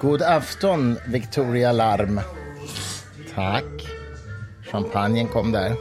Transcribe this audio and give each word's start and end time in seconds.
God 0.00 0.22
afton, 0.22 0.98
Victoria 1.06 1.72
Larm. 1.72 2.20
Tack. 3.34 3.64
Champagnen 4.70 5.28
kom 5.28 5.52
där. 5.52 5.76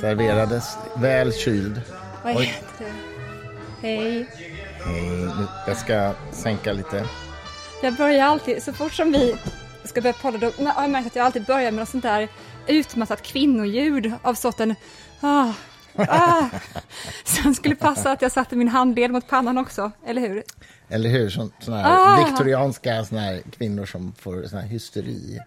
Serverades 0.00 0.76
väl 0.96 1.32
kyld. 1.32 1.82
Vad 2.24 2.36
Oj. 2.36 2.44
heter 2.44 2.84
du? 2.84 3.88
Hej. 3.88 4.26
Hej, 4.84 5.26
jag 5.66 5.76
ska 5.76 6.12
sänka 6.32 6.72
lite. 6.72 7.06
Jag 7.82 7.94
börjar 7.94 8.26
alltid, 8.26 8.62
så 8.62 8.72
fort 8.72 8.92
som 8.92 9.12
vi 9.12 9.36
ska 9.84 10.00
börja 10.00 10.12
podda, 10.12 10.38
då 10.38 10.64
har 10.64 10.82
jag 10.82 10.90
märkt 10.90 11.06
att 11.06 11.16
jag 11.16 11.26
alltid 11.26 11.44
börjar 11.44 11.70
med 11.70 11.80
något 11.80 11.88
sånt 11.88 12.04
där 12.04 12.28
utmattat 12.66 13.22
kvinnoljud 13.22 14.12
av 14.22 14.34
sorten 14.34 14.74
ah, 15.20 15.52
ah. 15.96 16.44
Sen 17.24 17.54
skulle 17.54 17.74
passa 17.74 18.12
att 18.12 18.22
jag 18.22 18.32
satte 18.32 18.56
min 18.56 18.68
handled 18.68 19.10
mot 19.10 19.28
pannan 19.28 19.58
också, 19.58 19.90
eller 20.06 20.20
hur? 20.20 20.42
Eller 20.88 21.10
hur? 21.10 21.28
Sån, 21.30 21.50
här 21.66 21.84
Ah. 21.86 22.24
viktorianska 22.26 23.04
sån 23.04 23.18
här 23.18 23.42
kvinnor 23.58 23.86
som 23.86 24.12
får 24.18 24.42
sån 24.48 24.58
här 24.58 24.66
hysteri. 24.66 25.38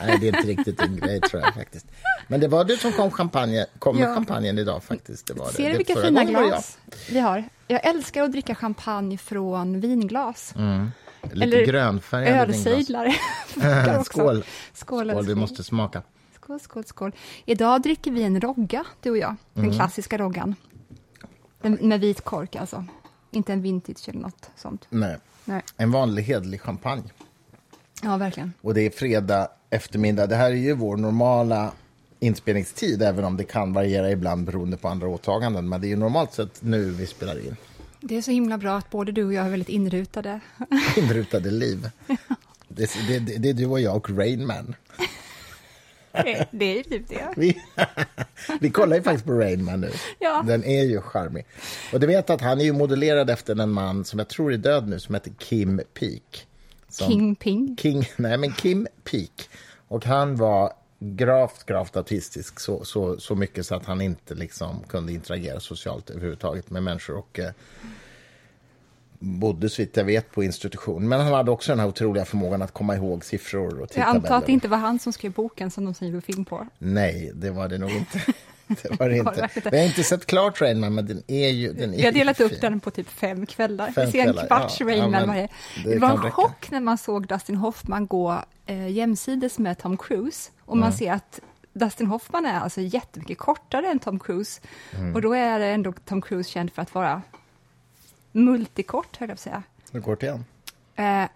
Nej, 0.00 0.18
det 0.20 0.28
är 0.28 0.36
inte 0.36 0.48
riktigt 0.48 0.78
din 0.78 0.96
grej, 0.96 1.20
tror 1.20 1.42
jag 1.42 1.54
faktiskt. 1.54 1.86
Men 2.28 2.40
det 2.40 2.48
var 2.48 2.64
du 2.64 2.76
som 2.76 2.92
kom, 2.92 3.10
champagne, 3.10 3.66
kom 3.78 3.96
med 3.96 4.08
Ja. 4.08 4.14
champagnen 4.14 4.58
idag 4.58 4.82
faktiskt. 4.84 5.26
Det 5.26 5.34
var 5.34 5.46
det. 5.46 5.52
Ser 5.52 5.64
du 5.64 5.70
det 5.72 5.76
vilka 5.78 5.94
förra 5.94 6.06
fina 6.06 6.24
glas 6.24 6.78
vi 7.10 7.18
har? 7.20 7.44
Jag 7.66 7.86
älskar 7.86 8.22
att 8.22 8.32
dricka 8.32 8.54
champagne 8.54 9.18
från 9.18 9.80
vinglas. 9.80 10.54
jag. 10.56 10.90
Lite 11.32 11.44
Eller 11.56 11.66
grönfärgade 11.66 12.38
ölsejdlar. 12.54 13.06
Också. 13.98 14.04
Skål. 14.04 14.44
Skål, 14.72 15.10
Skål, 15.10 15.26
vi 15.26 15.34
måste 15.34 15.64
smaka. 15.64 16.02
Skål, 16.34 16.60
skål, 16.60 16.84
skål. 16.84 17.12
Idag 17.44 17.82
dricker 17.82 18.10
vi 18.10 18.22
en 18.22 18.40
rogga, 18.40 18.84
du 19.02 19.10
och 19.10 19.18
jag. 19.18 19.36
Den 19.54 19.64
Mm. 19.64 19.76
klassiska 19.76 20.18
roggan. 20.18 20.54
Den, 21.62 21.72
med 21.80 22.00
vit 22.00 22.20
kork 22.24 22.56
alltså. 22.56 22.84
Inte 23.34 23.52
en 23.52 23.62
vintage 23.62 24.08
eller 24.08 24.20
något 24.20 24.50
sånt. 24.56 24.86
Nej. 24.90 25.16
Nej. 25.44 25.62
En 25.76 25.90
vanlig 25.90 26.22
hedlig 26.22 26.60
champagne. 26.60 27.10
Ja, 28.02 28.16
verkligen. 28.16 28.52
Och 28.60 28.74
det 28.74 28.80
är 28.80 28.90
fredag 28.90 29.48
eftermiddag. 29.70 30.26
Det 30.26 30.36
här 30.36 30.50
är 30.50 30.54
ju 30.54 30.74
vår 30.74 30.96
normala 30.96 31.72
inspelningstid, 32.20 33.02
även 33.02 33.24
om 33.24 33.36
det 33.36 33.44
kan 33.44 33.72
variera 33.72 34.10
ibland 34.10 34.46
beroende 34.46 34.76
på 34.76 34.88
andra 34.88 35.08
åtaganden. 35.08 35.68
Men 35.68 35.80
det 35.80 35.86
är 35.86 35.88
ju 35.88 35.96
normalt 35.96 36.32
sett 36.32 36.62
nu 36.62 36.90
vi 36.90 37.06
spelar 37.06 37.46
in. 37.46 37.56
Det 38.00 38.16
är 38.16 38.22
så 38.22 38.30
himla 38.30 38.58
bra 38.58 38.76
att 38.76 38.90
både 38.90 39.12
du 39.12 39.24
och 39.24 39.34
jag 39.34 39.46
är 39.46 39.50
väldigt 39.50 39.68
inrutade. 39.68 40.40
Inrutade 40.96 41.50
liv. 41.50 41.90
Det, 42.68 42.90
det, 43.08 43.18
det, 43.38 43.48
är 43.48 43.54
du 43.54 43.66
och 43.66 43.80
jag 43.80 43.96
och 43.96 44.10
Rain 44.10 44.46
Man. 44.46 44.74
Det, 46.14 46.46
det 46.50 46.64
är 46.64 46.76
ju 46.76 46.82
typ 46.82 47.08
det. 47.08 47.28
Vi, 47.36 47.62
vi 48.60 48.70
kollar 48.70 48.96
ju 48.96 49.02
faktiskt 49.02 49.26
på 49.26 49.32
Rain 49.32 49.64
Man 49.64 49.80
nu. 49.80 49.90
Ja. 50.18 50.44
Den 50.46 50.64
är 50.64 50.84
ju 50.84 51.00
charmig. 51.00 51.46
Och 51.92 52.00
du 52.00 52.06
vet 52.06 52.30
att 52.30 52.40
han 52.40 52.60
är 52.60 52.64
ju 52.64 52.72
modellerad 52.72 53.30
efter 53.30 53.60
en 53.60 53.70
man 53.70 54.04
som 54.04 54.18
jag 54.18 54.28
tror 54.28 54.52
är 54.52 54.56
död 54.56 54.88
nu, 54.88 55.00
som 55.00 55.14
heter 55.14 55.32
Kim 55.38 55.80
Peek. 55.94 56.46
Som, 56.88 57.10
King 57.10 57.34
Ping. 57.34 57.76
King, 57.76 58.08
nej, 58.16 58.38
men 58.38 58.52
Kim 58.52 58.86
Peek. 59.04 59.48
Och 59.88 60.04
han 60.04 60.36
var 60.36 60.72
gravt, 60.98 61.66
gravt 61.66 61.96
autistisk 61.96 62.60
så, 62.60 62.84
så, 62.84 63.18
så 63.20 63.34
mycket 63.34 63.66
så 63.66 63.74
att 63.74 63.86
han 63.86 64.00
inte 64.00 64.34
liksom 64.34 64.82
kunde 64.88 65.12
interagera 65.12 65.60
socialt 65.60 66.10
överhuvudtaget 66.10 66.70
med 66.70 66.82
människor. 66.82 67.16
Och, 67.16 67.38
eh, 67.38 67.50
bodde 69.24 69.68
så 69.70 69.82
vitt 69.82 69.96
jag 69.96 70.04
vet 70.04 70.32
på 70.32 70.44
institution. 70.44 71.08
Men 71.08 71.20
han 71.20 71.32
hade 71.32 71.50
också 71.50 71.72
den 71.72 71.80
här 71.80 71.86
otroliga 71.88 72.24
förmågan 72.24 72.62
att 72.62 72.72
komma 72.72 72.96
ihåg 72.96 73.24
siffror 73.24 73.74
och 73.74 73.80
Jag 73.80 73.88
tidtabeller. 73.88 74.16
antar 74.16 74.36
att 74.36 74.46
det 74.46 74.52
inte 74.52 74.68
var 74.68 74.78
han 74.78 74.98
som 74.98 75.12
skrev 75.12 75.32
boken 75.32 75.70
som 75.70 75.84
de 75.84 75.94
sen 75.94 76.08
gjorde 76.08 76.20
film 76.20 76.44
på. 76.44 76.66
Nej, 76.78 77.32
det 77.34 77.50
var 77.50 77.68
det 77.68 77.78
nog 77.78 77.90
inte. 77.90 78.20
Det 78.66 79.00
var 79.00 79.08
det 79.08 79.16
inte. 79.18 79.48
Vi 79.72 79.78
har 79.78 79.84
inte 79.86 80.04
sett 80.04 80.26
klart 80.26 80.60
Rain 80.60 80.80
Man, 80.80 80.94
men 80.94 81.06
den 81.06 81.22
är 81.26 81.48
ju 81.48 81.72
den 81.72 81.94
är 81.94 81.96
Vi 81.96 82.04
har 82.04 82.12
delat 82.12 82.40
upp 82.40 82.50
fin. 82.50 82.58
den 82.60 82.80
på 82.80 82.90
typ 82.90 83.08
fem 83.08 83.46
kvällar. 83.46 83.90
Fem 83.92 84.06
vi 84.06 84.12
ser 84.12 84.26
en 84.28 84.46
kvarts 84.46 84.80
ja. 84.80 84.86
Rain 84.86 85.12
Ja, 85.12 85.26
varje. 85.26 85.48
det 85.84 85.90
Det, 85.90 85.98
var 85.98 86.10
en 86.10 86.16
räcka. 86.16 86.30
chock 86.30 86.70
när 86.70 86.80
man 86.80 86.98
såg 86.98 87.26
Dustin 87.26 87.56
Hoffman 87.56 88.06
gå 88.06 88.42
eh, 88.66 88.88
jämsides 88.88 89.58
med 89.58 89.78
Tom 89.78 89.96
Cruise. 89.96 90.50
Och 90.64 90.76
man 90.76 90.92
ser 90.92 91.12
att 91.12 91.40
Dustin 91.72 92.06
Hoffman 92.06 92.46
är 92.46 92.60
alltså 92.60 92.80
jättemycket 92.80 93.38
kortare 93.38 93.86
än 93.88 93.98
Tom 93.98 94.18
Cruise. 94.18 94.60
Mm. 94.98 95.14
Och 95.14 95.22
då 95.22 95.32
är 95.32 95.58
det 95.58 95.66
ändå 95.66 95.92
Tom 96.04 96.22
Cruise 96.22 96.50
känd 96.50 96.72
för 96.72 96.82
att 96.82 96.94
vara 96.94 97.22
multikort, 98.34 99.16
höll 99.16 99.28
jag 99.28 99.36
på 99.36 99.38
att 99.38 99.40
säga. 99.40 99.62
Hur 99.92 100.00
kort 100.00 100.22
är 100.22 100.30
han? 100.30 100.44
Eh, 101.22 101.28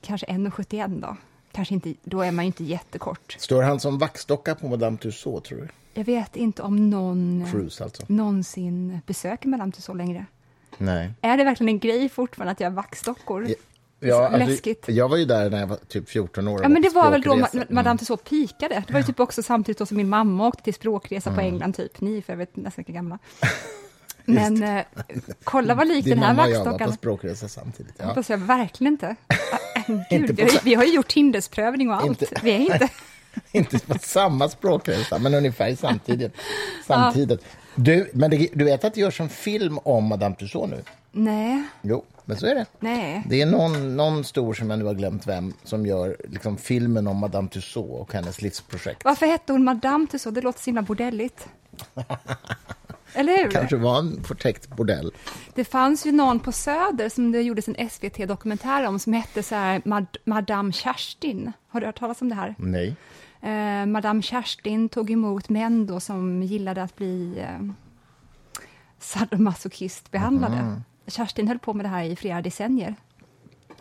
kanske 0.00 0.26
1,71 0.26 1.00
då. 1.00 1.16
Kanske 1.52 1.74
inte, 1.74 1.94
då 2.04 2.22
är 2.22 2.32
man 2.32 2.44
ju 2.44 2.46
inte 2.46 2.64
jättekort. 2.64 3.36
Står 3.38 3.62
han 3.62 3.80
som 3.80 3.98
vaxdocka 3.98 4.54
på 4.54 4.68
Madame 4.68 4.96
Tussauds, 4.98 5.48
tror 5.48 5.58
du? 5.58 5.68
Jag 5.94 6.04
vet 6.04 6.36
inte 6.36 6.62
om 6.62 6.90
någon 6.90 7.46
Cruise, 7.50 7.84
alltså. 7.84 8.02
någonsin 8.06 9.00
besöker 9.06 9.48
Madame 9.48 9.72
Tussauds 9.72 9.98
längre. 9.98 10.26
Nej. 10.78 11.12
Är 11.20 11.36
det 11.36 11.44
verkligen 11.44 11.68
en 11.68 11.78
grej 11.78 12.08
fortfarande 12.08 12.52
att 12.52 12.60
göra 12.60 12.70
vaxdockor? 12.70 13.48
Ja, 14.00 14.28
alltså, 14.28 14.38
Läskigt. 14.38 14.84
Jag 14.88 15.08
var 15.08 15.16
ju 15.16 15.24
där 15.24 15.50
när 15.50 15.60
jag 15.60 15.66
var 15.66 15.76
typ 15.76 16.08
14 16.08 16.48
år. 16.48 16.62
Ja, 16.62 16.68
men 16.68 16.82
det 16.82 16.88
var 16.88 17.10
väl 17.10 17.22
då 17.22 17.46
Madame 17.68 17.98
Tussauds 17.98 18.22
pikade. 18.22 18.84
Det 18.86 18.92
var 18.92 19.00
ju 19.00 19.06
typ 19.06 19.20
också 19.20 19.42
samtidigt 19.42 19.88
som 19.88 19.96
min 19.96 20.08
mamma 20.08 20.48
åkte 20.48 20.62
till 20.62 20.74
språkresa 20.74 21.34
på 21.34 21.40
England, 21.40 21.72
typ. 21.72 22.00
Ni 22.00 22.22
för 22.22 22.32
övrigt 22.32 22.56
nästan 22.56 22.84
lika 22.86 22.92
gamla. 22.92 23.18
Men 24.28 24.62
eh, 24.62 24.84
kolla 25.44 25.74
vad 25.74 25.88
lik 25.88 26.04
Din 26.04 26.10
den 26.14 26.22
här 26.22 26.34
mamma 26.34 26.42
och 26.42 26.50
jag 26.50 26.58
var 26.58 26.64
vaxdockan 26.64 26.88
på 26.88 26.94
språkresa 26.94 27.48
samtidigt. 27.48 27.94
Ja. 27.98 28.04
Hoppas 28.04 28.30
jag 28.30 28.38
verkligen 28.38 28.92
inte. 28.92 29.16
Ah, 29.26 29.34
äh, 29.76 29.90
Inte 30.10 30.32
Gud, 30.32 30.38
på 30.38 30.44
vi, 30.52 30.58
vi 30.64 30.74
har 30.74 30.84
ju 30.84 30.92
gjort 30.94 31.12
hindersprövning 31.12 31.88
och 31.88 31.94
allt. 31.96 32.06
Inte- 32.06 32.26
Vi 32.42 32.50
är 32.50 32.58
inte... 32.58 32.88
inte 33.52 33.78
på 33.78 33.98
samma 33.98 34.48
språkresa, 34.48 35.18
men 35.18 35.34
ungefär 35.34 35.74
samtidigt. 35.74 36.32
samtidigt. 36.86 37.44
Du, 37.74 38.10
men 38.14 38.30
det, 38.30 38.48
du 38.54 38.64
vet 38.64 38.84
att 38.84 38.94
det 38.94 39.00
görs 39.00 39.20
en 39.20 39.28
film 39.28 39.78
om 39.78 40.04
Madame 40.04 40.34
Tussauds 40.34 40.70
nu? 40.70 40.82
Nej, 41.12 41.62
Jo, 41.82 42.04
men 42.24 42.36
så 42.36 42.46
är 42.46 42.54
det. 42.54 42.66
nej. 42.80 43.22
Det 43.28 43.42
är 43.42 43.46
någon, 43.46 43.96
någon 43.96 44.24
stor, 44.24 44.54
som 44.54 44.70
jag 44.70 44.78
nu 44.78 44.84
har 44.84 44.94
glömt 44.94 45.26
vem, 45.26 45.54
som 45.64 45.86
gör 45.86 46.16
liksom, 46.28 46.56
filmen 46.56 47.06
om 47.06 47.16
Madame 47.16 47.48
Tussauds 47.48 48.00
och 48.00 48.12
hennes 48.12 48.42
livsprojekt. 48.42 49.04
Varför 49.04 49.26
hette 49.26 49.52
hon 49.52 49.64
Madame 49.64 50.06
Tussauds? 50.06 50.34
Det 50.34 50.40
låter 50.40 50.60
så 50.60 50.64
himla 50.64 50.82
bordelligt. 50.82 51.46
Hur? 53.14 53.50
kanske 53.50 53.76
var 53.76 53.98
en 53.98 54.24
förtäckt 54.24 54.68
bordell. 54.76 55.12
Det 55.54 55.64
fanns 55.64 56.06
ju 56.06 56.12
någon 56.12 56.40
på 56.40 56.52
Söder 56.52 57.08
som 57.08 57.32
det 57.32 57.42
gjordes 57.42 57.68
en 57.68 57.90
SVT-dokumentär 57.90 58.86
om 58.86 58.98
som 58.98 59.12
hette 59.12 59.42
så 59.42 59.54
här 59.54 59.82
Mad- 59.84 60.16
Madame 60.24 60.72
Kerstin. 60.72 61.52
Har 61.68 61.80
du 61.80 61.86
hört 61.86 61.98
talas 61.98 62.22
om 62.22 62.28
det 62.28 62.34
här? 62.34 62.54
Nej. 62.58 62.96
Eh, 63.42 63.86
Madame 63.86 64.22
Kerstin 64.22 64.88
tog 64.88 65.10
emot 65.10 65.48
män 65.48 65.86
då 65.86 66.00
som 66.00 66.42
gillade 66.42 66.82
att 66.82 66.96
bli 66.96 67.38
eh, 67.38 67.70
sadomasochistbehandlade. 68.98 70.56
Mhm. 70.62 70.84
Kerstin 71.06 71.48
höll 71.48 71.58
på 71.58 71.74
med 71.74 71.84
det 71.84 71.88
här 71.88 72.04
i 72.04 72.16
flera 72.16 72.42
decennier. 72.42 72.94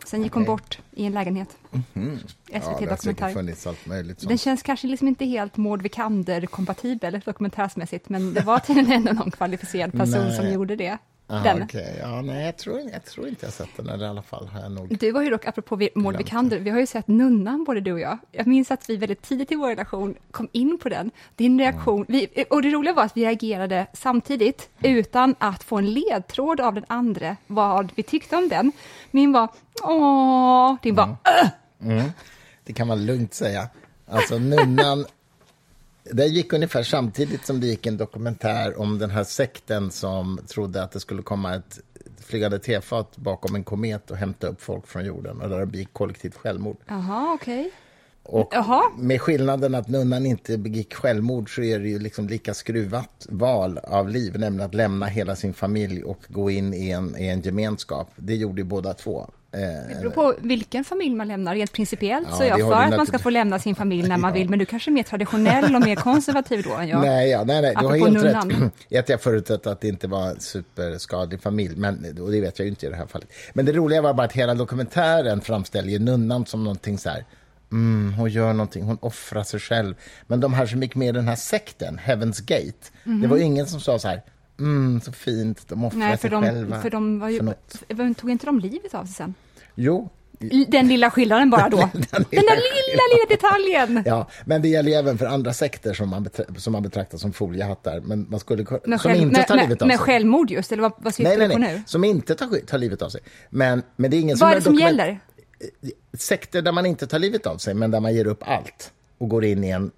Sen 0.05 0.23
gick 0.23 0.33
hon 0.33 0.45
bort 0.45 0.79
i 0.91 1.05
en 1.05 1.13
lägenhet. 1.13 1.57
Ja, 1.71 1.79
det 1.93 2.53
har 2.53 2.59
SVT-dokumentär. 2.59 2.95
säkert 2.97 3.33
funnits 3.33 3.67
allt 3.67 3.85
möjligt. 3.85 4.27
Den 4.27 4.37
känns 4.37 4.63
kanske 4.63 4.87
liksom 4.87 5.07
inte 5.07 5.25
helt 5.25 5.57
Maud 5.57 5.81
Vikander-kompatibel 5.81 7.21
dokumentärsmässigt, 7.25 8.09
men 8.09 8.33
det 8.33 8.41
var 8.41 8.59
tydligen 8.59 8.91
ändå 8.91 9.13
någon 9.13 9.31
kvalificerad 9.31 9.91
person 9.91 10.23
Nej. 10.27 10.35
som 10.35 10.49
gjorde 10.49 10.75
det. 10.75 10.97
Den. 11.27 11.63
okej. 11.63 11.97
Ja, 12.01 12.21
nej, 12.21 12.45
jag 12.45 12.57
tror, 12.57 12.79
jag 12.93 13.05
tror 13.05 13.27
inte 13.27 13.45
jag 13.45 13.53
sett 13.53 13.69
den, 13.77 13.89
eller 13.89 14.05
i 14.05 14.09
alla 14.09 14.21
fall 14.21 14.47
har 14.47 14.61
jag 14.61 14.71
nog... 14.71 14.97
Du 14.97 15.13
har 15.13 15.23
ju 15.23 15.29
dock, 15.29 15.45
apropå 15.45 15.87
Maud 15.95 16.17
Vikander, 16.17 16.59
vi 16.59 16.69
har 16.69 16.79
ju 16.79 16.85
sett 16.85 17.07
Nunnan, 17.07 17.63
både 17.63 17.79
du 17.81 17.93
och 17.93 17.99
jag. 17.99 18.17
Jag 18.31 18.47
minns 18.47 18.71
att 18.71 18.89
vi 18.89 18.97
väldigt 18.97 19.21
tidigt 19.21 19.51
i 19.51 19.55
vår 19.55 19.67
relation 19.69 20.15
kom 20.31 20.49
in 20.51 20.77
på 20.81 20.89
den. 20.89 21.11
Din 21.35 21.59
reaktion, 21.59 22.05
vi, 22.07 22.45
och 22.49 22.61
det 22.61 22.69
roliga 22.69 22.93
var 22.93 23.03
att 23.03 23.17
vi 23.17 23.25
reagerade 23.25 23.87
samtidigt, 23.93 24.69
utan 24.81 25.35
att 25.37 25.63
få 25.63 25.77
en 25.77 25.93
ledtråd 25.93 26.61
av 26.61 26.73
den 26.73 26.85
andra 26.87 27.35
vad 27.47 27.91
vi 27.95 28.03
tyckte 28.03 28.35
om 28.35 28.49
den. 28.49 28.71
Min 29.11 29.31
var 29.31 29.49
åh, 29.83 30.75
din 30.81 30.95
var 30.95 31.15
"Åh!" 31.25 31.47
Mm. 31.81 32.11
Det 32.63 32.73
kan 32.73 32.87
man 32.87 33.05
lugnt 33.05 33.33
säga. 33.33 33.69
Alltså, 34.07 34.37
Nunnan... 34.37 35.05
Det 36.11 36.25
gick 36.25 36.53
ungefär 36.53 36.83
samtidigt 36.83 37.45
som 37.45 37.59
det 37.59 37.67
gick 37.67 37.85
en 37.85 37.97
dokumentär 37.97 38.79
om 38.79 38.99
den 38.99 39.09
här 39.09 39.23
sekten 39.23 39.91
som 39.91 40.39
trodde 40.47 40.83
att 40.83 40.91
det 40.91 40.99
skulle 40.99 41.21
komma 41.21 41.55
ett 41.55 41.79
flygande 42.19 42.59
tefat 42.59 43.17
bakom 43.17 43.55
en 43.55 43.63
komet 43.63 44.11
och 44.11 44.17
hämta 44.17 44.47
upp 44.47 44.61
folk 44.61 44.87
från 44.87 45.05
jorden. 45.05 45.41
Och 45.41 45.49
där 45.49 45.59
det 45.59 45.65
begick 45.65 45.93
kollektivt 45.93 46.35
självmord. 46.35 46.77
Jaha, 46.87 47.33
okej. 47.33 47.71
Och 48.23 48.49
Jaha. 48.51 48.81
med 48.97 49.21
skillnaden 49.21 49.75
att 49.75 49.87
nunnan 49.87 50.25
inte 50.25 50.57
begick 50.57 50.93
självmord 50.93 51.55
så 51.55 51.63
är 51.63 51.79
det 51.79 51.89
ju 51.89 51.99
liksom 51.99 52.27
lika 52.27 52.53
skruvat 52.53 53.27
val 53.29 53.77
av 53.77 54.09
liv, 54.09 54.39
nämligen 54.39 54.65
att 54.65 54.73
lämna 54.73 55.05
hela 55.05 55.35
sin 55.35 55.53
familj 55.53 56.03
och 56.03 56.19
gå 56.27 56.51
in 56.51 56.73
i 56.73 56.89
en, 56.89 57.17
i 57.17 57.27
en 57.27 57.41
gemenskap. 57.41 58.09
Det 58.15 58.35
gjorde 58.35 58.61
ju 58.61 58.65
båda 58.65 58.93
två. 58.93 59.29
Eh, 59.57 59.87
Det 59.89 59.97
beror 60.01 60.11
på 60.11 60.33
vilken 60.39 60.83
familj 60.83 61.15
man 61.15 61.27
lämnar. 61.27 61.55
Rent 61.55 61.71
principiellt 61.73 62.27
Ja, 62.31 62.35
så 62.37 62.43
är 62.43 62.47
jag 62.47 62.59
för 62.59 62.73
att 62.73 62.97
man 62.97 63.05
ska 63.07 63.19
få 63.19 63.29
lämna 63.29 63.59
sin 63.59 63.75
familj 63.75 64.07
när 64.09 64.17
man 64.17 64.33
vill, 64.33 64.49
men 64.49 64.59
du 64.59 64.65
kanske 64.65 64.91
är 64.91 64.93
mer 64.93 65.03
traditionell 65.03 65.75
och 65.75 65.81
mer 65.81 65.95
konservativ 65.95 66.63
då 66.63 66.73
än 66.73 66.87
jag. 66.87 67.01
Nej, 67.01 67.29
ja, 67.29 67.43
nej, 67.43 67.61
nej, 67.61 67.75
du 67.79 67.85
har 67.85 67.97
helt 67.97 68.23
rätt. 68.23 68.71
I 68.89 68.97
Att 68.99 69.09
jag 69.09 69.21
förutsatte 69.21 69.71
att 69.71 69.81
det 69.81 69.87
inte 69.87 70.07
var 70.07 70.27
en 70.29 70.39
superskadlig 70.39 71.41
familj, 71.41 71.75
men, 71.75 72.17
och 72.21 72.31
det 72.31 72.41
vet 72.41 72.59
jag 72.59 72.65
ju 72.65 72.69
inte 72.69 72.85
i 72.85 72.89
det 72.89 72.95
här 72.95 73.07
fallet. 73.07 73.27
Men 73.53 73.65
det 73.65 73.71
roliga 73.71 74.01
var 74.01 74.13
bara 74.13 74.25
att 74.25 74.33
hela 74.33 74.53
dokumentären 74.53 75.41
framställer 75.41 75.99
nunnan 75.99 76.45
som 76.45 76.63
någonting 76.63 76.97
så 76.97 77.09
här, 77.09 77.25
mm, 77.71 78.13
hon 78.13 78.29
gör 78.29 78.53
någonting, 78.53 78.83
hon 78.83 78.97
offrar 79.01 79.43
sig 79.43 79.59
själv. 79.59 79.95
Men 80.27 80.39
de 80.39 80.53
här 80.53 80.65
som 80.65 80.81
gick 80.83 80.95
med 80.95 81.07
i 81.07 81.11
den 81.11 81.27
här 81.27 81.35
sekten, 81.35 81.99
Heaven's 82.05 82.41
Gate, 82.45 82.87
det 83.21 83.27
var 83.27 83.37
ju 83.37 83.43
ingen 83.43 83.65
som 83.67 83.79
sa 83.79 83.99
så 83.99 84.07
här, 84.07 84.21
mm, 84.59 85.01
så 85.01 85.11
fint, 85.11 85.67
de 85.67 85.83
offrar 85.85 85.99
Mhm. 85.99 86.07
Nej, 86.07 86.17
för 86.17 86.21
sig 86.21 86.29
de, 86.29 86.43
själva. 86.43 86.81
för 86.81 86.89
de 86.89 87.19
var 87.19 87.29
ju, 87.29 87.37
för 87.37 87.45
något. 87.95 88.17
tog 88.17 88.29
inte 88.31 88.45
de 88.45 88.59
livet 88.59 88.93
av 88.93 89.05
sig 89.05 89.13
sen? 89.13 89.33
Jo, 89.79 90.09
Den 90.67 90.87
lilla 90.87 91.11
skillnaden 91.11 91.49
bara 91.49 91.69
då. 91.69 91.77
Den 91.77 91.89
Den, 92.11 92.25
lilla 92.31 92.41
där 92.41 92.55
lilla, 92.55 93.03
lilla 93.13 93.25
detaljen. 93.29 94.03
Ja, 94.05 94.27
men 94.45 94.61
det 94.61 94.67
gäller 94.67 94.89
ju 94.91 94.95
även 94.97 95.17
för 95.17 95.25
andra 95.25 95.53
sekter 95.53 95.93
som 95.93 96.09
man, 96.09 96.29
som 96.57 96.73
man 96.73 96.83
betraktar 96.83 97.17
som 97.17 97.33
foliehattar. 97.33 97.99
Men 97.99 98.25
man 98.29 98.39
skulle, 98.39 98.63
Med, 98.85 99.01
som 99.01 99.09
själv, 99.11 99.21
inte 99.21 99.43
tar 99.43 99.55
med, 99.55 99.63
livet 99.63 99.79
med, 99.79 99.81
av 99.81 99.87
med 99.87 99.97
sig. 99.97 100.05
självmord 100.05 100.51
just, 100.51 100.71
eller 100.71 100.81
vad, 100.83 100.91
vad 100.97 101.13
syftar 101.15 101.37
Nej, 101.37 101.47
du 101.47 101.53
på 101.53 101.59
nej. 101.59 101.73
nu? 101.75 101.81
Som 101.85 102.03
inte 102.03 102.35
tar, 102.35 102.65
tar 102.65 102.77
livet 102.77 103.01
av 103.01 103.09
sig. 103.09 103.21
Men, 103.49 103.83
men 103.95 104.11
det 104.11 104.17
är 104.17 104.21
ingen 104.21 104.37
Vad 104.37 104.49
är 104.49 104.53
som 104.53 104.59
det 104.59 104.63
som 104.63 104.73
dokument- 104.75 104.97
gäller? 104.97 105.19
Sekter 106.17 106.61
där 106.61 106.71
man 106.71 106.85
inte 106.85 107.07
tar 107.07 107.19
livet 107.19 107.45
av 107.47 107.57
sig, 107.57 107.73
men 107.73 107.91
där 107.91 107.99
man 107.99 108.13
ger 108.15 108.27
upp 108.27 108.43
allt 108.47 108.91
och 109.17 109.29
går 109.29 109.45
in 109.45 109.63
i 109.63 109.69
en 109.69 109.91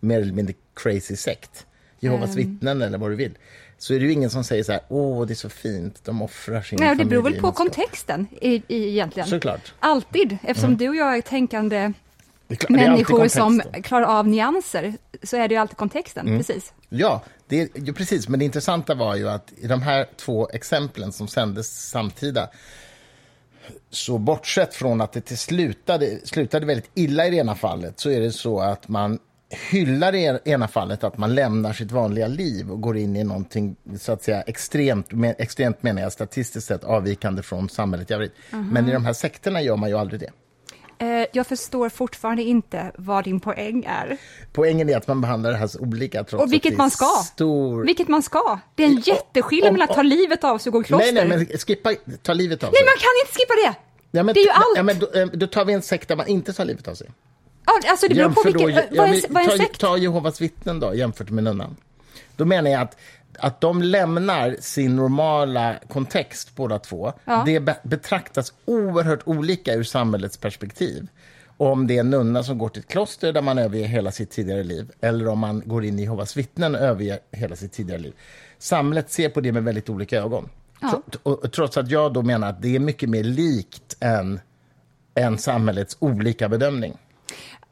mer 0.00 0.20
eller 0.20 0.32
mindre 0.32 0.54
crazy 0.74 1.16
sekt. 1.16 1.66
Jehovas 2.00 2.30
Ehm. 2.30 2.36
vittnen 2.36 2.82
eller 2.82 2.98
vad 2.98 3.10
du 3.10 3.14
vill. 3.16 3.38
Så 3.78 3.94
är 3.94 3.98
det 3.98 4.04
ju 4.04 4.12
ingen 4.12 4.30
som 4.30 4.44
säger 4.44 4.62
så 4.62 4.72
här, 4.72 4.80
åh, 4.88 5.26
det 5.26 5.32
är 5.32 5.34
så 5.34 5.48
fint, 5.48 6.04
de 6.04 6.22
offrar 6.22 6.62
sin 6.62 6.78
Nej, 6.80 6.96
det 6.96 7.04
beror 7.04 7.22
väl 7.22 7.32
på 7.32 7.52
familjegemenskap." 7.52 7.56
kontexten 7.56 8.26
i, 8.40 8.62
i, 8.68 8.88
egentligen. 8.88 9.28
Såklart. 9.28 9.74
Alltid, 9.80 10.38
eftersom 10.42 10.76
du 10.76 10.88
och 10.88 10.96
jag 10.96 11.16
är 11.16 11.20
tänkande 11.20 11.92
är 12.48 12.54
klart, 12.54 12.68
det 12.68 12.84
är 12.84 12.90
människor 12.90 13.28
som 13.28 13.62
klarar 13.82 14.18
av 14.18 14.28
nyanser, 14.28 14.94
så 15.22 15.36
är 15.36 15.48
det 15.48 15.54
ju 15.54 15.60
alltid 15.60 15.76
kontexten. 15.76 16.26
Mm. 16.26 16.38
Precis. 16.38 16.72
Ja, 16.88 17.22
det 17.48 17.60
är, 17.60 17.68
ju 17.74 17.92
precis. 17.92 18.28
Men 18.28 18.38
det 18.38 18.44
intressanta 18.44 18.94
var 18.94 19.16
ju 19.16 19.28
att 19.28 19.52
i 19.56 19.66
de 19.66 19.82
här 19.82 20.06
två 20.16 20.48
exemplen 20.52 21.12
som 21.12 21.28
sändes 21.28 21.88
samtida 21.88 22.48
så 23.90 24.18
bortsett 24.18 24.74
från 24.74 25.00
att 25.00 25.12
det 25.12 25.20
till 25.20 25.38
slutade, 25.38 26.18
slutade 26.24 26.66
väldigt 26.66 26.90
illa 26.94 27.26
i 27.26 27.30
det 27.30 27.36
ena 27.36 27.54
fallet 27.54 28.00
så 28.00 28.10
är 28.10 28.20
det 28.20 28.32
så 28.32 28.60
att 28.60 28.88
man 28.88 29.18
hyllar 29.70 30.14
i 30.14 30.26
det 30.26 30.50
ena 30.50 30.68
fallet 30.68 31.04
att 31.04 31.18
man 31.18 31.34
lämnar 31.34 31.72
sitt 31.72 31.92
vanliga 31.92 32.26
liv 32.26 32.70
och 32.70 32.80
går 32.80 32.96
in 32.96 33.16
i 33.16 33.24
någonting 33.24 33.76
så 34.00 34.12
att 34.12 34.22
säga 34.22 34.42
extremt, 34.42 35.12
med, 35.12 35.34
extremt 35.38 35.82
menar 35.82 36.02
jag 36.02 36.12
statistiskt 36.12 36.66
sett 36.66 36.84
avvikande 36.84 37.42
från 37.42 37.68
samhället 37.68 38.10
i 38.10 38.14
övrigt. 38.14 38.34
Men 38.50 38.88
i 38.88 38.92
de 38.92 39.04
här 39.04 39.12
sekterna 39.12 39.62
gör 39.62 39.76
man 39.76 39.88
ju 39.88 39.98
aldrig 39.98 40.20
det. 40.20 40.30
Eh, 40.98 41.26
jag 41.32 41.46
förstår 41.46 41.88
fortfarande 41.88 42.42
inte 42.42 42.92
vad 42.98 43.24
din 43.24 43.40
poäng 43.40 43.84
är. 43.88 44.16
Poängen 44.52 44.88
är 44.88 44.96
att 44.96 45.08
man 45.08 45.20
behandlar 45.20 45.50
det 45.50 45.56
här 45.56 45.66
så 45.66 45.80
olika 45.80 46.24
trots 46.24 46.44
Och 46.44 46.52
vilket 46.52 46.70
att 46.70 46.76
det 46.76 46.78
man 46.78 46.90
ska. 46.90 47.06
Stor... 47.06 47.84
Vilket 47.84 48.08
man 48.08 48.22
ska. 48.22 48.58
Det 48.74 48.82
är 48.82 48.86
en 48.86 49.00
jätteskillnad 49.00 49.72
mellan 49.72 49.88
att 49.90 49.96
ta 49.96 50.02
livet 50.02 50.44
av 50.44 50.58
sig 50.58 50.70
och 50.70 50.72
gå 50.72 50.80
i 50.80 50.84
kloster. 50.84 51.12
Nej, 51.12 51.28
nej, 51.28 51.38
men 51.38 51.58
skippa, 51.58 51.92
ta 52.22 52.32
livet 52.32 52.62
av 52.62 52.70
Nej, 52.72 52.78
sig. 52.78 52.86
man 52.86 52.94
kan 52.98 53.10
inte 53.24 53.38
skippa 53.38 53.54
det! 53.54 53.74
Ja, 54.10 54.22
men, 54.22 54.34
det 54.34 54.40
är 54.40 54.44
ju 54.44 54.50
allt. 54.50 54.76
Ja, 54.76 54.82
men 54.82 54.98
då, 54.98 55.12
eh, 55.14 55.26
då 55.26 55.46
tar 55.46 55.64
vi 55.64 55.72
en 55.72 55.82
sekt 55.82 56.08
där 56.08 56.16
man 56.16 56.26
inte 56.26 56.52
tar 56.52 56.64
livet 56.64 56.88
av 56.88 56.94
sig. 56.94 57.10
Ja, 57.66 57.80
alltså 57.90 58.08
det 58.08 58.14
beror 58.14 58.30
på 58.30 58.42
vilken, 58.44 58.68
då- 58.68 58.96
vad, 59.02 59.08
är, 59.08 59.22
vad 59.28 59.42
är 59.42 59.48
ta, 59.48 59.56
sekt? 59.56 59.80
ta 59.80 59.96
Jehovas 59.96 60.40
vittnen 60.40 60.80
då, 60.80 60.94
jämfört 60.94 61.30
med 61.30 61.44
nunnan. 61.44 61.76
Då 62.36 62.44
menar 62.44 62.70
jag 62.70 62.80
att, 62.82 62.96
att 63.38 63.60
de 63.60 63.82
lämnar 63.82 64.56
sin 64.60 64.96
normala 64.96 65.76
kontext 65.88 66.56
båda 66.56 66.78
två. 66.78 67.12
Ja. 67.24 67.42
Det 67.46 67.60
be, 67.60 67.76
betraktas 67.82 68.52
oerhört 68.64 69.20
olika 69.24 69.74
ur 69.74 69.82
samhällets 69.82 70.36
perspektiv. 70.36 71.06
Om 71.56 71.86
det 71.86 71.96
är 71.96 72.00
en 72.00 72.10
nunna 72.10 72.42
som 72.42 72.58
går 72.58 72.68
till 72.68 72.82
ett 72.82 72.88
kloster 72.88 73.32
där 73.32 73.42
man 73.42 73.58
överger 73.58 73.86
hela 73.86 74.12
sitt 74.12 74.30
tidigare 74.30 74.62
liv 74.62 74.90
eller 75.00 75.28
om 75.28 75.38
man 75.38 75.62
går 75.66 75.84
in 75.84 75.98
i 75.98 76.02
Jehovas 76.02 76.36
vittnen 76.36 76.74
och 76.74 76.80
överger 76.80 77.18
hela 77.32 77.56
sitt 77.56 77.72
tidigare 77.72 78.00
liv. 78.00 78.12
Samhället 78.58 79.10
ser 79.10 79.28
på 79.28 79.40
det 79.40 79.52
med 79.52 79.64
väldigt 79.64 79.88
olika 79.88 80.18
ögon. 80.18 80.48
Ja. 80.80 81.02
Trots 81.52 81.76
att 81.76 81.90
jag 81.90 82.12
då 82.12 82.22
menar 82.22 82.48
att 82.48 82.62
det 82.62 82.74
är 82.76 82.78
mycket 82.78 83.08
mer 83.08 83.24
likt 83.24 83.96
än, 84.00 84.40
än 85.14 85.38
samhällets 85.38 85.96
olika 86.00 86.48
bedömning. 86.48 86.96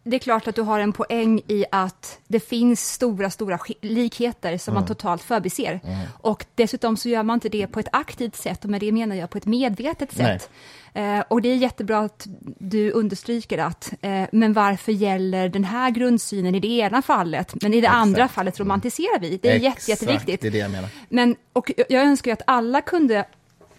Det 0.04 0.16
är 0.16 0.20
klart 0.20 0.48
att 0.48 0.54
du 0.54 0.62
har 0.62 0.80
en 0.80 0.92
poäng 0.92 1.40
i 1.48 1.64
att 1.72 2.18
det 2.28 2.40
finns 2.40 2.88
stora, 2.92 3.30
stora 3.30 3.58
likheter 3.80 4.58
som 4.58 4.72
Mm. 4.72 4.80
man 4.80 4.88
totalt 4.88 5.22
förbiser. 5.22 5.80
Och 6.20 6.44
dessutom 6.54 6.96
så 6.96 7.08
gör 7.08 7.22
man 7.22 7.34
inte 7.34 7.48
det 7.48 7.66
på 7.66 7.80
ett 7.80 7.88
aktivt 7.92 8.36
sätt, 8.36 8.64
och 8.64 8.70
med 8.70 8.80
det 8.80 8.92
menar 8.92 9.16
jag 9.16 9.30
på 9.30 9.38
ett 9.38 9.46
medvetet 9.46 10.12
sätt. 10.12 10.50
Eh, 10.94 11.20
och 11.28 11.42
det 11.42 11.48
är 11.48 11.56
jättebra 11.56 11.98
att 11.98 12.26
du 12.58 12.90
understryker 12.90 13.58
att, 13.58 13.92
eh, 14.00 14.22
men 14.32 14.52
varför 14.52 14.92
gäller 14.92 15.48
den 15.48 15.64
här 15.64 15.90
grundsynen 15.90 16.54
i 16.54 16.60
det 16.60 16.68
ena 16.68 17.02
fallet, 17.02 17.54
men 17.62 17.74
i 17.74 17.80
det 17.80 17.88
andra 17.88 18.28
fallet 18.28 18.60
romantiserar 18.60 19.20
vi? 19.20 19.38
Det 19.42 19.48
är 19.50 19.54
jätte, 19.54 19.66
Exakt, 19.66 19.88
jätteviktigt. 19.88 20.40
det 20.40 20.46
är 20.48 20.52
det 20.52 20.58
jag 20.58 20.70
menar. 20.70 20.88
Men, 21.08 21.36
och 21.52 21.72
jag 21.88 22.02
önskar 22.02 22.30
ju 22.30 22.32
att 22.32 22.42
alla 22.46 22.80
kunde 22.80 23.24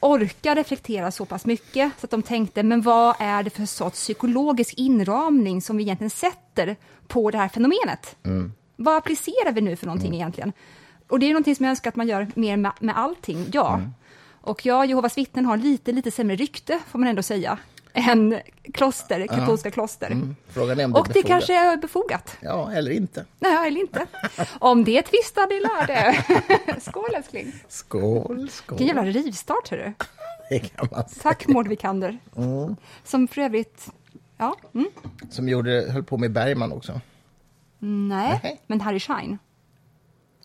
orka 0.04 0.56
reflektera 0.56 1.12
så 1.12 1.26
pass 1.26 1.46
mycket 1.46 1.92
så 2.00 2.06
att 2.06 2.12
de 2.12 2.22
tänkte, 2.22 2.64
men 2.64 2.82
vad 2.82 3.16
är 3.20 3.44
det 3.44 3.50
för 3.50 3.66
sorts 3.66 4.00
psykologisk 4.00 4.74
inramning 4.78 5.62
som 5.62 5.78
vi 5.78 5.84
egentligen 5.84 6.10
sätter 6.10 6.76
på 7.08 7.32
det 7.32 7.38
här 7.38 7.48
fenomenet? 7.50 8.16
Mm. 8.26 8.54
Vad 8.76 8.98
applicerar 8.98 9.52
vi 9.52 9.62
nu 9.62 9.76
för 9.76 9.86
någonting 9.86 10.14
egentligen? 10.16 10.54
Och 11.08 11.20
det 11.20 11.26
är 11.26 11.30
någonting 11.30 11.56
som 11.56 11.64
jag 11.66 11.70
önskar 11.70 11.90
att 11.90 11.96
man 11.96 12.08
gör 12.08 12.28
mer 12.36 12.58
med, 12.58 12.72
med 12.80 12.98
allting, 12.98 13.46
ja. 13.52 13.76
Mm. 13.76 13.90
Och 14.42 14.66
ja, 14.66 14.86
Jehovas 14.86 15.18
vittnen 15.18 15.46
har 15.46 15.58
lite, 15.58 15.92
lite 15.92 16.12
sämre 16.12 16.36
rykte, 16.36 16.80
får 16.88 17.00
man 17.00 17.08
ändå 17.08 17.24
säga, 17.24 17.58
än 17.94 18.40
kloster, 18.74 19.28
katolska 19.28 19.72
kloster. 19.72 20.08
Mm. 20.12 20.36
Frågan 20.48 20.80
är 20.80 20.86
om 20.86 20.92
det 20.94 21.00
Och 21.00 21.10
är 21.10 21.14
det 21.14 21.22
kanske 21.24 21.56
är 21.56 21.78
befogat. 21.78 22.38
Ja, 22.42 22.72
eller 22.72 22.92
inte. 22.92 23.26
Nej, 23.40 23.68
eller 23.68 23.80
inte. 23.82 24.06
Om 24.60 24.84
det 24.84 25.02
tvistar 25.02 25.48
de 25.48 25.60
lärde. 25.60 26.26
Skål 26.82 27.16
älskling. 27.16 27.54
Skål, 27.68 28.50
skål. 28.50 28.78
Vilken 28.78 28.96
jävla 28.98 29.12
rivstart, 29.12 29.70
hörru. 29.70 29.94
Det 30.50 30.60
kan 30.60 30.88
man 30.92 31.10
säga. 31.10 31.24
Tack 31.24 31.48
Maud 31.48 31.68
Vikander. 31.68 32.18
Som 33.04 33.28
för 33.28 33.42
övrigt, 33.42 33.90
ja, 34.38 34.56
mm. 34.74 34.88
Som 35.30 35.50
gjorde, 35.50 35.86
höll 35.90 36.04
på 36.04 36.18
med 36.18 36.32
Bergman 36.32 36.72
också. 36.72 37.02
nej, 37.80 38.40
Nej. 38.44 38.62
men 38.68 38.82
Harry 38.82 39.00
Schein. 39.00 39.38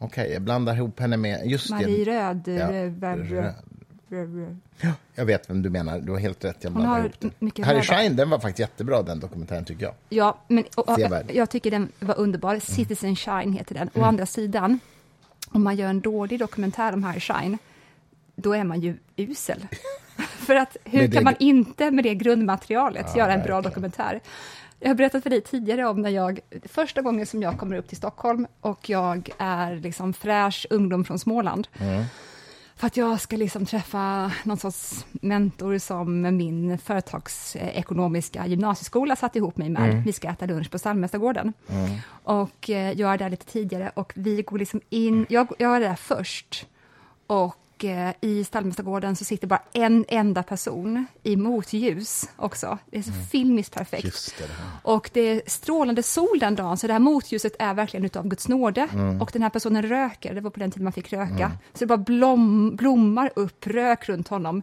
Okej, 0.01 0.33
jag 0.33 0.43
blandar 0.43 0.75
ihop 0.75 1.01
henne 1.01 1.17
med... 1.17 1.47
Just 1.47 1.71
Marie 1.71 2.05
det. 2.05 2.11
Röd. 2.11 2.43
Ja, 2.47 2.53
rö- 2.53 2.71
rö- 2.71 3.01
rö- 3.01 3.25
rö- 3.25 3.43
rö- 3.43 3.53
Ja, 4.81 4.93
jag 5.15 5.25
vet 5.25 5.51
vem 5.51 5.63
du 5.63 5.71
menar. 5.71 5.99
Du 5.99 6.13
har 6.13 6.19
helt 6.19 6.45
rätt. 6.45 6.57
Jag 6.61 6.71
har 6.71 6.99
ihop 6.99 7.13
det. 7.41 7.63
Harry. 7.63 7.83
Schein, 7.83 8.17
den 8.17 8.31
var 8.31 8.39
faktiskt 8.39 8.59
jättebra, 8.59 9.03
den 9.03 9.21
dokumentären, 9.21 9.65
tycker 9.65 9.85
jag. 9.85 9.95
Ja, 10.09 10.39
men 10.49 10.65
och, 10.77 10.89
och, 10.89 10.99
jag 11.33 11.51
tycker 11.51 11.71
den 11.71 11.93
var 12.01 12.19
underbar. 12.19 12.59
Citizen 12.59 13.17
Shine 13.17 13.53
heter 13.53 13.75
den. 13.75 13.91
Å 13.95 14.03
andra 14.03 14.27
sidan, 14.27 14.81
om 15.51 15.65
man 15.65 15.77
gör 15.77 15.89
en 15.89 16.01
dålig 16.01 16.39
dokumentär 16.39 16.93
om 16.93 17.05
Harry 17.05 17.21
Shine, 17.21 17.59
då 18.37 18.53
är 18.53 18.65
man 18.65 18.81
ju 18.81 18.97
usel. 19.17 19.67
För 20.19 20.55
att 20.55 20.77
hur 20.85 21.01
det 21.01 21.11
kan 21.11 21.25
man 21.25 21.35
inte 21.39 21.91
med 21.91 22.05
det 22.05 22.15
grundmaterialet 22.15 23.07
Ja, 23.15 23.19
göra 23.19 23.33
en 23.33 23.43
bra 23.43 23.55
verkligen. 23.55 23.63
dokumentär? 23.63 24.21
Jag 24.81 24.89
har 24.89 24.95
berättat 24.95 25.23
för 25.23 25.31
dig 25.31 25.41
tidigare 25.41 25.87
om 25.87 26.03
när 26.03 26.11
jag, 26.11 26.41
första 26.65 27.03
gången 27.03 27.27
som 27.27 27.43
jag 27.43 27.59
kommer 27.59 27.77
upp 27.77 27.89
till 27.89 27.97
Stockholm 27.97 28.47
och 28.61 28.91
jag 28.91 29.31
är 29.39 29.77
liksom 29.77 30.13
fräsch 30.13 30.67
ungdom 30.71 31.05
från 31.05 31.19
Småland. 31.19 31.69
Mm. 31.79 32.05
För 32.79 32.87
att 32.87 32.97
jag 32.97 33.21
ska 33.21 33.37
liksom 33.37 33.67
träffa 33.67 34.33
någon 34.45 34.57
sorts 34.57 35.07
mentor 35.13 35.79
som 35.79 36.37
min 36.37 36.79
företagsekonomiska 36.79 38.47
gymnasieskola 38.47 39.17
satt 39.17 39.37
ihop 39.37 39.57
mig 39.57 39.69
med. 39.69 39.91
Mm. 39.91 40.03
Vi 40.03 40.13
ska 40.13 40.29
äta 40.29 40.47
lunch 40.47 40.71
på 40.71 40.79
Stallmästargården. 40.79 41.53
Och 42.25 42.71
eh, 42.71 42.93
jag 42.93 43.13
är 43.13 43.19
där 43.19 43.31
lite 43.31 43.47
tidigare 43.47 43.91
och 43.95 44.13
vi 44.17 44.43
går 44.43 44.59
liksom 44.59 44.81
in, 44.91 45.27
jag, 45.29 45.49
jag 45.59 45.77
är 45.77 45.81
där 45.81 45.95
först. 45.95 46.67
Och 47.27 47.57
eh, 47.85 48.11
i 48.21 48.45
Stallmästargården 48.45 49.17
så 49.17 49.25
sitter 49.25 49.47
bara 49.47 49.63
en 49.73 50.05
enda 50.09 50.43
person 50.43 51.07
i 51.23 51.37
motljus 51.37 52.29
också. 52.37 52.79
Det 52.91 52.99
är 52.99 53.03
så 53.03 53.13
filmiskt 53.31 53.75
perfekt. 53.75 54.05
Mm. 54.05 54.13
Det. 54.39 54.45
det. 54.45 54.91
Och 54.91 55.11
det 55.13 55.21
är 55.21 55.43
strålande 55.47 56.03
sol 56.03 56.39
den 56.39 56.55
dagen, 56.55 56.77
så 56.77 56.87
det 56.87 56.93
här 56.93 57.01
motljuset 57.01 57.57
är 57.59 57.75
verkligen 57.75 58.07
utav 58.07 58.29
Guds 58.29 58.49
nåde. 58.49 58.89
Mm. 58.93 59.23
Och 59.23 59.31
den 59.33 59.43
här 59.43 59.51
personen 59.51 59.83
röker, 59.83 60.35
det 60.35 60.41
var 60.41 60.51
på 60.51 60.61
den 60.61 60.71
tiden 60.71 60.85
man 60.85 60.93
fick 60.93 61.13
röka. 61.13 61.53
Så 61.73 61.79
det 61.79 61.87
bara 61.87 61.99
blom, 61.99 62.77
blommar 62.77 63.31
upp 63.37 63.67
rök 63.67 64.09
runt 64.09 64.29
honom. 64.29 64.63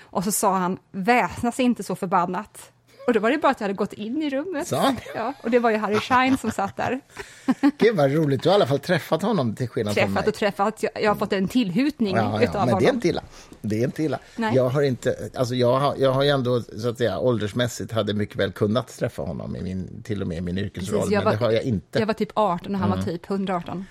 Och 0.00 0.24
så 0.24 0.32
sa 0.32 0.56
han, 0.56 0.78
väsnas 0.90 1.60
inte 1.60 1.82
så 1.82 1.94
förbannat. 1.96 2.72
Och 3.08 3.14
då 3.14 3.20
var 3.20 3.30
det 3.30 3.38
bara 3.38 3.50
att 3.52 3.60
jag 3.60 3.64
hade 3.64 3.74
gått 3.74 3.92
in 3.92 4.22
i 4.22 4.30
rummet. 4.30 4.70
Han? 4.70 4.96
Ja, 5.14 5.32
och 5.42 5.50
det 5.50 5.58
var 5.58 5.70
ju 5.70 5.76
Harry 5.76 6.00
Schein 6.00 6.38
som 6.38 6.50
satt 6.50 6.76
där. 6.76 7.00
Gud, 7.78 7.96
vad 7.96 8.12
roligt. 8.12 8.42
Du 8.42 8.48
har 8.48 8.54
i 8.54 8.56
alla 8.56 8.66
fall 8.66 8.78
träffat 8.78 9.22
honom 9.22 9.54
till 9.54 9.68
skillnad 9.68 9.94
från 9.94 10.04
mig. 10.04 10.12
Träffat 10.14 10.28
och 10.28 10.34
träffat, 10.34 10.82
jag, 10.82 10.92
jag 11.02 11.10
har 11.10 11.14
fått 11.16 11.32
en 11.32 11.48
tillhutning 11.48 12.16
Ja, 12.16 12.22
ja, 12.40 12.42
utav 12.42 12.54
men 12.54 12.60
honom. 12.68 12.78
det 12.80 12.86
är 12.88 12.92
inte 12.94 13.08
illa. 13.08 13.22
Det 13.60 13.80
är 13.80 13.84
inte 13.84 14.02
illa. 14.02 14.18
Nej. 14.36 14.54
Jag 14.56 14.68
har 14.68 14.82
inte, 14.82 15.30
alltså 15.34 15.54
jag 15.54 15.78
har, 15.80 15.94
jag 15.98 16.12
har 16.12 16.22
ju 16.22 16.28
ändå, 16.28 16.60
så 16.62 16.88
att 16.88 16.98
säga, 16.98 17.18
åldersmässigt 17.18 17.92
hade 17.92 18.14
mycket 18.14 18.36
väl 18.36 18.52
kunnat 18.52 18.88
träffa 18.98 19.22
honom 19.22 19.56
i 19.56 19.62
min, 19.62 20.02
till 20.02 20.22
och 20.22 20.28
med 20.28 20.38
i 20.38 20.40
min 20.40 20.58
yrkesroll, 20.58 21.00
Precis, 21.00 21.14
men 21.16 21.24
det 21.24 21.36
har 21.36 21.50
jag 21.50 21.62
inte. 21.62 21.98
Jag 21.98 22.06
var 22.06 22.14
typ 22.14 22.30
18 22.34 22.74
och 22.74 22.80
han 22.80 22.88
Mm. 22.92 22.98
var 23.04 23.12
typ 23.12 23.30
118. 23.30 23.84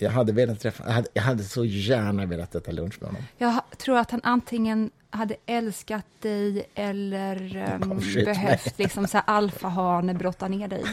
Jag 0.00 0.10
hade 0.10 0.32
velat 0.32 0.60
träffa, 0.60 0.84
jag 0.86 0.92
hade, 0.92 1.08
jag 1.14 1.22
hade 1.22 1.42
så 1.44 1.64
gärna 1.64 2.26
velat 2.26 2.54
äta 2.54 2.72
lunch 2.72 2.94
med 3.00 3.08
honom. 3.10 3.22
Jag 3.38 3.60
tror 3.78 3.98
att 3.98 4.10
han 4.10 4.20
antingen 4.24 4.90
hade 5.10 5.36
älskat 5.46 6.04
dig 6.20 6.66
eller 6.74 7.56
um, 7.82 7.92
Oh, 7.92 8.24
behövt 8.24 8.78
liksom 8.78 9.06
så 9.06 9.18
alfahane 9.18 10.14
brotta 10.14 10.48
ner 10.48 10.68
dig. 10.68 10.84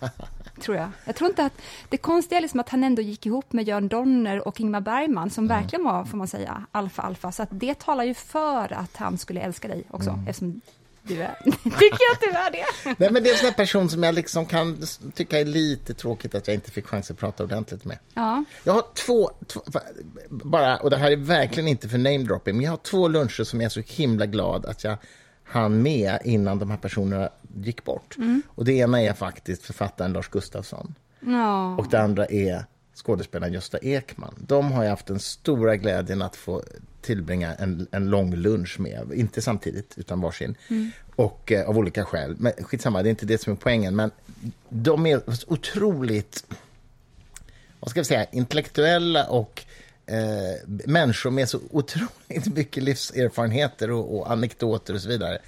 tror 0.60 0.76
jag. 0.76 0.90
Jag 1.04 1.16
tror 1.16 1.30
inte 1.30 1.44
att... 1.44 1.52
Det 1.88 1.96
konstiga 1.96 2.36
är 2.38 2.42
liksom 2.42 2.60
att 2.60 2.68
han 2.68 2.84
ändå 2.84 3.02
gick 3.02 3.26
ihop 3.26 3.52
med 3.52 3.68
Jörn 3.68 3.88
Donner 3.88 4.48
och 4.48 4.60
Ingmar 4.60 4.80
Bergman 4.80 5.30
som 5.30 5.44
Mm. 5.44 5.56
verkligen 5.62 5.84
var, 5.84 6.04
får 6.04 6.16
man 6.18 6.28
säga, 6.28 6.64
alfa-alfa. 6.72 7.32
Så 7.32 7.42
att 7.42 7.48
det 7.52 7.78
talar 7.78 8.04
ju 8.04 8.14
för 8.14 8.72
att 8.72 8.96
han 8.96 9.18
skulle 9.18 9.40
älska 9.40 9.68
dig 9.68 9.84
också, 9.90 10.10
Mm. 10.10 10.28
eftersom 10.28 10.60
du 11.08 11.22
är... 11.22 11.38
Tycker 11.62 11.98
jag 12.08 12.12
att 12.12 12.20
du 12.20 12.30
är 12.30 12.50
det? 12.50 12.94
Nej, 12.98 13.10
men 13.12 13.22
det 13.22 13.28
är 13.30 13.32
en 13.32 13.38
sån 13.38 13.54
person 13.54 13.88
som 13.90 14.02
jag 14.02 14.14
liksom 14.14 14.46
kan 14.46 14.78
tycka 15.14 15.40
är 15.40 15.44
lite 15.44 15.94
tråkigt 15.94 16.34
att 16.34 16.46
jag 16.48 16.54
inte 16.54 16.70
fick 16.70 16.86
chans 16.86 17.10
att 17.10 17.18
prata 17.18 17.44
ordentligt 17.44 17.84
med. 17.84 17.98
Ja. 18.14 18.44
Jag 18.64 18.72
har 18.72 18.84
två, 18.94 19.30
två, 19.46 19.60
bara, 20.28 20.76
och 20.76 20.90
det 20.90 20.96
här 20.96 21.10
är 21.10 21.16
verkligen 21.16 21.68
inte 21.68 21.88
för 21.88 21.98
namedropping, 21.98 22.56
men 22.56 22.64
jag 22.64 22.72
har 22.72 22.76
två 22.76 23.08
luncher 23.08 23.44
som 23.44 23.60
jag 23.60 23.66
är 23.66 23.82
så 23.82 23.82
himla 23.86 24.26
glad 24.26 24.66
att 24.66 24.84
jag 24.84 24.96
hann 25.44 25.82
med 25.82 26.18
innan 26.24 26.58
de 26.58 26.70
här 26.70 26.78
personerna 26.78 27.28
gick 27.56 27.84
bort. 27.84 28.16
Och 28.48 28.64
det 28.64 28.72
ena 28.72 29.02
är 29.02 29.12
faktiskt 29.12 29.62
författaren 29.62 30.12
Lars 30.12 30.28
Gustafsson 30.28 30.94
Ja. 31.20 31.76
och 31.76 31.86
det 31.90 32.00
andra 32.00 32.26
är 32.26 32.64
skådespelaren 32.94 33.52
Gösta 33.52 33.78
Ekman. 33.78 34.34
De 34.38 34.72
har 34.72 34.82
ju 34.84 34.88
haft 34.90 35.06
den 35.06 35.18
stora 35.18 35.76
glädjen 35.76 36.22
att 36.22 36.36
få 36.36 36.62
tillbringa 37.00 37.54
en, 37.54 37.86
en 37.90 38.10
lång 38.10 38.34
lunch 38.34 38.80
med, 38.80 39.12
inte 39.14 39.42
samtidigt 39.42 39.94
utan 39.96 40.20
varsin, 40.20 40.54
och 41.16 41.52
eh, 41.52 41.68
av 41.68 41.78
olika 41.78 42.04
skäl. 42.04 42.36
Men 42.38 42.52
skitsamma, 42.52 43.02
det 43.02 43.08
är 43.08 43.10
inte 43.10 43.26
det 43.26 43.38
som 43.40 43.52
är 43.52 43.56
poängen, 43.56 43.96
men 43.96 44.10
de 44.68 45.06
är 45.06 45.22
otroligt, 45.46 46.44
vad 47.80 47.90
ska 47.90 48.00
vi 48.00 48.04
säga, 48.04 48.26
intellektuella 48.32 49.26
och 49.28 49.64
eh, 50.06 50.68
människor 50.86 51.30
med 51.30 51.48
så 51.48 51.60
otroligt 51.70 52.46
mycket 52.54 52.82
livserfarenheter 52.82 53.90
och, 53.90 54.18
och 54.18 54.30
anekdoter 54.30 54.94
och 54.94 55.00
så 55.00 55.08
vidare. 55.08 55.38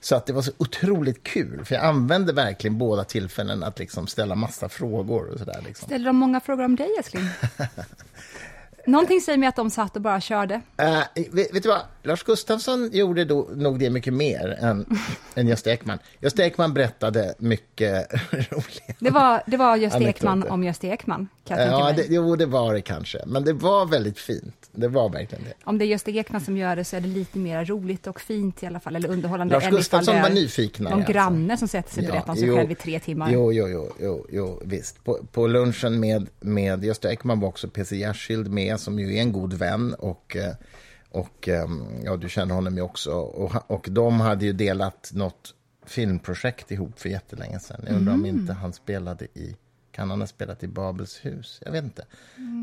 Så 0.00 0.16
att 0.16 0.26
det 0.26 0.32
var 0.32 0.42
så 0.42 0.52
otroligt 0.58 1.22
kul, 1.22 1.64
för 1.64 1.74
jag 1.74 1.84
använde 1.84 2.32
verkligen 2.32 2.78
båda 2.78 3.04
tillfällen 3.04 3.62
att 3.62 3.78
liksom 3.78 4.06
ställa 4.06 4.34
massa 4.34 4.68
frågor 4.68 5.28
och 5.28 5.38
sådär. 5.38 5.62
Liksom. 5.66 5.86
Ställer 5.86 6.06
de 6.06 6.16
många 6.16 6.40
frågor 6.40 6.64
om 6.64 6.76
dig, 6.76 6.88
älskling? 6.98 7.24
Någonting 8.86 9.20
säger 9.20 9.38
mig 9.38 9.48
att 9.48 9.56
de 9.56 9.70
satt 9.70 9.96
och 9.96 10.02
bara 10.02 10.20
körde. 10.20 10.54
Uh, 10.54 11.24
vet, 11.32 11.54
vet 11.54 11.62
du 11.62 11.68
vad? 11.68 11.80
Lars 12.04 12.22
Gustafsson 12.22 12.90
gjorde 12.92 13.24
då, 13.24 13.48
nog 13.54 13.78
det 13.78 13.90
mycket 13.90 14.14
mer 14.14 14.58
än, 14.60 14.86
än 15.34 15.48
Gösta 15.48 15.72
Ekman. 15.72 15.98
Gösta 16.20 16.44
Ekman 16.44 16.74
berättade 16.74 17.34
mycket 17.38 18.06
roliga 18.30 18.94
Det 18.98 19.10
var, 19.10 19.42
det 19.46 19.56
var 19.56 19.76
Gösta. 19.76 20.02
Ekman 20.02 20.42
om 20.42 20.64
Gösta 20.64 20.86
Ekman, 20.86 21.28
kan 21.44 21.58
jag 21.58 21.68
Ja, 21.68 21.92
det, 21.96 22.06
jo, 22.08 22.36
det 22.36 22.46
var 22.46 22.74
det 22.74 22.80
kanske. 22.82 23.18
Men 23.26 23.44
det 23.44 23.52
var 23.52 23.86
väldigt 23.86 24.18
fint. 24.18 24.54
Det 24.72 24.88
var 24.88 25.08
verkligen 25.08 25.44
det. 25.44 25.52
Om 25.64 25.78
det 25.78 25.84
är 25.84 25.86
Gösta 25.86 26.10
Ekman 26.10 26.40
som 26.40 26.56
gör 26.56 26.76
det 26.76 26.84
så 26.84 26.96
är 26.96 27.00
det 27.00 27.08
lite 27.08 27.38
mer 27.38 27.64
roligt 27.64 28.06
och 28.06 28.20
fint 28.20 28.62
i 28.62 28.66
alla 28.66 28.80
fall, 28.80 28.96
eller 28.96 29.08
underhållande. 29.10 29.54
Lars 29.54 29.70
Gustafsson 29.70 30.22
var 30.22 30.30
nyfiknare, 30.30 30.90
Någon 30.90 31.00
alltså. 31.00 31.12
granne 31.12 31.56
som 31.56 31.68
sätter 31.68 31.94
sig 31.94 32.06
och 32.06 32.12
berättar 32.12 32.30
om 32.30 32.36
sig 32.36 32.48
jo, 32.48 32.56
själv 32.56 32.70
i 32.70 32.74
tre 32.74 33.00
timmar. 33.00 33.30
Jo, 33.32 33.52
jo, 33.52 33.68
jo, 33.68 33.92
jo, 34.00 34.26
jo 34.30 34.60
visst. 34.64 35.04
På, 35.04 35.18
på 35.32 35.46
lunchen 35.46 36.00
med, 36.00 36.26
med 36.40 36.84
Gösta 36.84 37.12
Ekman 37.12 37.40
var 37.40 37.48
också 37.48 37.68
PC 37.68 37.96
Jersild 37.96 38.50
med, 38.50 38.80
som 38.80 38.98
ju 38.98 39.16
är 39.16 39.20
en 39.20 39.32
god 39.32 39.52
vän. 39.54 39.94
Och, 39.94 40.36
eh, 40.36 40.54
och 41.12 41.48
ehm, 41.48 41.84
ja, 42.04 42.16
du 42.16 42.28
känner 42.28 42.54
honom 42.54 42.76
ju 42.76 42.82
också. 42.82 43.12
Och, 43.12 43.70
och 43.70 43.86
de 43.90 44.20
hade 44.20 44.44
ju 44.44 44.52
delat 44.52 45.10
något 45.14 45.54
filmprojekt 45.86 46.70
ihop 46.70 47.00
för 47.00 47.08
jättelänge 47.08 47.60
sedan. 47.60 47.80
Jag 47.86 47.96
undrar 47.96 48.12
om 48.14 48.24
Mm. 48.24 48.36
inte 48.38 48.52
han 48.52 48.72
spelade 48.72 49.24
i... 49.24 49.56
Kan 49.92 50.10
han 50.10 50.20
ha 50.20 50.26
spelat 50.26 50.62
i 50.62 50.66
Babels 50.66 51.18
hus? 51.24 51.60
Jag 51.64 51.72
vet 51.72 51.84
inte. 51.84 52.04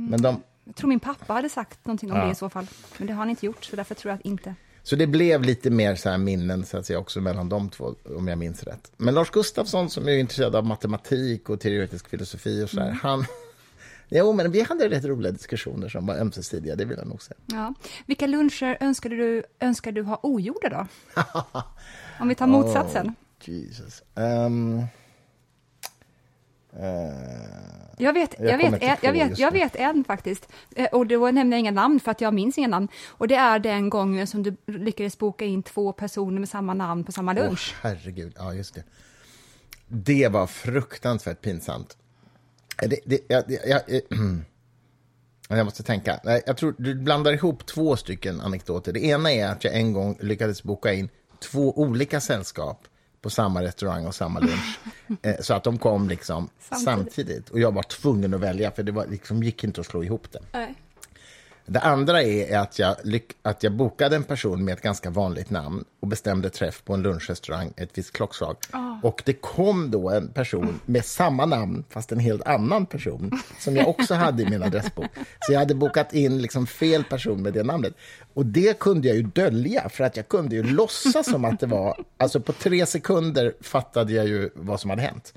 Men 0.09 0.21
de, 0.21 0.43
Jag 0.63 0.75
tror 0.75 0.89
min 0.89 0.99
pappa 0.99 1.33
hade 1.33 1.49
sagt 1.49 1.85
någonting 1.85 2.11
om 2.11 2.17
Ja. 2.17 2.25
det 2.25 2.31
i 2.31 2.35
så 2.35 2.49
fall. 2.49 2.67
Men 2.97 3.07
det 3.07 3.13
har 3.13 3.19
han 3.19 3.29
inte 3.29 3.45
gjort, 3.45 3.63
så 3.65 3.75
därför 3.75 3.95
tror 3.95 4.09
jag 4.11 4.19
att 4.19 4.25
inte. 4.25 4.55
Så 4.83 4.95
det 4.95 5.07
blev 5.07 5.43
lite 5.43 5.69
mer 5.69 5.95
så 5.95 6.17
minnen 6.17 6.65
så 6.65 6.77
att 6.77 6.85
säga, 6.85 6.99
också 6.99 7.21
mellan 7.21 7.49
de 7.49 7.69
två, 7.69 7.95
om 8.15 8.27
jag 8.27 8.37
minns 8.37 8.63
rätt. 8.63 8.91
Men 8.97 9.13
Lars 9.13 9.29
Gustafsson, 9.29 9.89
som 9.89 10.07
är 10.07 10.11
intresserad 10.17 10.55
av 10.55 10.65
matematik 10.65 11.49
och 11.49 11.59
teoretisk 11.59 12.09
filosofi 12.09 12.63
och 12.63 12.69
så 12.69 12.75
där, 12.77 12.91
han... 12.91 13.25
Jo, 14.09 14.33
men 14.33 14.51
vi 14.51 14.61
hade 14.61 14.89
rätt 14.89 15.05
roliga 15.05 15.31
diskussioner 15.31 15.89
som 15.89 16.05
var 16.05 16.15
ömsesidiga, 16.15 16.75
det 16.75 16.85
vill 16.85 16.97
jag 16.97 17.07
nog 17.07 17.21
säga. 17.21 17.37
Ja. 17.45 17.73
Vilka 18.05 18.27
luncher 18.27 18.77
önskar 18.79 19.09
du, 19.09 19.43
önskar 19.59 19.91
du 19.91 20.01
ha 20.03 20.19
ogjorda 20.23 20.69
då? 20.69 20.87
Om 22.19 22.27
vi 22.27 22.35
tar 22.35 22.47
motsatsen. 22.47 23.07
Oh, 23.07 23.13
Jesus. 23.49 24.03
Eh, 26.79 26.89
Jag 27.97 28.13
vet, 28.13 28.35
Jag 28.39 28.49
jag, 28.51 28.57
vet, 28.57 28.83
en, 28.83 28.97
jag, 29.01 29.13
vet, 29.13 29.39
jag 29.39 29.51
vet 29.51 29.75
en 29.75 30.03
faktiskt. 30.03 30.47
Eh, 30.75 30.85
Och 30.85 31.07
då 31.07 31.31
nämner 31.31 31.57
jag 31.57 31.59
inga 31.59 31.71
namn 31.71 31.99
för 31.99 32.11
att 32.11 32.21
jag 32.21 32.33
minns 32.33 32.57
inga 32.57 32.67
namn. 32.67 32.87
Och 33.07 33.27
det 33.27 33.35
är 33.35 33.59
den 33.59 33.89
gången 33.89 34.27
som 34.27 34.43
du 34.43 34.55
lyckades 34.65 35.17
boka 35.17 35.45
in 35.45 35.63
två 35.63 35.93
personer 35.93 36.39
med 36.39 36.49
samma 36.49 36.73
namn 36.73 37.03
på 37.03 37.11
samma 37.11 37.31
åh, 37.31 37.37
lunch. 37.37 37.75
herregud, 37.81 38.33
ja 38.37 38.53
just 38.53 38.73
det. 38.75 38.83
Det 39.87 40.27
var 40.27 40.47
fruktansvärt 40.47 41.41
pinsamt. 41.41 41.97
Det, 42.81 42.99
det, 43.05 43.19
jag, 43.27 43.43
jag, 43.47 43.67
jag, 43.67 43.95
eh, 43.95 44.01
jag 45.57 45.65
måste 45.65 45.83
tänka. 45.83 46.19
Jag 46.45 46.57
tror 46.57 46.75
du 46.77 46.95
blandar 46.95 47.33
ihop 47.33 47.65
två 47.65 47.95
stycken 47.95 48.41
anekdoter. 48.41 48.93
Det 48.93 49.03
ena 49.03 49.31
är 49.31 49.47
att 49.47 49.63
jag 49.63 49.73
en 49.73 49.93
gång 49.93 50.17
lyckades 50.21 50.63
boka 50.63 50.93
in 50.93 51.09
två 51.39 51.79
olika 51.79 52.21
sällskap 52.21 52.87
på 53.21 53.29
samma 53.29 53.63
restaurang 53.63 54.05
och 54.05 54.15
samma 54.15 54.39
lunch. 54.39 54.79
eh, 55.21 55.35
så 55.39 55.53
att 55.53 55.63
de 55.63 55.77
kom 55.77 56.09
liksom 56.09 56.49
Samtidigt. 56.59 56.85
samtidigt. 56.85 57.49
Och 57.49 57.59
jag 57.59 57.73
var 57.73 57.83
tvungen 57.83 58.33
att 58.33 58.39
välja, 58.39 58.71
för 58.71 58.83
det 58.83 58.91
var, 58.91 59.07
liksom, 59.07 59.43
gick 59.43 59.63
inte 59.63 59.81
att 59.81 59.87
slå 59.87 60.03
ihop 60.03 60.31
det. 60.31 60.39
Nej. 60.51 60.75
Det 61.69 61.79
andra 61.79 62.23
är 62.23 62.57
att 62.57 62.79
jag, 62.79 62.95
att 63.41 63.63
jag 63.63 63.73
bokade 63.73 64.15
en 64.15 64.23
person 64.23 64.65
med 64.65 64.73
ett 64.73 64.81
ganska 64.81 65.09
vanligt 65.09 65.49
namn 65.49 65.83
och 65.99 66.07
bestämde 66.07 66.49
träff 66.49 66.83
på 66.85 66.93
en 66.93 67.01
lunchrestaurang 67.01 67.73
ett 67.77 67.89
visst 67.93 68.13
klockslag. 68.13 68.57
Och 69.03 69.21
det 69.25 69.33
kom 69.33 69.91
då 69.91 70.09
en 70.09 70.27
person 70.27 70.79
med 70.85 71.05
samma 71.05 71.45
namn, 71.45 71.83
fast 71.89 72.11
en 72.11 72.19
helt 72.19 72.47
annan 72.47 72.85
person, 72.85 73.31
som 73.59 73.75
jag 73.75 73.87
också 73.87 74.13
hade 74.13 74.43
i 74.43 74.49
min 74.49 74.63
adressbok. 74.63 75.05
Så 75.39 75.53
jag 75.53 75.59
hade 75.59 75.75
bokat 75.75 76.13
in 76.13 76.41
liksom 76.41 76.67
fel 76.67 77.03
person 77.03 77.41
med 77.41 77.53
det 77.53 77.63
namnet. 77.63 77.93
Och 78.33 78.45
det 78.45 78.79
kunde 78.79 79.07
jag 79.07 79.17
ju 79.17 79.23
dölja, 79.23 79.89
för 79.89 80.03
att 80.03 80.17
jag 80.17 80.27
kunde 80.27 80.55
ju 80.55 80.63
låtsas 80.63 81.31
som 81.31 81.45
att 81.45 81.59
det 81.59 81.67
var... 81.67 82.03
Alltså 82.17 82.39
på 82.39 82.53
tre 82.53 82.85
sekunder 82.85 83.53
fattade 83.61 84.13
jag 84.13 84.27
ju 84.27 84.49
vad 84.55 84.79
som 84.79 84.89
hade 84.89 85.01
hänt. 85.01 85.33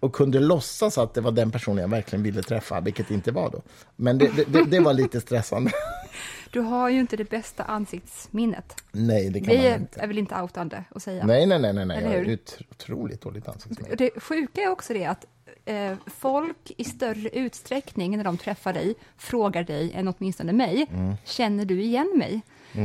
Och 0.00 0.12
kunde 0.12 0.40
låtsas 0.40 0.98
att 0.98 1.14
det 1.14 1.20
var 1.20 1.32
den 1.32 1.50
personen 1.50 1.78
jag 1.78 1.88
verkligen 1.88 2.22
ville 2.22 2.42
träffa, 2.42 2.80
vilket 2.80 3.08
det 3.08 3.14
inte 3.14 3.32
var 3.32 3.50
då. 3.50 3.62
Men 3.96 4.18
det, 4.18 4.30
det, 4.48 4.64
det 4.64 4.80
var 4.80 4.92
lite 4.92 5.20
stressande. 5.20 5.69
Du 6.52 6.60
har 6.60 6.88
ju 6.88 7.00
inte 7.00 7.16
det 7.16 7.30
bästa 7.30 7.64
ansiktsminnet. 7.64 8.82
Nej, 8.92 9.30
det 9.30 9.40
kan 9.40 9.48
Vi 9.48 9.70
man 9.70 9.80
inte. 9.80 10.00
är 10.00 10.06
väl 10.06 10.18
inte 10.18 10.42
outande 10.42 10.84
att 10.94 11.02
säga. 11.02 11.26
Nej, 11.26 11.46
nej, 11.46 11.58
nej, 11.58 11.72
nej, 11.72 11.86
nej. 11.86 12.02
Jag 12.02 12.10
har 12.10 12.38
otroligt 12.70 13.20
dåligt 13.20 13.48
ansiktsminne. 13.48 13.94
Det 13.94 14.10
sjuka 14.22 14.60
är 14.62 14.68
också 14.68 14.92
det 14.92 15.04
att 15.04 15.24
eh, 15.64 15.92
folk 16.06 16.72
i 16.76 16.84
större 16.84 17.28
utsträckning 17.28 18.16
när 18.16 18.24
de 18.24 18.38
träffar 18.38 18.72
dig, 18.72 18.94
frågar 19.16 19.62
dig, 19.64 19.92
än 19.94 20.08
åtminstone 20.08 20.52
mig, 20.52 20.86
Mm. 20.94 21.14
känner 21.24 21.64
du 21.64 21.82
igen 21.82 22.12
mig? 22.16 22.40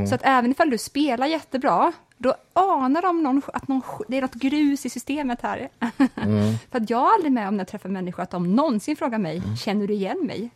Så 0.08 0.16
att 0.16 0.22
även 0.24 0.52
ifall 0.52 0.70
du 0.70 0.78
spelar 0.78 1.28
jättebra, 1.28 1.94
då 2.18 2.36
anar 2.54 3.02
de 3.02 3.24
någon, 3.24 3.42
att 3.54 3.68
någon, 3.68 3.82
det 4.08 4.18
är 4.18 4.22
något 4.22 4.34
grus 4.34 4.86
i 4.86 4.90
systemet 4.90 5.42
här. 5.42 5.70
Mm. 6.16 6.54
För 6.72 6.80
att 6.80 6.90
jag 6.90 7.10
är 7.10 7.14
aldrig 7.14 7.32
med 7.32 7.48
om 7.48 7.58
när 7.58 7.62
jag 7.62 7.68
träffar 7.68 7.90
människor 7.90 8.24
att 8.24 8.32
de 8.32 8.56
någonsin 8.56 8.96
frågar 8.96 9.18
mig, 9.18 9.38
Mm. 9.38 9.56
känner 9.58 9.88
du 9.88 9.94
igen 9.94 10.24
mig? 10.28 10.50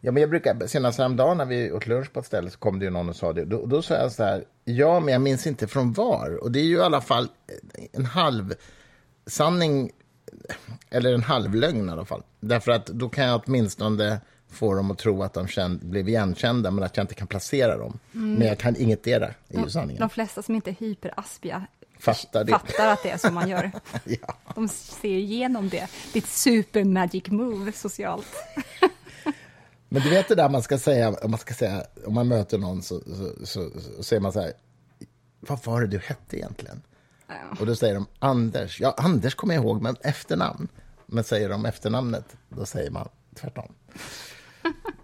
Ja, 0.00 0.12
men 0.12 0.20
jag 0.20 0.30
brukar, 0.30 0.66
senast 0.66 0.98
häromdagen 0.98 1.36
när 1.36 1.44
vi 1.44 1.72
åt 1.72 1.86
lunch 1.86 2.12
på 2.12 2.20
ett 2.20 2.26
ställe 2.26 2.50
så 2.50 2.58
kom 2.58 2.78
det 2.78 2.84
ju 2.84 2.90
någon 2.90 3.08
och 3.08 3.16
sa 3.16 3.32
det. 3.32 3.44
Då, 3.44 3.66
då 3.66 3.82
sa 3.82 3.94
jag 3.94 4.12
så 4.12 4.24
här, 4.24 4.44
ja, 4.64 5.00
men 5.00 5.12
jag 5.12 5.22
minns 5.22 5.46
inte 5.46 5.66
från 5.66 5.92
var. 5.92 6.38
Och 6.42 6.52
det 6.52 6.60
är 6.60 6.64
ju 6.64 6.76
i 6.76 6.80
alla 6.80 7.00
fall 7.00 7.28
en 7.92 8.04
halv 8.04 8.54
sanning 9.26 9.90
eller 10.90 11.14
en 11.14 11.22
halvlögn 11.22 11.88
i 11.88 11.92
alla 11.92 12.04
fall. 12.04 12.22
Därför 12.40 12.72
att 12.72 12.86
då 12.86 13.08
kan 13.08 13.24
jag 13.24 13.42
åtminstone 13.46 14.20
få 14.50 14.74
dem 14.74 14.90
att 14.90 14.98
tro 14.98 15.22
att 15.22 15.34
de 15.34 15.46
känd, 15.46 15.86
blev 15.86 16.08
igenkända, 16.08 16.70
men 16.70 16.84
att 16.84 16.96
jag 16.96 17.04
inte 17.04 17.14
kan 17.14 17.26
placera 17.26 17.76
dem. 17.76 17.98
Men 18.12 18.46
jag 18.46 18.58
kan 18.58 18.76
ingetdera, 18.76 19.26
är 19.48 19.60
ju 19.64 19.70
sanningen. 19.70 20.00
De 20.00 20.10
flesta 20.10 20.42
som 20.42 20.54
inte 20.54 20.70
är 20.70 20.74
hyperaspiga 20.74 21.66
Fattar 21.98 22.44
det. 22.44 22.52
fattar 22.52 22.92
att 22.92 23.02
det 23.02 23.10
är 23.10 23.18
så 23.18 23.30
man 23.30 23.48
gör. 23.48 23.70
Ja. 24.04 24.34
De 24.54 24.68
ser 24.68 25.08
igenom 25.08 25.68
det. 25.68 25.88
Ditt 26.12 26.26
super 26.26 26.84
magic 26.84 27.26
move 27.26 27.72
socialt. 27.72 28.26
Men 29.88 30.02
du 30.02 30.10
vet 30.10 30.28
det 30.28 30.34
där 30.34 30.48
man 30.48 30.62
ska 30.62 30.78
säga, 30.78 31.08
om 31.08 31.30
man, 31.30 31.40
ska 31.40 31.54
säga, 31.54 31.82
om 32.06 32.14
man 32.14 32.28
möter 32.28 32.58
någon 32.58 32.82
så, 32.82 33.00
så, 33.00 33.46
så, 33.46 33.70
så 33.96 34.02
säger 34.02 34.20
man 34.20 34.32
så 34.32 34.40
här, 34.40 34.52
vad 35.40 35.64
var 35.64 35.80
det 35.80 35.86
du 35.86 35.98
hette 35.98 36.36
egentligen? 36.36 36.82
Och 37.60 37.66
då 37.66 37.74
säger 37.76 37.94
de 37.94 38.06
Anders. 38.18 38.80
Ja, 38.80 38.94
Anders 38.96 39.34
kommer 39.34 39.54
jag 39.54 39.64
ihåg, 39.64 39.82
men 39.82 39.96
efternamn. 40.00 40.68
Men 41.06 41.24
säger 41.24 41.48
de 41.48 41.66
efternamnet, 41.66 42.36
då 42.48 42.66
säger 42.66 42.90
man 42.90 43.08
tvärtom. 43.34 43.72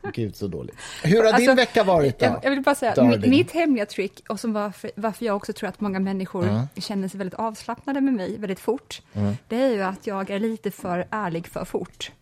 Gud, 0.14 0.37
så 0.37 0.47
dåligt. 0.47 0.76
Hur 1.03 1.17
har 1.17 1.25
din 1.25 1.35
Alltså, 1.35 1.55
vecka 1.55 1.85
varit 1.85 2.19
då? 2.19 2.41
Jag, 2.43 2.50
vill 2.50 2.62
bara 2.62 2.75
säga, 2.75 2.95
darling? 2.95 3.31
mitt 3.31 3.50
hemliga 3.50 3.87
trick, 3.87 4.23
och 4.29 4.41
som 4.41 4.53
varför, 4.53 4.91
varför 4.97 5.26
jag 5.26 5.37
också 5.37 5.53
tror 5.53 5.69
att 5.69 5.81
många 5.81 6.00
människor 6.00 6.69
känner 6.81 7.09
sig 7.09 7.19
väldigt 7.19 7.38
avslappnade 7.38 8.00
med 8.00 8.14
mig 8.14 8.38
väldigt 8.38 8.61
fort, 8.61 9.03
det 9.49 9.57
är 9.57 9.71
ju 9.71 9.83
att 9.83 10.07
jag 10.07 10.31
är 10.31 10.38
lite 10.38 10.71
för 10.71 11.07
ärlig 11.11 11.47
för 11.47 11.64
fort. 11.64 12.12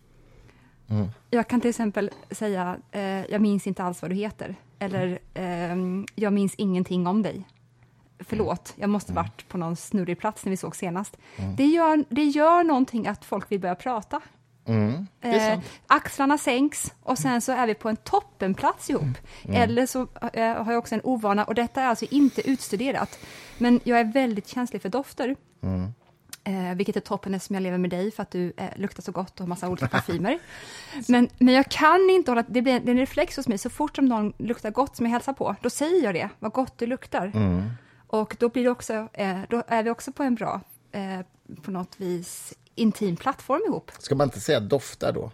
Jag 1.29 1.47
kan 1.47 1.61
till 1.61 1.69
exempel 1.69 2.09
säga, 2.31 2.77
eh, 2.91 3.01
jag 3.01 3.41
minns 3.41 3.67
inte 3.67 3.83
alls 3.83 4.01
vad 4.01 4.11
du 4.11 4.15
heter, 4.15 4.55
eller 4.79 5.19
ehm, 5.33 6.05
jag 6.15 6.33
minns 6.33 6.55
ingenting 6.55 7.07
om 7.07 7.21
dig. 7.21 7.43
Förlåt, 8.19 8.73
jag 8.75 8.89
måste 8.89 9.13
varit 9.13 9.47
på 9.47 9.57
någon 9.57 9.75
snurrig 9.75 10.19
plats 10.19 10.45
när 10.45 10.49
vi 10.49 10.57
såg 10.57 10.75
senast. 10.75 11.17
Det, 11.57 11.65
gör, 11.65 12.05
det 12.09 12.23
gör 12.23 12.63
någonting 12.63 13.07
att 13.07 13.25
folk 13.25 13.51
vill 13.51 13.59
börja 13.59 13.75
prata. 13.75 14.21
Mm, 14.65 15.07
Eh, 15.21 15.59
axlarna 15.87 16.37
sänks 16.37 16.93
och 17.03 17.17
sen 17.17 17.41
så 17.41 17.51
är 17.51 17.67
vi 17.67 17.73
på 17.73 17.89
en 17.89 17.95
toppenplats 17.95 18.89
ihop. 18.89 19.17
Mm. 19.43 19.61
Eller 19.61 19.85
så 19.85 20.07
eh, 20.33 20.63
har 20.63 20.71
jag 20.71 20.77
också 20.79 20.95
en 20.95 21.01
ovana, 21.03 21.43
och 21.43 21.55
detta 21.55 21.81
är 21.81 21.87
alltså 21.87 22.05
inte 22.11 22.49
utstuderat, 22.49 23.19
men 23.57 23.79
jag 23.83 23.99
är 23.99 24.03
väldigt 24.13 24.47
känslig 24.47 24.81
för 24.81 24.89
dofter. 24.89 25.35
Mm. 25.63 25.93
Eh, 26.45 26.75
vilket 26.75 26.95
är 26.95 26.99
toppen 26.99 27.33
eftersom 27.33 27.53
jag 27.53 27.63
lever 27.63 27.77
med 27.77 27.89
dig 27.89 28.11
för 28.11 28.23
att 28.23 28.31
du 28.31 28.53
eh, 28.57 28.69
luktar 28.75 29.03
så 29.03 29.11
gott 29.11 29.33
och 29.33 29.39
har 29.39 29.47
massa 29.47 29.69
olika 29.69 29.87
parfymer. 29.91 30.39
men, 31.07 31.29
men 31.37 31.53
jag 31.53 31.69
kan 31.69 32.09
inte 32.09 32.31
hålla, 32.31 32.43
det 32.47 32.61
blir 32.61 32.79
det 32.79 32.91
är 32.91 32.91
en 32.91 32.97
reflex 32.97 33.37
hos 33.37 33.47
mig, 33.47 33.57
så 33.57 33.69
fort 33.69 33.95
som 33.95 34.05
någon 34.05 34.33
luktar 34.37 34.71
gott 34.71 34.95
som 34.95 35.05
jag 35.05 35.11
hälsar 35.11 35.33
på, 35.33 35.55
då 35.61 35.69
säger 35.69 36.03
jag 36.03 36.13
det, 36.13 36.29
vad 36.39 36.51
gott 36.51 36.77
du 36.77 36.85
luktar. 36.85 37.31
Mm. 37.35 37.69
Och 38.07 38.35
då, 38.39 38.49
blir 38.49 38.63
det 38.63 38.69
också, 38.69 39.07
eh, 39.13 39.39
då 39.49 39.63
är 39.67 39.83
vi 39.83 39.89
också 39.89 40.11
på 40.11 40.23
en 40.23 40.35
bra, 40.35 40.61
eh, 40.91 41.19
på 41.61 41.71
något 41.71 41.93
vis, 41.97 42.53
intim 42.75 43.15
plattform 43.15 43.61
ihop. 43.67 43.91
Ska 43.99 44.15
man 44.15 44.27
inte 44.27 44.39
säga 44.39 44.59
doftar 44.59 45.11
då? 45.11 45.31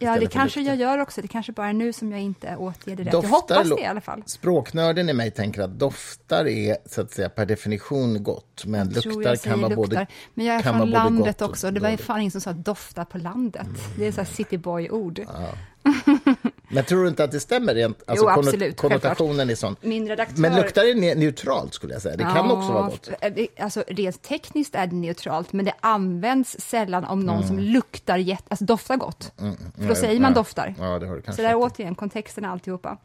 Ja, 0.00 0.18
det 0.18 0.26
kanske 0.26 0.60
lukter. 0.60 0.72
jag 0.72 0.90
gör 0.90 0.98
också. 0.98 1.22
Det 1.22 1.28
kanske 1.28 1.52
bara 1.52 1.68
är 1.68 1.72
nu 1.72 1.92
som 1.92 2.12
jag 2.12 2.20
inte 2.20 2.56
återger 2.56 2.96
det 2.96 3.02
rätt. 3.02 3.12
Doftar 3.12 3.28
jag 3.28 3.34
hoppas 3.40 3.68
det 3.76 3.82
i 3.82 3.86
alla 3.86 4.00
fall. 4.00 4.22
Språknörden 4.26 5.08
i 5.08 5.12
mig 5.12 5.30
tänker 5.30 5.62
att 5.62 5.78
doftar 5.78 6.46
är 6.46 6.76
så 6.86 7.00
att 7.00 7.12
säga 7.12 7.28
per 7.28 7.46
definition 7.46 8.22
gott, 8.22 8.64
men 8.66 8.92
Jag 8.94 9.04
luktar 9.04 9.36
kan 9.36 9.60
vara 9.60 9.76
både 9.76 10.06
Men 10.34 10.46
jag 10.46 10.56
är 10.56 10.62
från 10.62 10.90
landet 10.90 11.42
också. 11.42 11.70
Det 11.70 11.80
var 11.80 11.90
ju 11.90 11.96
fan 11.96 12.20
ingen 12.20 12.30
som 12.30 12.40
sa 12.40 12.52
dofta 12.52 13.04
på 13.04 13.18
landet. 13.18 13.68
Det 13.98 14.06
är 14.06 14.12
så 14.12 14.20
här 14.20 14.28
cityboy-ord. 14.28 15.20
Men 16.70 16.84
tror 16.84 17.02
du 17.02 17.08
inte 17.08 17.24
att 17.24 17.30
det 17.32 17.40
stämmer 17.40 17.74
rent? 17.74 18.02
Alltså 18.06 18.24
Jo, 18.24 18.30
absolut, 18.30 18.76
Konnotationen 18.76 19.50
är 19.50 19.54
sån. 19.54 19.76
Min 19.80 20.08
redaktör... 20.08 20.40
Men 20.40 20.56
luktar 20.56 20.82
ne- 20.82 21.14
neutralt 21.14 21.74
skulle 21.74 21.92
jag 21.92 22.02
säga. 22.02 22.16
Det 22.16 22.22
kan 22.24 22.50
också 22.50 22.72
vara 22.72 22.86
gott. 22.88 23.10
det- 23.20 23.48
Alltså, 23.60 23.84
rent 23.88 24.22
tekniskt 24.22 24.74
är 24.74 24.86
det 24.86 24.96
neutralt, 24.96 25.52
men 25.52 25.64
det 25.64 25.72
används 25.80 26.56
sällan 26.60 27.04
om 27.04 27.20
någon 27.20 27.46
som 27.46 27.58
luktar 27.58 28.16
jätte, 28.18 28.44
alltså 28.48 28.64
doftar 28.64 28.96
gott. 28.96 29.32
För 29.78 29.88
då 29.88 29.94
säger 29.94 30.20
man 30.20 30.34
doftar. 30.34 30.66
Mm. 30.78 30.90
Ja, 30.90 30.98
det 30.98 31.06
har 31.06 31.14
du 31.14 31.20
Så 31.20 31.24
kanske 31.24 31.42
där 31.42 31.48
är 31.50 31.54
rätt 31.54 31.62
i. 31.72 31.74
återigen 31.74 31.94
kontexten 31.94 32.44
och 32.44 32.50
alltihopa. 32.50 32.96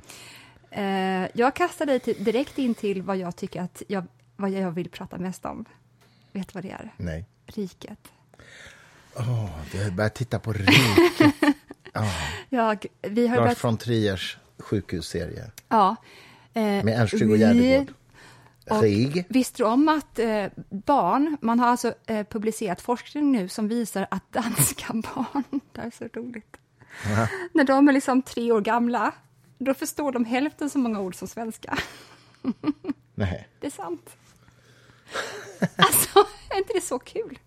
Eh, 0.72 0.84
jag 1.34 1.54
kastar 1.56 1.86
dig 1.86 2.00
till, 2.00 2.24
direkt 2.24 2.58
in 2.58 2.74
till 2.76 3.02
vad 3.02 3.18
jag 3.18 3.36
tycker 3.36 3.62
att 3.62 3.82
jag, 3.88 4.04
vad 4.36 4.50
jag 4.50 4.72
vill 4.72 4.90
prata 4.90 5.18
mest 5.18 5.46
om. 5.46 5.66
Vet 6.32 6.48
du 6.48 6.52
vad 6.54 6.64
det 6.64 6.72
är? 6.72 6.94
Nej. 6.98 7.26
Riket. 7.46 8.00
Åh, 9.16 9.50
du 9.72 9.84
har 9.84 9.92
börjat 9.92 10.16
titta 10.16 10.40
på 10.40 10.54
riket. 10.54 11.34
Jag, 12.50 12.86
vi 13.02 13.28
har 13.28 13.36
Lars 13.36 13.44
börjat, 13.46 13.64
von 13.64 13.78
Triers 13.78 14.38
sjukhusserie 14.60 15.52
ja, 15.68 15.96
eh, 16.54 16.62
med 16.64 16.88
Ernst-Hugo 16.88 17.34
vi- 17.34 17.40
Järdegård. 17.40 17.94
Och 18.70 18.82
Rig. 18.82 19.26
Visste 19.30 19.64
du 19.64 19.68
om 19.68 19.90
att 19.90 20.20
eh, 20.20 20.46
barn, 20.70 21.38
man 21.42 21.60
har 21.60 21.68
alltså 21.68 21.94
eh, 22.06 22.26
publicerat 22.28 22.82
forskning 22.82 23.32
nu 23.32 23.50
som 23.50 23.68
visar 23.68 24.08
att 24.12 24.32
danska 24.32 24.94
barn, 24.94 25.44
det 25.72 25.82
här 25.82 25.88
är 25.88 25.92
så 25.92 26.20
roligt, 26.20 26.58
när 27.54 27.64
de 27.64 27.88
är 27.90 27.94
liksom 27.94 28.22
tre 28.22 28.52
år 28.52 28.62
gamla, 28.62 29.12
då 29.58 29.74
förstår 29.74 30.12
de 30.12 30.26
hälften 30.26 30.70
så 30.70 30.78
många 30.80 31.00
ord 31.00 31.16
som 31.16 31.28
svenska. 31.28 31.78
Nej. 33.16 33.48
Det 33.60 33.68
är 33.68 33.72
sant. 33.72 34.10
Alltså, 35.76 36.20
är 36.50 36.58
inte 36.58 36.74
det 36.74 36.82
så 36.82 37.00
kul? 37.00 37.40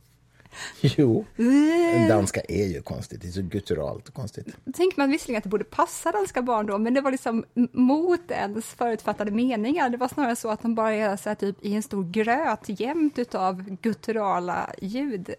Jo, 0.81 1.25
Eh, 1.37 2.09
danska 2.09 2.41
är 2.49 2.67
ju 2.67 2.83
konstigt. 2.83 3.23
Det 3.23 3.29
är 3.29 3.33
så 3.33 3.43
gutturalt 3.43 4.11
konstigt. 4.11 4.47
tänker 4.75 5.01
man 5.01 5.11
visserligen 5.11 5.39
att 5.39 5.45
det 5.45 5.51
borde 5.51 5.65
passa 5.65 6.13
danska 6.13 6.43
barn 6.43 6.67
då, 6.67 6.79
men 6.79 6.95
det 6.95 7.01
var 7.01 7.11
liksom 7.11 7.45
mot 7.73 8.31
ens 8.31 8.67
förutfattade 8.67 9.31
meningar. 9.31 9.91
Det 9.91 9.97
var 9.97 10.09
snarare 10.09 10.37
så 10.37 10.49
att 10.49 10.63
de 10.63 10.75
bara 10.75 10.93
är 10.93 11.17
så 11.17 11.29
här 11.29 11.37
typ 11.37 11.65
i 11.65 11.75
en 11.75 11.83
stor 11.83 12.05
gröt 12.05 12.81
jämt 12.81 13.19
utav 13.19 13.63
gutturala 13.63 14.71
ljud. 14.83 15.35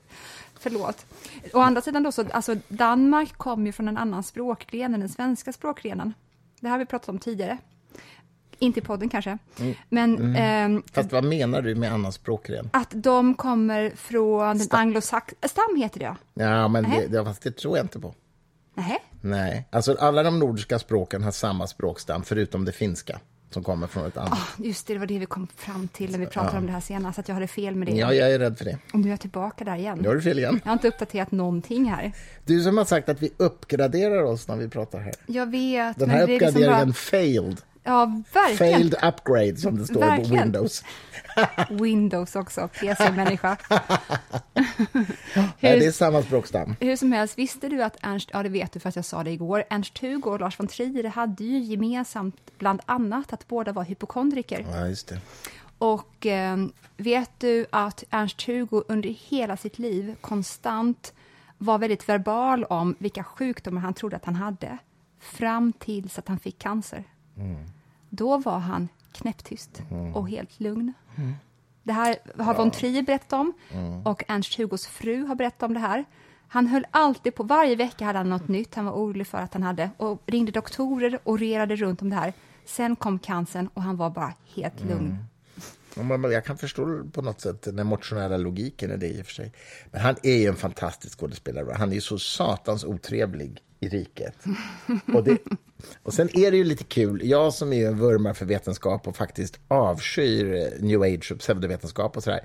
Förlåt. 0.59 1.05
Å 1.53 1.59
andra 1.59 1.81
sidan 1.81 2.03
då, 2.03 2.11
så, 2.11 2.25
alltså 2.31 2.55
Danmark 2.67 3.37
kom 3.37 3.65
ju 3.65 3.71
från 3.71 3.87
en 3.87 3.97
annan 3.97 4.23
språkgren 4.23 4.93
än 4.93 4.99
den 4.99 5.09
svenska 5.09 5.53
språkgrenen. 5.53 6.13
Det 6.59 6.67
här 6.67 6.71
har 6.71 6.79
vi 6.79 6.85
pratat 6.85 7.09
om 7.09 7.19
tidigare. 7.19 7.57
Inte 8.59 8.79
i 8.79 8.83
podden 8.83 9.09
kanske. 9.09 9.37
Men 9.89 10.35
ehm, 10.35 10.83
Fast 10.93 11.11
vad 11.11 11.23
menar 11.23 11.61
du 11.61 11.75
med 11.75 11.93
annan 11.93 12.11
språkgren? 12.11 12.69
att 12.73 12.91
de 12.93 13.33
kommer 13.33 13.91
från 13.95 14.57
den 14.57 14.67
anglosax... 14.71 15.33
Stam 15.43 15.75
heter 15.77 15.99
det, 15.99 16.05
ja. 16.05 16.15
Ja, 16.33 16.67
men 16.67 16.83
det, 16.83 17.07
det, 17.07 17.35
det 17.43 17.51
tror 17.51 17.77
jag 17.77 17.83
inte 17.83 17.99
på. 17.99 18.15
Nej. 18.73 19.03
Nej, 19.21 19.67
alltså 19.69 19.95
alla 19.99 20.23
de 20.23 20.39
nordiska 20.39 20.79
språken 20.79 21.23
har 21.23 21.31
samma 21.31 21.67
språkstam 21.67 22.23
förutom 22.23 22.65
det 22.65 22.71
finska 22.71 23.19
som 23.49 23.63
kommer 23.63 23.87
från 23.87 24.05
ett 24.05 24.17
annat. 24.17 24.33
Ah, 24.33 24.63
just 24.63 24.87
det, 24.87 24.93
det 24.93 24.99
var 24.99 25.05
det 25.05 25.19
vi 25.19 25.25
kom 25.25 25.47
fram 25.55 25.87
till 25.87 26.11
när 26.11 26.19
vi 26.19 26.25
pratade 26.25 26.57
om 26.57 26.65
det 26.65 26.71
här 26.71 26.79
senast, 26.79 27.19
att 27.19 27.27
jag 27.27 27.35
hade 27.35 27.47
fel 27.47 27.75
med 27.75 27.87
det. 27.87 27.93
Ja, 27.93 28.13
jag 28.13 28.31
är 28.31 28.39
rädd 28.39 28.57
för 28.57 28.65
det. 28.65 28.77
Och 28.93 28.99
nu 28.99 29.07
är 29.07 29.09
jag 29.11 29.19
tillbaka 29.19 29.63
där 29.65 29.75
igen. 29.75 29.97
Nu 30.01 30.07
har 30.07 30.15
du 30.15 30.21
fel 30.21 30.39
igen. 30.39 30.59
Jag 30.63 30.69
har 30.69 30.73
inte 30.73 30.87
uppdaterat 30.87 31.31
någonting 31.31 31.85
här. 31.89 32.11
Du 32.45 32.63
som 32.63 32.77
har 32.77 32.85
sagt 32.85 33.09
att 33.09 33.21
vi 33.21 33.31
uppgraderar 33.37 34.23
oss 34.23 34.47
när 34.47 34.55
vi 34.55 34.69
pratar 34.69 34.99
här. 34.99 35.13
Jag 35.27 35.51
vet, 35.51 35.99
Den 35.99 36.07
men 36.07 36.17
här 36.17 36.27
det 36.27 36.35
är 36.35 36.39
liksom 36.39 36.47
uppgraderingen 36.49 36.87
bara... 36.87 36.93
failed. 36.93 37.61
Ja, 37.87 38.21
verkligen. 38.33 38.73
Failed 38.73 38.95
upgrade 39.03 39.57
som 39.57 39.77
det 39.77 39.85
står 39.85 39.93
på 39.93 39.99
Verkligen. 39.99 40.43
Windows. 40.43 40.83
Windows 41.69 42.35
också, 42.35 42.67
PC-människa. 42.67 43.57
Ja, 45.59 45.75
det 45.75 45.85
är 45.85 45.91
samma 45.91 46.21
språkstam. 46.21 46.75
Hur 46.79 46.95
som 46.95 47.11
helst, 47.11 47.37
visste 47.37 47.69
du 47.69 47.83
att 47.83 47.97
Ernst, 48.01 48.29
ja 48.33 48.43
det 48.43 48.49
vet 48.49 48.71
du 48.71 48.79
för 48.79 48.89
att 48.89 48.95
jag 48.95 49.05
sa 49.05 49.23
det 49.23 49.31
igår, 49.31 49.63
Ernst-Hugo 49.69 50.29
och 50.29 50.39
Lars 50.39 50.59
von 50.59 50.67
Trier 50.67 51.03
hade 51.03 51.43
ju 51.43 51.59
gemensamt 51.59 52.35
bland 52.57 52.81
annat 52.85 53.33
att 53.33 53.47
båda 53.47 53.71
var 53.71 53.83
hypokondriker. 53.83 54.65
Ja, 54.71 54.87
just 54.87 55.07
det. 55.07 55.19
Och 55.77 56.25
eh, 56.25 56.57
vet 56.97 57.31
du 57.37 57.65
att 57.69 58.03
Ernst-Hugo 58.09 58.83
under 58.87 59.09
hela 59.09 59.57
sitt 59.57 59.79
liv 59.79 60.15
konstant 60.21 61.13
var 61.57 61.77
väldigt 61.77 62.09
verbal 62.09 62.63
om 62.63 62.95
vilka 62.99 63.23
sjukdomar 63.23 63.81
han 63.81 63.93
trodde 63.93 64.15
att 64.15 64.25
han 64.25 64.35
hade, 64.35 64.77
fram 65.19 65.73
tills 65.73 66.19
att 66.19 66.27
han 66.27 66.39
fick 66.39 66.59
cancer. 66.59 67.03
Då 68.09 68.37
var 68.37 68.59
han 68.59 68.87
knäpptyst 69.11 69.81
och 70.13 70.29
helt 70.29 70.59
lugn. 70.59 70.93
Det 71.83 71.93
här 71.93 72.17
har 72.37 72.53
von 72.55 72.71
Trier 72.71 73.01
berättat 73.01 73.33
om 73.33 73.53
och 74.05 74.23
Ernst-Hugos 74.27 74.87
fru 74.87 75.25
har 75.25 75.35
berättat 75.35 75.63
om 75.63 75.73
det 75.73 75.79
här. 75.79 76.05
Han 76.47 76.67
höll 76.67 76.85
alltid 76.91 77.35
på, 77.35 77.43
varje 77.43 77.75
vecka 77.75 78.05
hade 78.05 78.17
han 78.17 78.29
något 78.29 78.47
nytt 78.47 78.75
han 78.75 78.85
var 78.85 78.93
orolig 78.93 79.27
för 79.27 79.37
att 79.37 79.53
han 79.53 79.63
hade 79.63 79.89
och 79.97 80.21
ringde 80.25 80.51
doktorer 80.51 81.19
och 81.23 81.33
orerade 81.33 81.75
runt 81.75 82.01
om 82.01 82.09
det 82.09 82.15
här. 82.15 82.33
Sen 82.65 82.95
kom 82.95 83.19
cancern 83.19 83.69
och 83.73 83.81
han 83.81 83.97
var 83.97 84.09
bara 84.09 84.33
helt 84.55 84.83
lugn. 84.83 85.17
Ja, 85.95 86.03
men 86.03 86.31
Jag 86.31 86.45
kan 86.45 86.57
förstå 86.57 87.03
på 87.13 87.21
något 87.21 87.41
sätt 87.41 87.61
den 87.61 87.79
emotionella 87.79 88.37
logiken 88.37 88.91
i 88.91 88.97
det 88.97 89.07
i 89.07 89.21
och 89.21 89.25
för 89.25 89.33
sig. 89.33 89.53
Men 89.91 90.01
han 90.01 90.15
är 90.23 90.37
ju 90.37 90.47
en 90.47 90.55
fantastisk 90.55 91.19
skådespelare. 91.19 91.75
Han 91.77 91.89
är 91.89 91.95
ju 91.95 92.01
så 92.01 92.19
satans 92.19 92.83
otrevlig 92.83 93.61
i 93.79 93.87
riket. 93.89 94.35
Och, 95.13 95.23
det, 95.23 95.37
och 96.03 96.13
sen 96.13 96.29
är 96.37 96.51
det 96.51 96.57
ju 96.57 96.63
lite 96.63 96.83
kul, 96.83 97.21
jag 97.23 97.53
som 97.53 97.73
är 97.73 97.87
en 97.87 97.99
vurmare 97.99 98.33
för 98.33 98.45
vetenskap 98.45 99.07
och 99.07 99.15
faktiskt 99.15 99.59
avskyr 99.67 100.55
eh, 100.55 100.83
new 100.83 101.01
age 101.01 101.31
och 101.31 101.39
pseudovetenskap 101.39 102.17
och 102.17 102.23
sådär. 102.23 102.39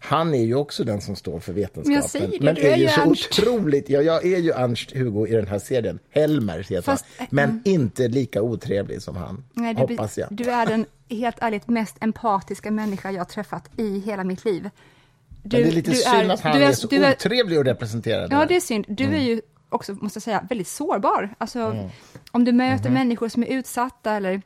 Han 0.00 0.34
är 0.34 0.44
ju 0.44 0.54
också 0.54 0.84
den 0.84 1.00
som 1.00 1.16
står 1.16 1.40
för 1.40 1.52
vetenskapen. 1.52 1.92
Men 1.92 1.94
jag 1.94 2.10
säger 2.10 2.28
det, 2.28 2.40
men 2.40 2.56
är, 2.56 2.60
är 2.60 2.76
ju 2.76 2.88
så 2.88 3.00
Ernst. 3.00 3.38
otroligt, 3.38 3.88
ja, 3.90 4.02
jag 4.02 4.24
är 4.26 4.38
ju 4.38 4.50
Ernst 4.50 4.92
Hugo 4.92 5.26
i 5.26 5.32
den 5.32 5.46
här 5.46 5.58
serien. 5.58 5.98
Helmer 6.10 6.58
heter 6.58 6.82
Fast, 6.82 7.04
eh, 7.04 7.10
han. 7.18 7.26
Men 7.30 7.62
inte 7.64 8.08
lika 8.08 8.42
otrevlig 8.42 9.02
som 9.02 9.16
han, 9.16 9.44
Nej, 9.52 9.74
du, 9.74 9.80
hoppas 9.80 10.18
jag. 10.18 10.28
du 10.30 10.44
är 10.50 10.66
den 10.66 10.86
helt 11.10 11.36
ärligt 11.40 11.68
mest 11.68 11.96
empatiska 12.00 12.70
människa 12.70 13.10
jag 13.10 13.28
träffat 13.28 13.70
i 13.78 13.98
hela 14.00 14.24
mitt 14.24 14.44
liv. 14.44 14.70
Du, 15.42 15.56
men 15.56 15.64
det 15.66 15.70
är 15.70 15.72
lite 15.72 15.94
synd 15.94 16.32
att 16.32 16.40
han 16.40 16.58
du 16.58 16.64
är, 16.64 16.72
så 16.72 16.86
du 16.86 17.10
otrevlig 17.12 17.56
att 17.56 17.66
representera 17.66 18.28
det 18.28 18.34
Ja, 18.36 18.46
det 18.46 18.56
är 18.56 18.60
synd. 18.60 18.84
Du 18.88 19.04
Mm. 19.04 19.16
är 19.16 19.24
ju 19.24 19.40
också, 19.68 19.92
måste 20.00 20.16
jag 20.16 20.22
säga, 20.22 20.46
väldigt 20.48 20.68
sårbar. 20.68 21.34
Alltså, 21.38 21.88
om 22.32 22.44
du 22.44 22.52
möter 22.52 22.84
Mhm. 22.84 22.94
människor 22.94 23.28
som 23.28 23.42
är 23.42 23.46
utsatta 23.46 24.12
eller 24.12 24.42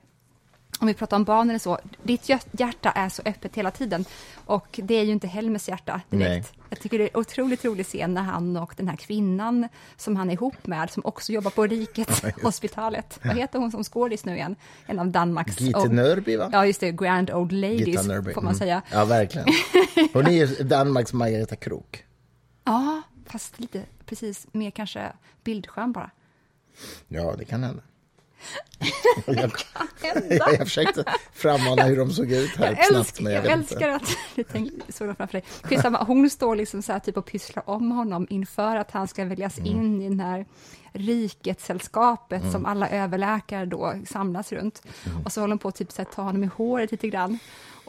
om 0.80 0.86
vi 0.86 0.94
pratar 0.94 1.16
om 1.16 1.24
barn 1.24 1.50
eller 1.50 1.58
så, 1.58 1.78
ditt 2.02 2.28
hjärt- 2.28 2.46
hjärta 2.60 2.90
är 2.90 3.08
så 3.08 3.22
öppet 3.24 3.56
hela 3.56 3.70
tiden. 3.70 4.04
Och 4.46 4.80
det 4.82 4.94
är 4.94 5.02
ju 5.02 5.12
inte 5.12 5.26
Helmers 5.26 5.68
hjärta 5.68 6.00
direkt. 6.10 6.28
Nej. 6.56 6.64
Jag 6.70 6.80
tycker 6.80 6.98
det 6.98 7.04
är 7.04 7.16
otroligt 7.16 7.64
rolig 7.64 7.86
scen 7.86 8.14
när 8.14 8.22
han 8.22 8.56
och 8.56 8.74
den 8.76 8.88
här 8.88 8.96
kvinnan 8.96 9.68
som 9.96 10.16
han 10.16 10.28
är 10.30 10.34
ihop 10.34 10.66
med, 10.66 10.90
som 10.90 11.04
också 11.04 11.32
jobbar 11.32 11.50
på 11.50 11.66
Rikets 11.66 12.22
hospitalet. 12.42 13.18
Vad 13.24 13.36
heter 13.36 13.58
hon 13.58 13.70
som 13.70 13.84
skådis 13.84 14.24
nu 14.24 14.34
igen? 14.36 14.56
En 14.86 14.98
av 14.98 15.08
Danmarks... 15.08 15.60
Gitte 15.60 15.78
old- 15.78 15.92
Nörby, 15.92 16.36
va? 16.36 16.48
Ja, 16.52 16.66
just 16.66 16.80
det. 16.80 16.90
Grand 16.92 17.30
Old 17.30 17.52
Ladies, 17.52 18.06
får 18.06 18.34
man 18.34 18.44
Mm. 18.44 18.54
säga. 18.54 18.82
Ja, 18.92 19.04
verkligen. 19.04 19.48
Hon 20.12 20.26
är 20.26 20.30
ju 20.32 20.46
Danmarks 20.64 21.12
Margareta 21.12 21.56
Krook. 21.56 22.04
Ja, 22.64 23.02
fast 23.32 23.60
lite 23.60 23.84
precis 24.06 24.46
mer 24.52 24.70
kanske 24.70 25.12
bildskärm 25.44 25.92
bara. 25.92 26.10
Ja, 27.08 27.34
det 27.38 27.44
kan 27.44 27.62
hända. 27.64 27.82
jag, 29.26 29.34
hända? 30.14 30.46
jag 30.52 30.58
försökte 30.58 31.04
frammana 31.32 31.82
hur 31.82 31.96
de 31.96 32.10
såg 32.12 32.32
ut 32.32 32.56
här 32.56 32.66
Jag, 32.66 32.86
snabbt, 32.86 32.98
älskar, 33.08 33.24
men 33.24 33.32
jag, 33.32 33.44
jag 33.44 33.52
älskar 33.52 33.92
inte. 33.92 33.94
att 34.06 34.16
du 34.34 34.42
tänkte, 34.52 34.76
det 34.86 35.14
framför 35.14 35.32
dig. 35.32 35.44
Skitsamma, 35.62 36.04
hon 36.04 36.30
står 36.30 36.56
liksom 36.56 36.82
så 36.82 36.92
här 36.92 37.00
typ 37.00 37.16
och 37.16 37.26
pysslar 37.26 37.70
om 37.70 37.90
honom 37.90 38.26
inför 38.30 38.76
att 38.76 38.90
han 38.90 39.08
ska 39.08 39.24
väljas 39.24 39.58
Mm. 39.58 39.70
in 39.72 40.02
i 40.02 40.08
den 40.08 40.20
här 40.20 40.46
riketsällskapet 40.92 42.40
Mm. 42.40 42.52
som 42.52 42.66
alla 42.66 42.88
överläkare 42.88 43.66
då 43.66 43.94
samlas 44.06 44.52
runt. 44.52 44.82
Och 45.24 45.32
så 45.32 45.40
håller 45.40 45.52
hon 45.52 45.58
på 45.58 45.68
att 45.68 45.74
typ 45.76 45.92
så 45.92 46.02
här, 46.02 46.08
ta 46.14 46.22
honom 46.22 46.44
i 46.44 46.46
håret 46.46 46.90
lite 46.92 47.08
grann. 47.08 47.38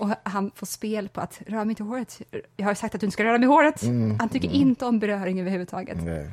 Och 0.02 0.10
han 0.24 0.52
får 0.56 0.66
spel 0.66 1.10
på 1.10 1.22
att 1.22 1.42
röra 1.48 1.66
mig 1.66 1.72
inte 1.72 1.84
håret. 1.84 2.22
Jag 2.58 2.66
har 2.66 2.74
sagt 2.74 2.96
att 2.96 3.02
du 3.02 3.06
inte 3.06 3.14
ska 3.14 3.24
röra 3.24 3.38
mig 3.38 3.46
i 3.46 3.48
håret. 3.48 3.84
Mm. 3.84 4.20
Han 4.20 4.30
tycker 4.30 4.50
inte 4.50 4.86
om 4.86 5.00
beröring 5.00 5.40
överhuvudtaget. 5.40 6.04
Nej. 6.04 6.32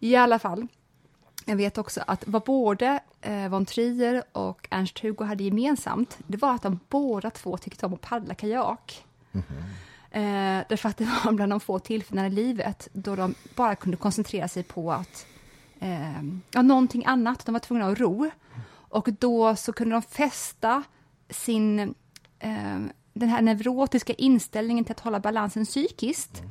I 0.00 0.16
alla 0.16 0.38
fall. 0.38 0.66
Jag 1.44 1.56
vet 1.56 1.78
också 1.78 2.00
att 2.06 2.24
vad 2.26 2.42
både 2.42 3.00
eh, 3.20 3.48
von 3.48 3.66
Trier 3.66 4.22
och 4.32 4.68
Ernst-Hugo 4.70 5.24
hade 5.24 5.44
gemensamt, 5.44 6.18
det 6.26 6.36
var 6.36 6.54
att 6.54 6.62
de 6.62 6.80
båda 6.88 7.30
två 7.30 7.56
tyckte 7.56 7.86
om 7.86 7.94
att 7.94 8.00
paddla 8.00 8.34
kajak. 8.34 9.04
Eh, 10.10 10.60
därför 10.68 10.88
att 10.88 10.96
det 10.96 11.04
var 11.04 11.32
bland 11.32 11.52
de 11.52 11.60
få 11.60 11.78
tillfällen 11.78 12.24
i 12.24 12.30
livet 12.30 12.88
då 12.92 13.16
de 13.16 13.34
bara 13.54 13.74
kunde 13.74 13.96
koncentrera 13.96 14.48
sig 14.48 14.62
på 14.62 14.92
att 14.92 15.26
eh, 15.80 16.22
ja, 16.50 16.62
någonting 16.62 17.04
annat. 17.06 17.46
De 17.46 17.52
var 17.52 17.60
tvungna 17.60 17.86
att 17.86 18.00
ro. 18.00 18.30
Och 18.70 19.08
då 19.18 19.56
så 19.56 19.72
kunde 19.72 19.94
de 19.94 20.02
fästa 20.02 20.82
sin, 21.30 21.94
den 23.12 23.28
här 23.28 23.42
neurotiska 23.42 24.12
inställningen 24.12 24.84
till 24.84 24.92
att 24.92 25.00
hålla 25.00 25.20
balansen 25.20 25.64
psykiskt 25.64 26.42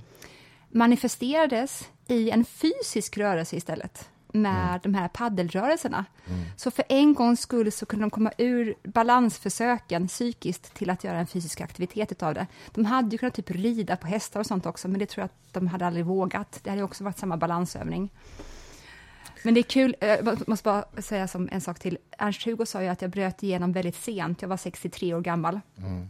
manifesterades 0.69 1.89
i 2.08 2.29
en 2.29 2.45
fysisk 2.45 3.17
rörelse 3.17 3.56
istället 3.56 4.10
med 4.34 4.67
mm. 4.67 4.79
de 4.84 4.93
här 4.93 5.08
paddelrörelserna. 5.08 6.06
Mm. 6.27 6.45
Så 6.58 6.71
för 6.71 6.86
en 6.89 7.13
gångs 7.13 7.41
skull 7.41 7.71
så 7.71 7.86
kunde 7.86 8.03
de 8.03 8.10
komma 8.10 8.32
ur 8.38 8.75
balansförsöken 8.84 10.08
psykiskt 10.08 10.73
till 10.73 10.89
att 10.89 11.03
göra 11.03 11.17
en 11.17 11.27
fysisk 11.27 11.62
aktivitet 11.62 12.23
av 12.23 12.34
det. 12.34 12.47
De 12.71 12.86
hade 12.86 13.12
ju 13.12 13.17
kunnat 13.17 13.34
typ 13.34 13.51
rida 13.51 13.95
på 13.95 14.08
hästar 14.08 14.39
och 14.39 14.45
sånt 14.45 14.65
också, 14.65 14.88
men 14.88 14.99
det 14.99 15.06
tror 15.06 15.21
jag 15.21 15.25
att 15.25 15.53
de 15.53 15.67
hade 15.67 15.88
aldrig 15.88 16.06
vågat. 16.06 16.60
Det 16.63 16.69
hade 16.69 16.84
också 16.84 17.03
varit 17.03 17.17
samma 17.17 17.38
balansövning. 17.38 18.10
Men 19.43 19.53
det 19.53 19.59
är 19.59 19.63
kul, 19.63 19.95
eh, 19.99 20.07
jag 20.09 20.47
måste 20.47 20.63
bara 20.63 21.01
säga 21.01 21.27
som 21.27 21.49
en 21.51 21.62
sak 21.62 21.79
till. 21.79 21.97
Ernst-Hugo 22.17 22.65
sa 22.65 22.81
ju 22.81 22.88
att 22.88 23.01
jag 23.01 23.12
bröt 23.12 23.43
igenom 23.43 23.71
väldigt 23.71 23.95
sent, 23.95 24.41
jag 24.41 24.49
var 24.49 24.57
63 24.57 25.13
år 25.13 25.21
gammal, 25.21 25.59
mm. 25.77 26.07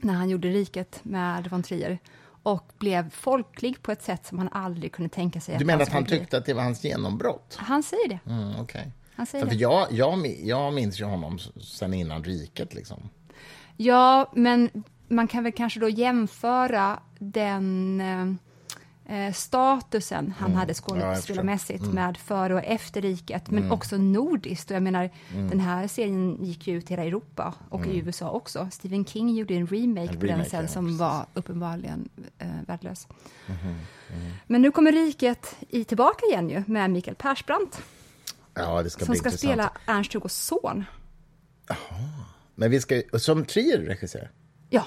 när 0.00 0.14
han 0.14 0.30
gjorde 0.30 0.48
Riket 0.48 1.00
med 1.02 1.50
von 1.50 1.62
Trier 1.62 1.98
och 2.42 2.72
blev 2.78 3.10
folklig 3.10 3.82
på 3.82 3.92
ett 3.92 4.02
sätt 4.02 4.26
som 4.26 4.38
han 4.38 4.48
aldrig 4.52 4.92
kunde 4.92 5.08
tänka 5.08 5.40
sig. 5.40 5.58
Du 5.58 5.64
menar 5.64 5.82
att 5.82 5.88
han 5.88 6.04
tyckte 6.04 6.38
att 6.38 6.46
det 6.46 6.54
var 6.54 6.62
hans 6.62 6.84
genombrott? 6.84 7.56
Han 7.60 7.82
säger 7.82 8.08
det. 8.08 8.18
Mm, 8.26 8.60
okay. 8.60 8.84
han 9.14 9.26
säger 9.26 9.44
för 9.44 9.52
det. 9.52 9.60
Jag, 9.60 9.86
jag, 9.90 10.26
jag 10.26 10.72
minns 10.72 11.00
ju 11.00 11.04
honom 11.04 11.38
sen 11.62 11.94
innan 11.94 12.24
Riket. 12.24 12.74
Liksom. 12.74 13.08
Ja, 13.76 14.32
men 14.34 14.70
man 15.08 15.28
kan 15.28 15.44
väl 15.44 15.52
kanske 15.52 15.80
då 15.80 15.88
jämföra 15.88 17.00
den 17.18 18.38
eh, 19.08 19.32
statusen 19.32 20.34
han 20.38 20.46
mm. 20.50 20.58
hade 20.58 20.74
skådespelarmässigt 20.74 21.82
mm. 21.82 21.94
med 21.94 22.16
före 22.16 22.54
och 22.54 22.64
efter 22.64 23.02
riket, 23.02 23.50
men 23.50 23.58
mm. 23.58 23.72
också 23.72 23.96
nordiskt. 23.96 24.70
Och 24.70 24.76
jag 24.76 24.82
menar, 24.82 25.10
mm. 25.34 25.50
den 25.50 25.60
här 25.60 25.88
serien 25.88 26.44
gick 26.44 26.66
ju 26.66 26.78
ut 26.78 26.90
i 26.90 26.92
hela 26.94 27.04
Europa 27.04 27.54
och 27.68 27.86
i. 27.86 27.98
USA 27.98 28.30
också. 28.30 28.68
Stephen 28.72 29.04
King 29.04 29.34
gjorde 29.34 29.54
en 29.54 29.66
remake, 29.66 30.12
en 30.12 30.20
på 30.20 30.26
den 30.26 30.44
sen 30.44 30.68
som 30.68 30.84
precis. 30.84 31.00
var 31.00 31.26
uppenbarligen 31.34 32.08
eh, 32.38 32.48
värdelös. 32.66 33.08
Mm-hmm. 33.46 33.74
Mm. 34.12 34.32
Men 34.46 34.62
nu 34.62 34.70
kommer 34.70 34.92
riket 34.92 35.56
i 35.68 35.84
tillbaka 35.84 36.26
igen 36.26 36.50
ju, 36.50 36.62
med 36.66 36.90
Mikael 36.90 37.16
Persbrandt. 37.16 37.82
Ja, 38.54 38.84
ska 38.90 39.04
som 39.04 39.14
ska 39.14 39.28
intressant. 39.28 39.38
spela 39.40 39.72
Ernst-Hugos 39.86 40.28
son. 40.28 40.84
Jaha. 41.68 41.78
Men 42.54 42.70
vi 42.70 42.80
ska, 42.80 43.02
som 43.18 43.44
Trier 43.44 43.78
regisserar? 43.78 44.30
Ja. 44.70 44.84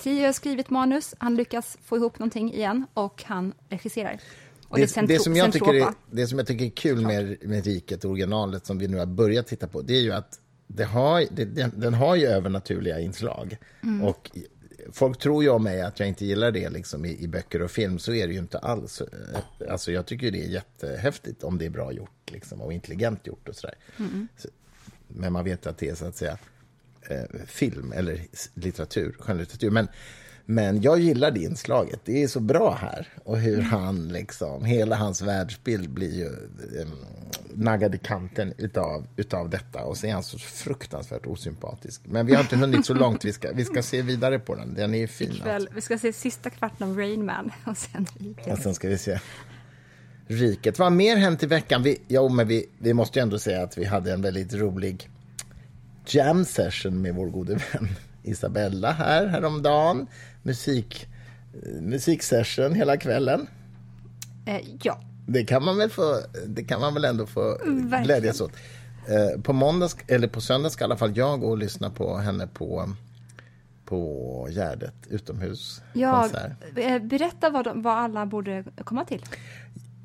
Tio 0.00 0.26
har 0.26 0.32
skrivit 0.32 0.70
manus, 0.70 1.14
han 1.18 1.36
lyckas 1.36 1.78
få 1.84 1.96
ihop 1.96 2.18
någonting 2.18 2.54
igen 2.54 2.86
och 2.94 3.24
han 3.26 3.54
regisserar. 3.68 4.20
Och 4.68 4.78
det, 4.78 4.94
det, 4.94 5.06
det, 5.06 5.18
som 5.18 5.36
jag 5.36 5.52
tycker 5.52 5.74
är, 5.74 5.94
det 6.10 6.26
som 6.26 6.38
jag 6.38 6.46
tycker 6.46 6.64
är 6.64 6.70
kul 6.70 7.00
med, 7.00 7.36
med 7.42 7.64
Riket, 7.64 8.04
originalet, 8.04 8.66
som 8.66 8.78
vi 8.78 8.88
nu 8.88 8.98
har 8.98 9.06
börjat 9.06 9.46
titta 9.46 9.66
på, 9.66 9.82
det 9.82 9.92
är 9.92 10.00
ju 10.00 10.12
att 10.12 10.40
det 10.66 10.84
har, 10.84 11.24
det, 11.30 11.44
den 11.76 11.94
har 11.94 12.16
ju 12.16 12.26
övernaturliga 12.26 13.00
inslag. 13.00 13.56
Mm. 13.82 14.02
Och 14.02 14.30
folk 14.92 15.18
tror 15.18 15.42
ju 15.42 15.48
om 15.48 15.62
mig 15.62 15.82
att 15.82 16.00
jag 16.00 16.08
inte 16.08 16.24
gillar 16.24 16.50
det 16.50 16.70
liksom, 16.70 17.04
i, 17.04 17.22
i, 17.22 17.28
böcker 17.28 17.62
och 17.62 17.70
film, 17.70 17.98
så 17.98 18.12
är 18.12 18.26
det 18.26 18.32
ju 18.32 18.38
inte 18.38 18.58
alls. 18.58 19.02
Alltså, 19.70 19.92
jag 19.92 20.06
tycker 20.06 20.30
det 20.30 20.44
är 20.44 20.48
jättehäftigt 20.48 21.44
om 21.44 21.58
det 21.58 21.66
är 21.66 21.70
bra 21.70 21.92
gjort 21.92 22.30
liksom, 22.30 22.60
och 22.60 22.72
intelligent 22.72 23.26
gjort 23.26 23.48
och 23.48 23.56
sådär. 23.56 23.74
Mm. 23.98 24.28
Så, 24.36 24.48
men 25.08 25.32
man 25.32 25.44
vet 25.44 25.66
att 25.66 25.78
det 25.78 25.88
är 25.88 25.94
så 25.94 26.06
att 26.06 26.16
säga 26.16 26.38
eh, 27.08 27.46
film 27.46 27.92
eller 27.92 28.20
litteratur, 28.54 29.16
skönlitteratur. 29.18 29.70
Men, 29.70 29.88
men 30.46 30.82
jag 30.82 31.00
gillar 31.00 31.30
det 31.30 31.40
inslaget. 31.40 32.00
Det 32.04 32.22
är 32.22 32.28
så 32.28 32.40
bra 32.40 32.78
här. 32.80 33.08
Och 33.24 33.38
hur 33.38 33.58
mm. 33.58 33.66
han, 33.66 34.08
liksom, 34.08 34.64
hela 34.64 34.96
hans 34.96 35.22
världsbild 35.22 35.90
blir 35.90 36.14
ju 36.14 36.26
eh, 36.80 36.88
naggad 37.54 37.94
i 37.94 37.98
kanten 37.98 38.54
utav, 38.58 39.06
utav 39.16 39.50
detta. 39.50 39.84
Och 39.84 39.96
så 39.96 40.06
är 40.06 40.12
han 40.12 40.22
så 40.22 40.38
fruktansvärt 40.38 41.26
osympatisk. 41.26 42.00
Men 42.04 42.26
vi 42.26 42.34
har 42.34 42.40
inte 42.40 42.56
hunnit 42.56 42.86
så 42.86 42.94
långt. 42.94 43.24
Vi 43.24 43.32
ska, 43.32 43.52
vi 43.52 43.64
ska 43.64 43.82
se 43.82 44.02
vidare 44.02 44.38
på 44.38 44.54
den. 44.54 44.74
Den 44.74 44.94
är 44.94 45.06
fin. 45.06 45.30
Ikväll, 45.30 45.54
alltså. 45.54 45.74
Vi 45.74 45.80
ska 45.80 45.98
se 45.98 46.12
sista 46.12 46.50
kvarten 46.50 46.90
av 46.90 46.96
Rain 46.96 47.24
Man 47.24 47.52
och 47.64 47.76
sen 47.76 48.06
Riket. 48.18 48.52
Och 48.52 48.58
sen 48.58 48.74
ska 48.74 48.88
vi 48.88 48.98
se 48.98 49.20
Riket. 50.26 50.78
Vad 50.78 50.92
mer 50.92 51.16
hänt 51.16 51.42
i 51.42 51.46
veckan? 51.46 51.82
Vi, 51.82 51.98
jo, 52.08 52.28
men 52.28 52.48
vi, 52.48 52.66
vi 52.78 52.94
måste 52.94 53.18
ju 53.18 53.22
ändå 53.22 53.38
säga 53.38 53.62
att 53.62 53.78
vi 53.78 53.84
hade 53.84 54.12
en 54.12 54.22
väldigt 54.22 54.54
rolig 54.54 55.10
jam 56.14 56.44
session 56.44 57.02
med 57.02 57.14
vår 57.14 57.26
gode 57.26 57.54
vän 57.54 57.88
Isabella 58.22 58.90
här 58.90 59.26
häromdagen. 59.26 60.06
Musik, 60.42 61.06
musiksession 61.80 62.74
hela 62.74 62.96
kvällen. 62.96 63.46
Eh, 64.46 64.60
ja. 64.82 65.00
Det 65.26 65.44
kan 65.44 65.64
man 65.64 65.78
väl, 65.78 65.90
få, 65.90 66.20
det 66.46 66.64
kan 66.64 66.80
man 66.80 66.94
väl 66.94 67.04
ändå 67.04 67.26
få 67.26 67.40
Verkligen. 67.40 68.02
glädjas 68.02 68.40
åt. 68.40 68.52
Eh, 69.08 69.40
på, 69.42 69.52
måndag, 69.52 69.88
eller 70.06 70.28
på 70.28 70.40
söndag 70.40 70.70
ska 70.70 70.84
i 70.84 70.86
alla 70.86 70.96
fall 70.96 71.16
jag 71.16 71.40
gå 71.40 71.50
och 71.50 71.58
lyssna 71.58 71.90
på 71.90 72.16
henne 72.16 72.46
på 72.46 72.92
på 73.84 74.48
Gärdet, 74.50 74.94
utomhuskonsert. 75.08 75.84
Ja, 75.92 76.28
eh, 76.76 77.02
berätta 77.02 77.50
vad, 77.50 77.64
de, 77.64 77.82
vad 77.82 77.98
alla 77.98 78.26
borde 78.26 78.64
komma 78.84 79.04
till. 79.04 79.24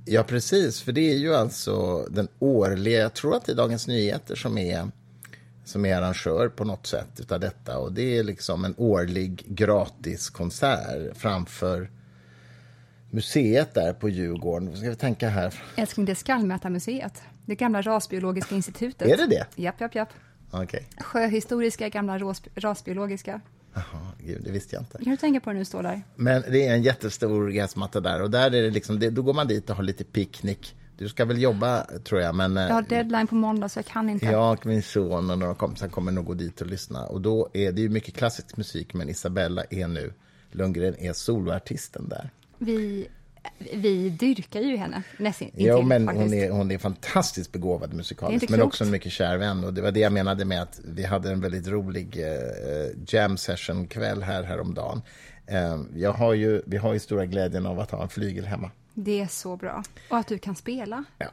Ja, 0.06 0.24
precis. 0.24 0.82
För 0.82 0.92
det 0.92 1.12
är 1.12 1.18
ju 1.18 1.36
alltså 1.36 2.06
den 2.10 2.28
årliga, 2.40 3.00
jag 3.00 3.14
tror 3.14 3.36
att 3.36 3.46
det 3.46 3.52
är 3.52 3.56
Dagens 3.56 3.88
Nyheter 3.88 4.36
som 4.36 4.58
är 4.58 4.92
som 5.66 5.86
är 5.86 5.96
arrangör 5.96 6.50
på 6.50 6.64
något 6.64 6.88
sätt 6.88 7.20
utav 7.20 7.40
detta. 7.40 7.78
Och 7.78 7.94
det 7.94 8.18
är 8.18 8.24
liksom 8.24 8.66
en 8.66 8.76
årlig 8.78 9.44
gratiskonsert 9.48 11.18
framför 11.18 11.90
museet 13.10 13.74
där 13.74 13.94
på 13.94 14.10
Djurgården. 14.10 14.78
Ska 14.78 14.90
vi 14.90 14.96
tänka 14.96 15.30
här? 15.30 15.54
Älskling, 15.76 16.06
det 16.06 16.12
är 16.12 16.16
Skallmätarmuseet. 16.16 17.22
Det 17.46 17.56
gamla 17.56 17.82
rasbiologiska 17.82 18.56
institutet. 18.56 19.08
Är 19.08 19.18
det 19.18 19.28
det? 19.28 19.46
Japp, 19.56 19.82
japp, 19.82 19.96
japp. 19.96 20.10
Okay. 20.54 20.82
Sjöhistoriska, 20.98 21.90
gamla 21.90 22.18
ras, 22.20 22.42
rasbiologiska. 22.56 23.42
Jaha, 23.74 24.12
gud, 24.20 24.42
det 24.44 24.52
visste 24.52 24.76
jag 24.76 24.82
inte. 24.82 24.98
kan 24.98 25.12
du 25.12 25.18
tänka 25.18 25.40
på 25.40 25.52
när 25.52 25.60
du 25.60 25.66
står 25.66 25.84
där. 25.84 26.04
Men 26.16 26.42
det 26.42 26.68
är 26.68 26.74
en 26.74 26.84
jättestor 26.84 27.50
gräsmatta 27.50 28.02
där 28.02 28.22
och 28.22 28.32
där 28.32 28.46
är 28.46 28.62
det 28.62 28.70
liksom, 28.70 29.00
det, 29.00 29.10
då 29.10 29.22
går 29.22 29.34
man 29.34 29.48
dit 29.48 29.70
och 29.70 29.76
har 29.76 29.84
lite 29.84 30.04
picknick 30.04 30.76
du 30.98 31.10
ska 31.10 31.26
väl 31.26 31.42
jobba, 31.42 31.86
tror 32.04 32.22
jag. 32.22 32.36
Men, 32.36 32.56
jag 32.56 32.70
har 32.70 32.82
eh, 32.82 32.88
deadline 32.88 33.28
på 33.28 33.36
måndag, 33.36 33.70
så 33.70 33.80
jag 33.80 33.86
kan 33.86 34.10
inte. 34.10 34.26
Jag, 34.26 34.66
min 34.66 34.84
son 34.84 35.30
och 35.30 35.40
några 35.40 35.56
kompisar 35.56 35.88
kommer 35.88 36.12
nog 36.12 36.26
gå 36.26 36.34
dit 36.34 36.62
och 36.62 36.68
lyssna. 36.68 37.06
Och 37.06 37.22
då 37.22 37.50
är 37.54 37.72
det 37.72 37.82
ju 37.82 37.90
mycket 37.90 38.16
klassisk 38.16 38.58
musik, 38.58 38.94
men 38.94 39.10
Isabella 39.10 39.64
är 39.70 39.88
nu, 39.88 40.14
Lundgren 40.52 40.96
är 41.00 41.14
soloartisten 41.14 42.10
där. 42.10 42.30
Vi, 42.58 43.08
vi 43.74 44.10
dyrkar 44.10 44.62
ju 44.62 44.78
henne 44.78 45.04
nästan 45.18 45.52
Ja, 45.54 45.82
men 45.82 46.08
hon 46.08 46.34
är, 46.34 46.50
hon 46.50 46.72
är 46.72 46.78
fantastiskt 46.78 47.52
begåvad 47.52 47.94
musikaliskt, 47.94 48.50
men 48.50 48.62
också 48.62 48.84
en 48.84 48.92
mycket 48.92 49.12
kär 49.12 49.38
vän. 49.38 49.64
Och 49.64 49.74
det 49.74 49.82
var 49.82 49.92
det 49.92 50.00
jag 50.00 50.14
menade 50.14 50.46
med 50.46 50.62
att 50.62 50.80
vi 50.84 51.04
hade 51.04 51.32
en 51.32 51.42
väldigt 51.42 51.68
rolig 51.68 52.18
eh, 52.20 53.16
jam 53.16 53.38
session-kväll 53.38 54.24
här 54.24 54.44
häromdagen. 54.44 55.02
Eh, 55.48 55.80
jag 55.96 56.14
har 56.14 56.34
ju, 56.34 56.62
vi 56.66 56.78
har 56.78 56.94
ju 56.94 57.00
stora 57.00 57.26
glädjen 57.26 57.66
av 57.66 57.80
att 57.80 57.92
ha 57.92 58.04
en 58.04 58.10
flygel 58.10 58.46
hemma. 58.46 58.72
Det 58.98 59.22
är 59.22 59.28
så 59.28 59.56
bra. 59.56 59.84
Och 60.10 60.18
att 60.18 60.28
du 60.28 60.38
kan 60.38 60.56
spela. 60.56 61.04
Ja, 61.18 61.28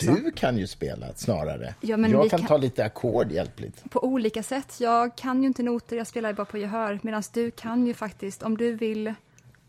du 0.00 0.30
kan 0.30 0.58
ju 0.58 0.66
spela 0.66 1.06
snarare. 1.14 1.74
Ja, 1.80 1.96
men 1.96 2.10
jag 2.10 2.30
kan, 2.30 2.38
kan, 2.38 2.48
ta 2.48 2.56
lite 2.56 2.84
ackord 2.84 3.32
hjälpligt. 3.32 3.90
På 3.90 4.04
olika 4.04 4.42
sätt. 4.42 4.76
Jag 4.80 5.16
kan 5.16 5.42
ju 5.42 5.46
inte 5.46 5.62
noter, 5.62 5.96
jag 5.96 6.06
spelar 6.06 6.32
bara 6.32 6.44
på 6.44 6.58
gehör. 6.58 7.00
Medan 7.02 7.22
du 7.32 7.50
kan 7.50 7.86
ju 7.86 7.94
faktiskt, 7.94 8.42
om 8.42 8.56
du 8.56 8.72
vill 8.72 9.14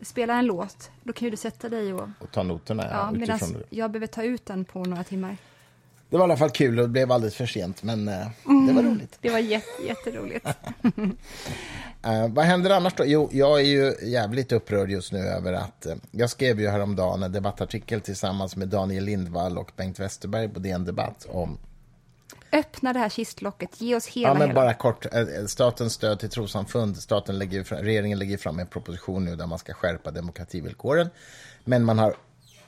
spela 0.00 0.34
en 0.34 0.46
låt, 0.46 0.90
då 1.02 1.12
kan 1.12 1.26
ju 1.26 1.30
du 1.30 1.36
sätta 1.36 1.68
dig 1.68 1.94
och... 1.94 2.08
Och 2.20 2.30
ta 2.32 2.42
noterna, 2.42 2.82
ja. 2.82 2.90
ja 2.90 3.10
medan 3.18 3.38
jag 3.70 3.90
behöver 3.90 4.06
ta 4.06 4.22
ut 4.22 4.46
den 4.46 4.64
på 4.64 4.84
några 4.84 5.04
timmar. 5.04 5.36
Det 6.10 6.16
var 6.16 6.24
i 6.24 6.24
alla 6.24 6.36
fall 6.36 6.50
kul 6.50 6.78
och 6.78 6.84
det 6.84 6.88
blev 6.88 7.12
alldeles 7.12 7.34
för 7.34 7.46
sent, 7.46 7.82
men 7.82 8.08
uh, 8.08 8.14
det 8.66 8.72
var 8.72 8.82
roligt. 8.82 9.18
Det 9.20 9.30
var 9.30 9.38
jätte, 9.38 9.82
jätteroligt. 9.86 10.46
uh, 12.06 12.28
vad 12.28 12.44
händer 12.44 12.70
annars 12.70 12.94
då? 12.94 13.04
Jo, 13.06 13.28
jag 13.32 13.60
är 13.60 13.64
ju 13.64 13.94
jävligt 14.02 14.52
upprörd 14.52 14.90
just 14.90 15.12
nu 15.12 15.18
över 15.18 15.52
att 15.52 15.86
uh, 15.86 15.94
jag 16.10 16.30
skrev 16.30 16.60
ju 16.60 16.68
häromdagen 16.68 17.22
en 17.22 17.32
debattartikel 17.32 18.00
tillsammans 18.00 18.56
med 18.56 18.68
Daniel 18.68 19.04
Lindvall 19.04 19.58
och 19.58 19.72
Bengt 19.76 20.00
Westerberg 20.00 20.48
på 20.48 20.58
DN 20.58 20.84
Debatt 20.84 21.26
om 21.28 21.58
Öppna 22.52 22.92
det 22.92 22.98
här 22.98 23.08
kistlocket, 23.08 23.80
ge 23.80 23.96
oss 23.96 24.06
hela... 24.06 24.28
Ja, 24.28 24.34
men 24.34 24.48
hela. 24.48 24.54
bara 24.54 24.74
kort. 24.74 25.06
Statens 25.46 25.92
stöd 25.92 26.18
till 26.18 26.30
trossamfund. 26.30 26.96
Staten 26.96 27.38
lägger 27.38 27.64
fram, 27.64 27.78
regeringen 27.78 28.18
lägger 28.18 28.36
fram 28.36 28.58
en 28.58 28.66
proposition 28.66 29.24
nu 29.24 29.36
där 29.36 29.46
man 29.46 29.58
ska 29.58 29.74
skärpa 29.74 30.10
demokrativillkoren. 30.10 31.10
Men 31.64 31.84
man 31.84 31.98
har 31.98 32.14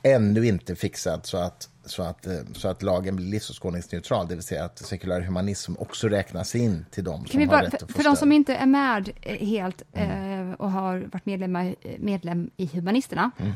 ännu 0.02 0.46
inte 0.46 0.76
fixat 0.76 1.26
så 1.26 1.36
att 1.36 1.68
så 1.88 2.02
att, 2.02 2.26
eh, 2.26 2.34
så 2.52 2.68
att 2.68 2.82
lagen 2.82 3.16
blir 3.16 3.26
livsåskådningsneutral, 3.26 4.28
det 4.28 4.34
vill 4.34 4.44
säga 4.44 4.64
att 4.64 4.78
sekulär 4.78 5.20
humanism 5.20 5.74
också 5.78 6.08
räknas 6.08 6.54
in 6.54 6.86
till 6.90 7.04
dem 7.04 7.26
som 7.26 7.46
bara, 7.46 7.56
har 7.56 7.64
rätt 7.64 7.74
att 7.74 7.80
få 7.80 7.86
För, 7.86 7.94
för 7.94 8.04
de 8.04 8.16
som 8.16 8.32
inte 8.32 8.54
är 8.54 8.66
med 8.66 9.10
eh, 9.22 9.46
helt 9.46 9.82
mm. 9.92 10.50
eh, 10.50 10.54
och 10.54 10.70
har 10.70 10.98
varit 11.12 11.26
medlemmar, 11.26 11.74
medlem 11.98 12.50
i 12.56 12.66
Humanisterna, 12.66 13.30
mm. 13.38 13.52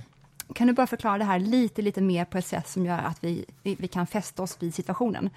kan 0.55 0.67
du 0.67 0.73
bara 0.73 0.87
förklara 0.87 1.19
det 1.19 1.25
här 1.25 1.39
lite, 1.39 1.83
lite 1.83 2.01
mer 2.01 2.25
på 2.25 2.39
ett 2.39 2.47
sätt 2.47 2.69
som 2.69 2.87
gör 2.87 2.99
att 2.99 3.19
vi, 3.21 3.45
vi, 3.63 3.77
vi 3.79 3.89
kan 3.89 4.07
fästa 4.07 4.43
oss 4.43 4.57
vid 4.61 4.75
situationen? 4.75 5.31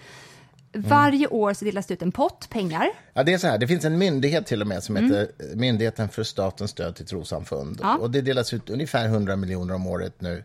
Mm. 0.75 0.89
Varje 0.89 1.27
år 1.27 1.53
så 1.53 1.65
delas 1.65 1.85
det 1.85 1.93
ut 1.93 2.01
en 2.01 2.11
pott 2.11 2.49
pengar. 2.49 2.87
Ja, 3.13 3.23
det 3.23 3.33
är 3.33 3.37
så 3.37 3.47
här, 3.47 3.57
det 3.57 3.67
finns 3.67 3.85
en 3.85 3.97
myndighet 3.97 4.45
till 4.45 4.61
och 4.61 4.67
med 4.67 4.83
som 4.83 4.97
mm. 4.97 5.11
heter 5.11 5.55
Myndigheten 5.55 6.09
för 6.09 6.23
statens 6.23 6.71
stöd 6.71 6.95
till 6.95 7.05
trossamfund. 7.05 7.79
Ja. 7.81 7.97
Och 7.97 8.11
det 8.11 8.21
delas 8.21 8.53
ut 8.53 8.69
ungefär 8.69 9.05
100 9.05 9.35
miljoner 9.35 9.73
om 9.73 9.87
året 9.87 10.21
nu 10.21 10.43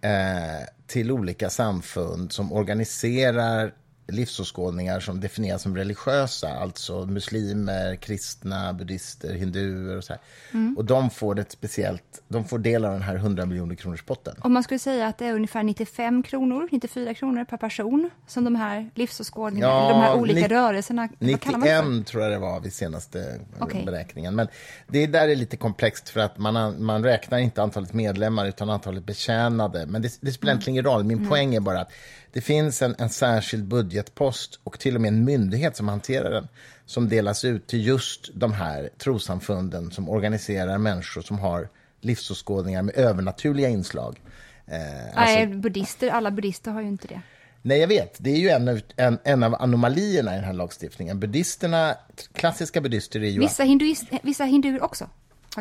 eh, 0.00 0.66
till 0.86 1.10
olika 1.10 1.50
samfund 1.50 2.32
som 2.32 2.52
organiserar 2.52 3.74
livsåskådningar 4.08 5.00
som 5.00 5.20
definieras 5.20 5.62
som 5.62 5.76
religiösa, 5.76 6.48
alltså 6.48 7.06
muslimer, 7.06 7.96
kristna, 7.96 8.72
buddhister, 8.72 9.34
hinduer 9.34 9.96
och 9.96 10.04
så 10.04 10.12
här. 10.12 10.20
Och 10.76 10.84
de 10.84 11.10
får 11.10 11.38
ett 11.38 11.52
speciellt, 11.52 12.22
de 12.28 12.44
får 12.44 12.58
del 12.58 12.84
av 12.84 12.92
den 12.92 13.02
här 13.02 13.16
100 13.16 13.46
miljoner 13.46 13.74
kronors 13.74 14.02
potten. 14.02 14.34
Om 14.40 14.52
man 14.52 14.62
skulle 14.62 14.78
säga 14.78 15.06
att 15.06 15.18
det 15.18 15.26
är 15.26 15.32
ungefär 15.34 15.62
95 15.62 16.22
kronor, 16.22 16.68
94 16.72 17.14
kronor 17.14 17.44
per 17.44 17.56
person 17.56 18.10
som 18.26 18.44
de 18.44 18.54
här 18.54 18.90
livsåskådningarna, 18.94 19.72
Ja, 19.72 19.88
de 19.88 20.00
här 20.00 20.14
olika 20.14 20.40
nitt- 20.40 20.48
rörelserna, 20.50 21.08
vad 21.18 21.40
kallar 21.40 21.58
man 21.58 21.68
det 21.68 21.74
för? 21.76 21.88
91 21.90 22.06
tror 22.06 22.22
jag 22.22 22.32
det 22.32 22.38
var 22.38 22.60
vid 22.60 22.72
senaste 22.72 23.40
Okej. 23.58 23.82
beräkningen. 23.86 24.34
Men 24.34 24.48
det 24.88 25.06
där 25.06 25.28
är 25.28 25.36
lite 25.36 25.56
komplext 25.56 26.08
för 26.08 26.20
att 26.20 26.38
man, 26.38 26.84
man 26.84 27.04
räknar 27.04 27.38
inte 27.38 27.62
antalet 27.62 27.92
medlemmar 27.92 28.46
utan 28.46 28.70
antalet 28.70 29.04
betjänade. 29.06 29.86
Men 29.86 30.02
det, 30.02 30.18
det 30.20 30.32
spelar 30.32 30.52
Mm. 30.52 30.56
egentligen 30.56 30.74
ingen 30.74 30.84
roll. 30.84 31.04
Min 31.04 31.28
poäng 31.28 31.54
är 31.54 31.60
bara 31.60 31.80
att 31.80 31.92
det 32.36 32.42
finns 32.42 32.82
en, 32.82 32.94
en 32.98 33.08
särskild 33.08 33.64
budgetpost 33.64 34.60
och 34.64 34.78
till 34.78 34.94
och 34.94 35.00
med 35.00 35.08
en 35.08 35.24
myndighet 35.24 35.76
som 35.76 35.88
hanterar 35.88 36.30
den 36.30 36.48
som 36.86 37.08
delas 37.08 37.44
ut 37.44 37.66
till 37.66 37.86
just 37.86 38.30
de 38.34 38.52
här 38.52 38.90
trossamfunden 38.98 39.90
som 39.90 40.08
organiserar 40.08 40.78
människor 40.78 41.22
som 41.22 41.38
har 41.38 41.68
livsåskådningar 42.00 42.82
med 42.82 42.94
övernaturliga 42.96 43.68
inslag. 43.68 44.20
Eh, 44.66 44.78
alltså- 45.06 45.34
Nej, 45.34 45.46
buddister, 45.46 46.10
alla 46.10 46.30
buddister 46.30 46.70
har 46.70 46.80
ju 46.80 46.88
inte 46.88 47.08
det. 47.08 47.20
Nej, 47.62 47.80
jag 47.80 47.88
vet. 47.88 48.14
Det 48.18 48.30
är 48.30 48.38
ju 48.38 48.48
en 48.48 48.68
av, 48.68 48.80
en, 48.96 49.18
en 49.24 49.42
av 49.42 49.54
anomalierna 49.54 50.32
i 50.32 50.36
den 50.36 50.44
här 50.44 50.52
lagstiftningen. 50.52 51.20
Buddhisterna, 51.20 51.96
klassiska 52.32 52.80
buddister 52.80 53.20
är 53.20 53.28
ju... 53.28 53.40
Vissa, 53.40 53.62
hinduist, 53.62 54.04
vissa 54.22 54.44
hinduer 54.44 54.82
också. 54.82 55.10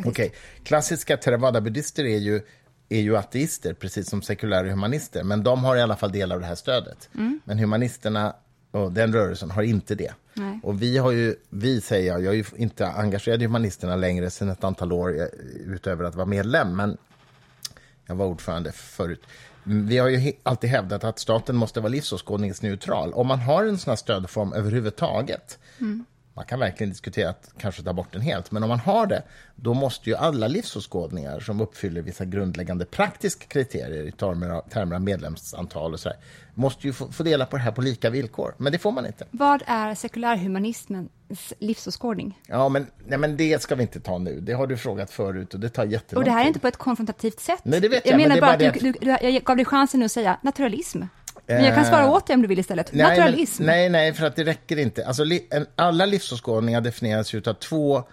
Okej, 0.05 0.33
klassiska 0.63 1.17
theravada-buddister 1.17 2.03
är 2.03 2.17
ju, 2.17 2.41
är 2.89 3.01
ju 3.01 3.17
ateister, 3.17 3.73
precis 3.73 4.09
som 4.09 4.21
sekulära 4.21 4.69
humanister. 4.69 5.23
Men 5.23 5.43
de 5.43 5.63
har 5.63 5.75
i 5.77 5.81
alla 5.81 5.95
fall 5.95 6.11
del 6.11 6.31
av 6.31 6.39
det 6.39 6.45
här 6.45 6.55
stödet. 6.55 7.09
Men 7.43 7.59
humanisterna 7.59 8.35
och 8.71 8.91
den 8.91 9.13
rörelsen 9.13 9.51
har 9.51 9.63
inte 9.63 9.95
det. 9.95 10.13
Nej. 10.33 10.59
Och 10.63 10.81
vi 10.81 10.97
har 10.97 11.11
ju, 11.11 11.35
vi 11.49 11.81
säger 11.81 12.11
jag, 12.11 12.23
jag 12.23 12.33
är 12.33 12.37
ju 12.37 12.43
inte 12.55 12.87
engagerad 12.87 13.41
i 13.41 13.45
humanisterna 13.45 13.95
längre 13.95 14.29
sedan 14.29 14.49
ett 14.49 14.63
antal 14.63 14.91
år 14.91 15.19
eh, 15.21 15.25
utöver 15.65 16.03
att 16.03 16.15
vara 16.15 16.25
medlem. 16.25 16.75
Men 16.75 16.97
jag 18.05 18.15
var 18.15 18.25
ordförande 18.25 18.71
förut. 18.71 19.21
Vi 19.63 19.97
har 19.97 20.07
ju 20.09 20.17
he- 20.17 20.35
alltid 20.43 20.69
hävdat 20.69 21.03
att 21.03 21.19
staten 21.19 21.55
måste 21.55 21.79
vara 21.79 21.89
livsåskådningsneutral. 21.89 23.13
Om 23.13 23.27
man 23.27 23.39
har 23.39 23.65
en 23.65 23.77
sån 23.77 23.91
här 23.91 23.95
stödform 23.95 24.53
överhuvudtaget, 24.53 25.59
man 26.35 26.45
kan 26.45 26.59
verkligen 26.59 26.89
diskutera 26.89 27.29
att 27.29 27.53
kanske 27.57 27.83
ta 27.83 27.93
bort 27.93 28.13
den 28.13 28.21
helt, 28.21 28.51
men 28.51 28.63
om 28.63 28.69
man 28.69 28.79
har 28.79 29.05
det, 29.07 29.23
då 29.55 29.73
måste 29.73 30.09
ju 30.09 30.15
alla 30.15 30.47
livsåskådningar 30.47 31.39
som 31.39 31.61
uppfyller 31.61 32.01
vissa 32.01 32.25
grundläggande 32.25 32.85
praktiska 32.85 33.45
kriterier 33.47 34.07
i 34.07 34.11
termer 34.11 34.49
av, 34.49 34.61
termer 34.69 34.95
av 34.95 35.01
medlemsantal 35.01 35.93
och 35.93 35.99
sådär, 35.99 36.17
måste 36.53 36.87
ju 36.87 36.93
få, 36.93 37.11
få 37.11 37.23
dela 37.23 37.45
på 37.45 37.57
det 37.57 37.63
här 37.63 37.71
på 37.71 37.81
lika 37.81 38.09
villkor. 38.09 38.55
Men 38.57 38.71
det 38.71 38.77
får 38.77 38.91
man 38.91 39.05
inte. 39.05 39.25
Vad 39.31 39.63
är 39.65 39.95
sekulärhumanismens 39.95 41.53
livsåskådning? 41.59 42.39
Ja, 42.47 42.69
men, 42.69 42.87
nej, 43.05 43.17
men 43.17 43.37
det 43.37 43.61
ska 43.61 43.75
vi 43.75 43.81
inte 43.81 43.99
ta 43.99 44.17
nu. 44.17 44.41
Det 44.41 44.53
har 44.53 44.67
du 44.67 44.77
frågat 44.77 45.11
förut 45.11 45.53
och 45.53 45.59
det 45.59 45.69
tar 45.69 45.85
jättelång 45.85 46.21
Och 46.21 46.25
det 46.25 46.31
här 46.31 46.43
är 46.43 46.47
inte 46.47 46.59
på 46.59 46.67
ett 46.67 46.77
konfrontativt 46.77 47.39
sätt. 47.39 47.61
Nej, 47.63 47.81
det 47.81 47.89
vet 47.89 48.05
jag 48.05 48.13
jag, 48.13 48.17
men 48.17 48.29
menar 48.29 48.37
är 48.37 48.41
bara 48.41 48.51
att 48.51 48.59
det 48.59 48.91
du, 48.91 48.91
du, 48.91 49.07
jag 49.07 49.43
gav 49.43 49.55
dig 49.55 49.65
chansen 49.65 49.99
nu 49.99 50.05
att 50.05 50.11
säga 50.11 50.37
naturalism. 50.41 51.01
Men 51.47 51.63
jag 51.63 51.73
kan 51.75 51.83
Eh, 51.83 51.89
svara 51.89 52.09
åt 52.11 52.27
dig 52.27 52.33
om 52.33 52.41
du 52.41 52.47
vill 52.47 52.59
istället. 52.59 52.93
Nej, 52.93 53.07
men- 53.07 53.17
naturalism. 53.19 53.63
nej, 53.63 53.89
nej, 53.89 54.13
för 54.13 54.25
att 54.25 54.35
det 54.35 54.43
räcker 54.43 54.77
inte. 54.77 55.05
Alltså, 55.05 55.23
li, 55.23 55.47
en, 55.49 55.65
alla 55.75 56.05
livsåskådningar 56.05 56.81
definieras 56.81 57.33
ju 57.33 57.41
av 57.45 57.53
två 57.53 58.03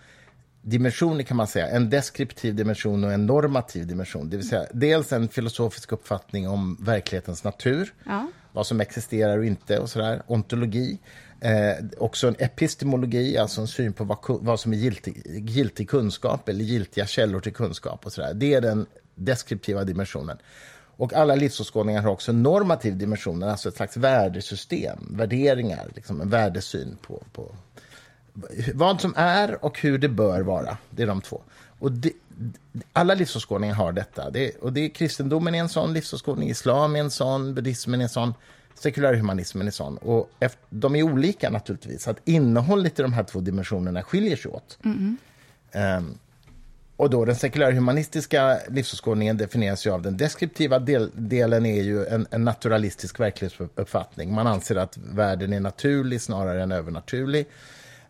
dimensioner 0.63 1.23
kan 1.23 1.37
man 1.37 1.47
säga. 1.47 1.67
En 1.69 1.91
deskriptiv 1.91 2.55
dimension 2.55 3.05
och 3.05 3.13
en 3.13 3.27
normativ 3.27 3.87
dimension. 3.87 4.31
Det 4.31 4.37
vill 4.37 4.49
säga 4.49 4.67
dels 4.73 5.13
en 5.13 5.29
filosofisk 5.29 5.93
uppfattning 5.93 6.49
om 6.49 6.77
verklighetens 6.81 7.45
natur, 7.45 7.95
Ja. 8.07 8.27
vad 8.53 8.67
som 8.67 8.81
existerar 8.81 9.39
och 9.39 9.45
inte 9.45 9.79
och 9.79 9.91
sådär. 9.91 10.23
Ontologi. 10.27 10.99
Eh, 11.41 11.85
också 11.99 12.29
en 12.29 12.37
epistemologi, 12.39 13.39
alltså 13.39 13.61
en 13.61 13.67
syn 13.69 13.93
på 13.93 14.05
vad, 14.05 14.19
vad 14.29 14.61
som 14.61 14.73
är 14.73 14.77
giltig, 14.77 15.23
giltig 15.49 15.89
kunskap 15.91 16.49
eller 16.49 16.65
giltiga 16.65 17.07
källor 17.07 17.41
till 17.41 17.53
kunskap 17.53 18.07
och 18.07 18.13
sådär. 18.13 18.35
Det 18.35 18.55
är 18.55 18.61
den 18.61 18.87
deskriptiva 19.15 19.85
dimensionen. 19.85 20.39
Och 20.97 21.13
alla 21.13 21.35
livsåskådningar 21.35 22.03
har 22.03 22.11
också 22.11 22.31
en 22.31 22.43
normativ 22.43 22.97
dimension, 22.97 23.43
alltså 23.43 23.69
ett 23.69 23.77
slags 23.77 23.97
värdesystem, 23.97 24.99
värderingar, 25.11 25.91
liksom 25.95 26.21
en 26.21 26.31
värdesyn 26.31 26.97
på, 27.07 27.23
på 27.33 27.55
vad 28.75 29.01
som 29.01 29.15
är 29.17 29.65
och 29.65 29.81
hur 29.81 29.99
det 29.99 30.09
bör 30.09 30.41
vara. 30.41 30.77
Det 30.91 31.03
är 31.03 31.07
de 31.07 31.21
två. 31.21 31.43
Och 31.79 31.93
det, 31.93 32.13
alla 32.93 33.15
livsåskådningar 33.15 33.75
har 33.75 33.93
detta. 33.93 34.31
Det, 34.31 34.57
och 34.57 34.73
det 34.73 34.81
är 34.81 34.89
kristendomen 34.89 35.55
är 35.55 35.59
en 35.59 35.69
sån 35.69 35.93
livsåskådning, 35.93 36.51
islam 36.51 36.97
är 36.97 37.01
en 37.01 37.11
sån, 37.11 37.55
buddhismen 37.55 38.01
är 38.01 38.05
en 38.05 38.09
sån, 38.09 38.35
sekulärhumanismen 38.75 39.63
är 39.63 39.67
en 39.67 39.73
sån. 39.73 39.97
Och 39.97 40.31
efter, 40.41 40.61
de 40.71 40.97
är 40.97 41.03
olika 41.03 41.51
naturligtvis, 41.51 42.09
att 42.09 42.21
innehållet 42.25 42.99
i 42.99 43.03
de 43.03 43.13
här 43.13 43.25
två 43.25 43.41
dimensionerna 43.41 44.03
skiljer 44.03 44.37
sig 44.37 44.51
åt. 44.51 44.79
Ehm, 45.73 46.19
och 47.03 47.11
då 47.11 47.25
den 47.25 47.37
sekulärhumanistiska 47.37 48.59
livsåskådningen 48.69 49.37
definieras 49.37 49.87
ju 49.87 49.91
av 49.91 50.03
den 50.03 50.17
deskriptiva 50.17 50.79
del, 50.79 51.11
delen 51.15 51.67
är 51.67 51.83
ju 51.83 52.07
en, 52.07 52.27
en 52.31 52.45
naturalistisk 52.45 53.21
verklighetsuppfattning. 53.21 54.35
Man 54.35 54.47
anser 54.47 54.77
att 54.77 54.97
världen 54.97 55.53
är 55.53 55.61
naturlig 55.61 56.21
snarare 56.21 56.63
än 56.63 56.73
övernaturlig. 56.73 57.47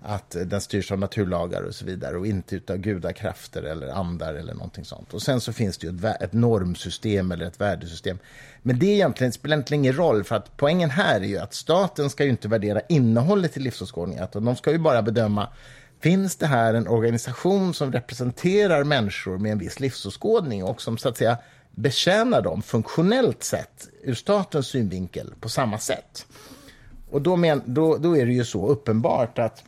Att 0.01 0.37
den 0.45 0.61
styrs 0.61 0.93
av 0.93 0.99
naturlagar 0.99 1.63
och 1.63 1.75
så 1.75 1.85
vidare 1.85 2.17
och 2.17 2.27
inte 2.27 2.57
utav 2.57 2.77
gudakrafter 2.77 3.63
eller 3.63 3.89
andar 3.89 4.35
eller 4.35 4.55
någonting 4.55 4.85
sånt. 4.85 5.15
Och 5.15 5.23
sen 5.23 5.41
så 5.41 5.53
finns 5.53 5.79
det 5.79 5.87
ju 5.87 5.97
ett, 5.97 6.23
ett 6.23 6.33
normsystem 6.33 7.33
eller 7.33 7.47
ett 7.47 7.61
värdesystem. 7.61 8.19
Men 8.63 8.79
det 8.79 8.87
egentligen 8.87 9.33
spelar 9.33 9.57
egentligen 9.57 9.85
ingen 9.85 9.97
roll 9.97 10.25
för 10.25 10.37
att 10.37 10.57
poängen 10.57 10.91
här 10.91 11.21
är 11.21 11.27
ju 11.27 11.39
att 11.39 11.55
staten 11.55 12.11
ska 12.11 12.25
ju 12.25 12.31
inte 12.31 12.49
värdera 12.49 12.81
innehållet 12.89 13.57
i 13.57 13.61
livsåskådningen. 13.61 14.25
utan 14.25 14.45
De 14.45 14.57
ska 14.57 14.73
ju 14.73 14.79
bara 14.79 15.03
bedöma 15.03 15.49
Finns 16.03 16.37
det 16.37 16.47
här 16.47 16.75
en 16.75 16.89
organisation 16.89 17.75
som 17.75 17.93
representerar 17.93 18.85
människor 18.85 19.39
med 19.39 19.53
en 19.53 19.59
viss 19.59 19.81
livsåskådning 19.81 20.65
och 20.65 20.83
som 20.83 20.99
så 20.99 21.09
att 21.09 21.17
säga 21.17 21.39
betjänar 21.71 22.43
dem 22.43 22.63
funktionellt 22.63 23.45
sett 23.45 23.89
ur 24.03 24.15
statens 24.15 24.67
synvinkel 24.67 25.35
på 25.41 25.49
samma 25.49 25.79
sätt? 25.79 26.27
Och 27.11 27.23
då, 27.23 27.37
men, 27.37 27.63
då, 27.67 27.97
då 27.97 28.17
är 28.17 28.27
det 28.27 28.33
ju 28.33 28.45
så 28.45 28.69
uppenbart 28.69 29.39
att 29.39 29.65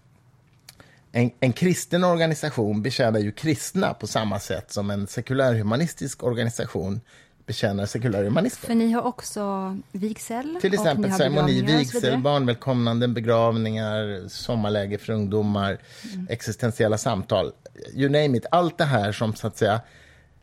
en, 1.12 1.31
en 1.40 1.53
kristen 1.53 2.05
organisation 2.05 2.83
betjänar 2.83 3.20
ju 3.20 3.33
kristna 3.33 3.94
på 3.94 4.07
samma 4.07 4.40
sätt 4.40 4.73
som 4.73 4.90
en 4.90 5.07
sekulärhumanistisk 5.07 6.23
organisation 6.23 7.01
betjänar 7.46 7.87
sekulärhumanister. 7.87 8.66
För 8.66 8.74
ni 8.74 8.92
har 8.92 9.02
också 9.02 9.76
vigsel. 9.92 10.59
Till 10.61 10.74
exempel 10.74 11.12
ceremoni, 11.12 11.62
vigsel, 11.62 12.18
barnvälkomnanden, 12.18 13.14
begravningar, 13.14 14.28
sommarläger 14.28 14.98
för 14.98 15.12
ungdomar, 15.12 15.78
Mm. 16.14 16.26
existentiella 16.30 16.98
samtal. 16.98 17.52
You 17.94 18.09
name 18.09 18.38
it. 18.38 18.46
Allt 18.50 18.78
det 18.78 18.85
här 18.85 19.12
som 19.12 19.35
så 19.35 19.46
att 19.46 19.57
säga 19.57 19.80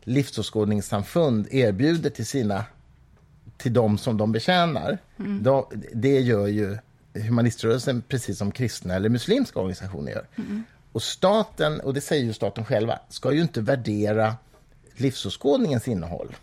livsåskådningssamfund 0.04 1.48
erbjuder 1.50 2.10
till 2.10 2.26
sina 2.26 2.64
till 3.56 3.72
de 3.72 3.98
som 3.98 4.16
de 4.16 4.32
betjänar. 4.32 4.98
Mm. 5.18 5.42
Då, 5.42 5.70
det 5.94 6.20
gör 6.20 6.46
ju 6.46 6.78
humaniströrelsen 7.14 8.02
precis 8.08 8.38
som 8.38 8.52
kristna 8.52 8.94
eller 8.94 9.08
muslimska 9.08 9.58
organisationer 9.58 10.12
gör. 10.12 10.26
Mm. 10.36 10.64
Och 10.92 11.02
staten, 11.02 11.80
och 11.80 11.94
det 11.94 12.00
säger 12.00 12.24
ju 12.24 12.32
staten 12.32 12.64
själva, 12.64 12.98
ska 13.08 13.32
ju 13.32 13.40
inte 13.42 13.60
värdera 13.60 14.36
livsåskådningens 14.96 15.88
innehåll 15.88 16.36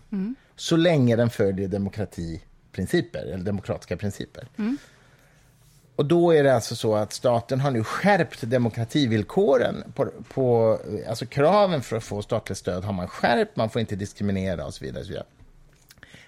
så 0.59 0.77
länge 0.77 1.15
den 1.15 1.29
följer 1.29 1.67
demokratiprinciper, 1.67 3.19
eller 3.19 3.43
demokratiska 3.43 3.97
principer. 3.97 4.47
Och 5.95 6.05
då 6.05 6.31
är 6.31 6.43
det 6.43 6.55
alltså 6.55 6.75
så 6.75 6.95
att 6.95 7.13
staten 7.13 7.59
har 7.59 7.71
nu 7.71 7.83
skärpt 7.83 8.41
demokrativillkoren. 8.41 9.83
På, 9.95 10.11
på, 10.33 10.77
alltså 11.09 11.25
kraven 11.25 11.81
för 11.81 11.97
att 11.97 12.03
få 12.03 12.21
statligt 12.21 12.57
stöd 12.57 12.83
har 12.83 12.93
man 12.93 13.07
skärpt, 13.07 13.55
man 13.55 13.69
får 13.69 13.79
inte 13.79 13.95
diskriminera 13.95 14.65
och 14.65 14.73
så 14.73 14.85
vidare. 14.85 14.99
Och 14.99 15.05
så 15.05 15.09
vidare. 15.09 15.25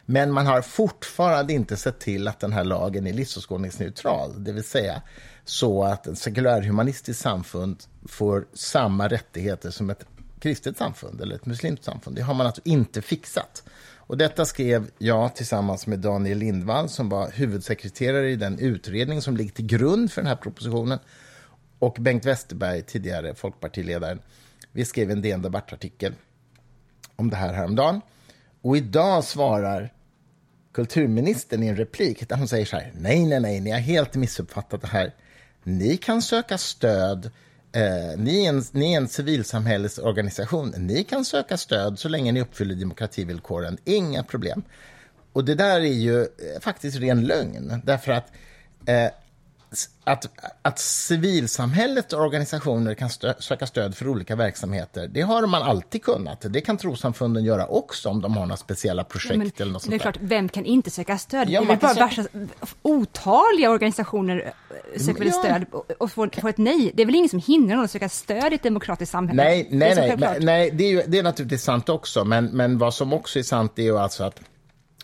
Men 0.06 0.32
man 0.32 0.46
har 0.46 0.62
fortfarande 0.62 1.54
inte 1.54 1.78
sett 1.78 2.00
till 2.00 2.28
att 2.28 2.40
den 2.40 2.54
här 2.54 2.64
lagen 2.64 3.08
är 3.08 3.14
livsåskådningsneutral. 3.14 4.44
Det 4.44 4.52
vill 4.52 4.64
säga 4.64 5.02
så 5.46 5.84
att 5.84 6.08
en 6.08 6.16
sekulärhumanistiskt 6.16 7.22
samfund 7.24 7.84
får 8.08 8.46
samma 8.54 9.08
rättigheter 9.08 9.72
som 9.72 9.90
ett 9.90 10.06
kristet 10.40 10.78
samfund 10.78 11.22
eller 11.22 11.36
ett 11.36 11.46
muslimskt 11.46 11.84
samfund. 11.84 12.16
Det 12.16 12.22
har 12.22 12.34
man 12.34 12.46
alltså 12.46 12.62
inte 12.66 13.02
fixat. 13.02 13.64
Och 14.12 14.18
detta 14.18 14.46
skrev 14.46 14.90
jag 14.98 15.36
tillsammans 15.36 15.88
med 15.88 16.00
Daniel 16.00 16.38
Lindvall 16.38 16.90
som 16.90 17.10
var 17.10 17.32
huvudsekreterare 17.32 18.30
i 18.30 18.36
den 18.36 18.60
utredning 18.60 19.22
som 19.22 19.38
ligger 19.38 19.52
till 19.52 19.66
grund 19.66 20.12
för 20.12 20.22
den 20.22 20.28
här 20.28 20.36
propositionen 20.36 21.00
och 21.80 21.98
Bengt 22.00 22.26
Westerberg, 22.26 22.82
tidigare 22.82 23.36
folkpartiledaren. 23.36 24.20
Vi 24.72 24.86
skrev 24.86 25.12
en 25.12 25.22
DN 25.22 25.42
Debatt-artikel 25.42 26.14
om 27.16 27.30
det 27.30 27.36
här 27.36 27.54
häromdagen. 27.54 28.02
Och 28.62 28.78
idag 28.78 29.24
svarar 29.24 29.94
kulturministern 30.74 31.64
i 31.64 31.68
en 31.68 31.76
replik 31.76 32.30
där 32.30 32.36
hon 32.36 32.48
säger 32.48 32.66
så 32.66 32.76
här, 32.76 32.92
nej, 32.96 33.26
nej, 33.26 33.40
nej, 33.40 33.60
ni 33.60 33.72
har 33.72 33.80
helt 33.80 34.16
missuppfattat 34.16 34.82
det 34.82 34.88
här. 34.88 35.16
Ni 35.64 35.98
kan 35.98 36.22
söka 36.22 36.58
stöd, 36.58 37.32
eh, 37.72 38.18
ni, 38.18 38.46
är 38.46 38.50
en, 38.50 38.64
ni 38.72 38.94
är 38.94 38.98
en 38.98 39.08
civilsamhällesorganisation, 39.08 40.74
ni 40.78 41.04
kan 41.04 41.26
söka 41.26 41.58
stöd 41.58 42.00
så 42.00 42.10
länge 42.10 42.32
ni 42.32 42.42
uppfyller 42.42 42.76
demokrativillkoren, 42.76 43.78
inga 43.86 44.24
problem. 44.24 44.64
Och 45.34 45.46
det 45.46 45.56
där 45.56 45.80
är 45.80 45.94
ju 45.94 46.22
eh, 46.22 46.28
faktiskt 46.62 46.98
ren 46.98 47.26
lögn, 47.26 47.82
därför 47.86 48.12
att 48.12 48.32
eh, 48.86 49.08
att, 50.04 50.26
att 50.62 50.80
civilsamhällets 50.80 52.14
organisationer 52.14 52.94
kan 52.94 53.10
stö 53.10 53.34
söka 53.40 53.68
stöd 53.68 53.96
för 53.98 54.08
olika 54.08 54.36
verksamheter, 54.36 55.08
det 55.08 55.22
har 55.22 55.48
man 55.48 55.64
alltid 55.64 56.04
kunnat. 56.04 56.46
Det 56.50 56.62
kan 56.62 56.78
trossamfunden 56.78 57.44
göra 57.44 57.66
också 57.68 58.10
om 58.10 58.22
de 58.22 58.34
har 58.38 58.42
några 58.46 58.58
speciella 58.58 59.04
projekt 59.04 59.38
Men 59.38 59.52
eller 59.58 59.72
något 59.74 59.90
det 59.90 59.96
är 59.96 60.00
klart, 60.00 60.18
vem 60.22 60.50
kan 60.50 60.66
inte 60.66 60.90
söka 60.92 61.18
stöd? 61.18 61.50
Ja, 61.50 61.62
det 61.62 61.74
är 61.74 61.78
bara 61.78 61.94
värsta, 61.94 62.24
otaliga 62.82 63.70
organisationer 63.70 64.54
eh, 64.94 65.02
söker 65.02 65.20
väl 65.20 65.28
Ja. 65.28 65.34
stöd 65.44 65.66
och- 65.72 65.92
och 66.00 66.12
får, 66.12 66.42
får 66.42 66.50
ett 66.50 66.58
nej. 66.58 66.92
Det 66.96 67.02
är 67.02 67.06
väl 67.06 67.16
ingen 67.16 67.30
som 67.30 67.40
hindrar 67.40 67.76
någon 67.76 67.86
att 67.86 67.92
söka 67.92 68.10
stöd 68.10 68.52
i 68.52 68.56
ett 68.56 68.64
demokratiskt 68.64 69.12
samhälle? 69.12 69.44
Nej, 69.44 69.68
Det 69.72 69.76
är 69.76 69.96
nej, 69.96 70.16
nej, 70.18 70.38
nej 70.42 70.72
det, 70.72 70.84
är 70.84 70.90
ju, 70.90 71.04
det 71.08 71.20
är 71.20 71.24
naturligtvis 71.24 71.64
sant 71.64 71.90
också, 71.90 72.26
men, 72.26 72.46
men 72.46 72.78
vad 72.78 72.94
som 72.94 73.14
också 73.14 73.40
är 73.40 73.44
sant 73.44 73.80
är 73.80 73.84
ju 73.84 73.98
alltså 73.98 74.24
att 74.24 74.40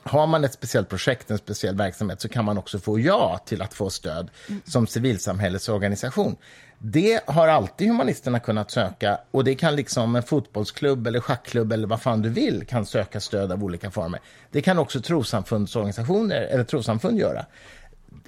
har 0.08 0.28
man 0.28 0.44
ett 0.44 0.54
speciellt 0.54 0.90
projekt, 0.90 1.32
en 1.32 1.38
speciell 1.38 1.76
verksamhet, 1.76 2.22
så 2.22 2.30
kan 2.30 2.46
man 2.46 2.58
också 2.58 2.80
få 2.80 3.00
ja 3.00 3.40
till 3.46 3.62
att 3.62 3.74
få 3.74 3.90
stöd 3.90 4.30
som 4.66 4.88
civilsamhällesorganisation. 4.88 6.36
Det 6.80 7.22
har 7.28 7.48
alltid 7.48 7.88
humanisterna 7.88 8.40
kunnat 8.40 8.72
söka 8.72 9.20
och 9.32 9.44
det 9.44 9.56
kan 9.56 9.76
liksom 9.76 10.16
en 10.16 10.24
fotbollsklubb 10.24 11.08
eller 11.08 11.20
schackklubb 11.20 11.72
eller 11.72 11.88
vad 11.88 12.02
fan 12.02 12.22
du 12.22 12.30
vill 12.30 12.66
kan 12.68 12.86
söka 12.86 13.20
stöd 13.20 13.52
av 13.52 13.64
olika 13.64 13.92
former. 13.92 14.20
Det 14.52 14.62
kan 14.62 14.80
också 14.80 15.02
trosamfundsorganisationer 15.02 16.42
eller 16.42 16.64
trossamfund 16.64 17.20
göra. 17.20 17.46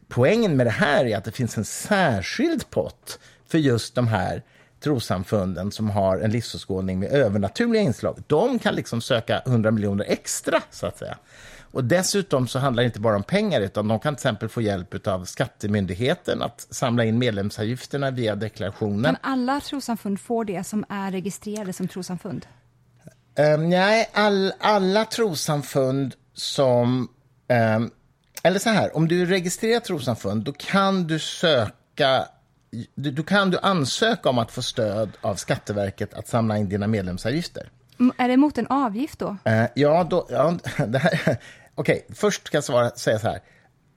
Poängen 0.08 0.58
med 0.58 0.66
det 0.66 0.72
här 0.72 1.06
är 1.06 1.18
att 1.18 1.24
det 1.24 1.32
finns 1.32 1.58
en 1.58 1.66
särskild 1.66 2.70
pott 2.70 3.20
för 3.48 3.58
just 3.58 3.96
de 3.96 4.08
här 4.08 4.44
trossamfunden 4.84 5.72
som 5.72 5.90
har 5.90 6.18
en 6.20 6.32
livsåskådning 6.32 7.00
med 7.00 7.12
övernaturliga 7.12 7.82
inslag. 7.82 8.24
De 8.28 8.60
kan 8.60 8.76
liksom 8.76 9.02
söka 9.02 9.42
100 9.46 9.72
miljoner 9.72 10.06
extra, 10.08 10.62
så 10.72 10.88
att 10.88 10.98
säga. 10.98 11.18
Och 11.72 11.84
dessutom 11.84 12.48
så 12.48 12.60
handlar 12.60 12.84
det 12.84 12.88
inte 12.88 13.00
bara 13.00 13.16
om 13.16 13.24
pengar, 13.24 13.62
utan 13.62 13.88
de 13.88 14.00
kan 14.00 14.16
till 14.16 14.20
exempel 14.20 14.50
få 14.50 14.62
hjälp 14.62 15.08
av 15.08 15.26
Skattemyndigheten 15.26 16.42
att 16.42 16.68
samla 16.70 17.04
in 17.04 17.20
medlemsavgifterna 17.20 18.12
via 18.12 18.36
deklarationen. 18.36 19.04
Kan 19.04 19.18
alla 19.32 19.60
trossamfund 19.60 20.20
få 20.20 20.44
det 20.44 20.64
som 20.64 20.86
är 20.90 21.12
registrerade 21.12 21.74
som 21.74 21.88
trossamfund? 21.88 22.46
Um, 23.40 23.70
nej, 23.70 24.10
all, 24.14 24.54
alla 24.60 25.06
trossamfund 25.06 26.16
som... 26.34 27.08
ehm, 27.48 27.92
eller 28.44 28.60
så 28.60 28.70
här, 28.70 28.98
om 28.98 29.08
du 29.08 29.22
är 29.22 29.26
registrerat 29.26 29.84
trossamfund, 29.84 30.44
då 30.44 30.52
kan 30.52 31.08
du 31.08 31.20
söka... 31.20 32.26
Du, 32.96 33.12
då 33.12 33.24
kan 33.24 33.52
du 33.52 33.60
ansöka 33.62 34.30
om 34.30 34.38
att 34.38 34.52
få 34.52 34.62
stöd 34.62 35.10
av 35.22 35.36
Skatteverket 35.36 36.14
att 36.14 36.28
samla 36.28 36.58
in 36.58 36.70
dina 36.70 36.88
medlemsavgifter. 36.88 37.70
Är 38.18 38.28
det 38.28 38.38
mot 38.38 38.58
en 38.58 38.68
avgift 38.68 39.20
då? 39.20 39.38
Eh, 39.44 39.66
ja, 39.76 40.08
då... 40.10 40.28
Ja, 40.30 40.58
det 40.88 40.98
här, 40.98 41.38
Okej, 41.80 42.06
först 42.10 42.48
ska 42.48 42.58
jag 42.58 42.64
svara, 42.64 42.90
säga 42.90 43.20
så 43.20 43.28
här. 43.28 43.42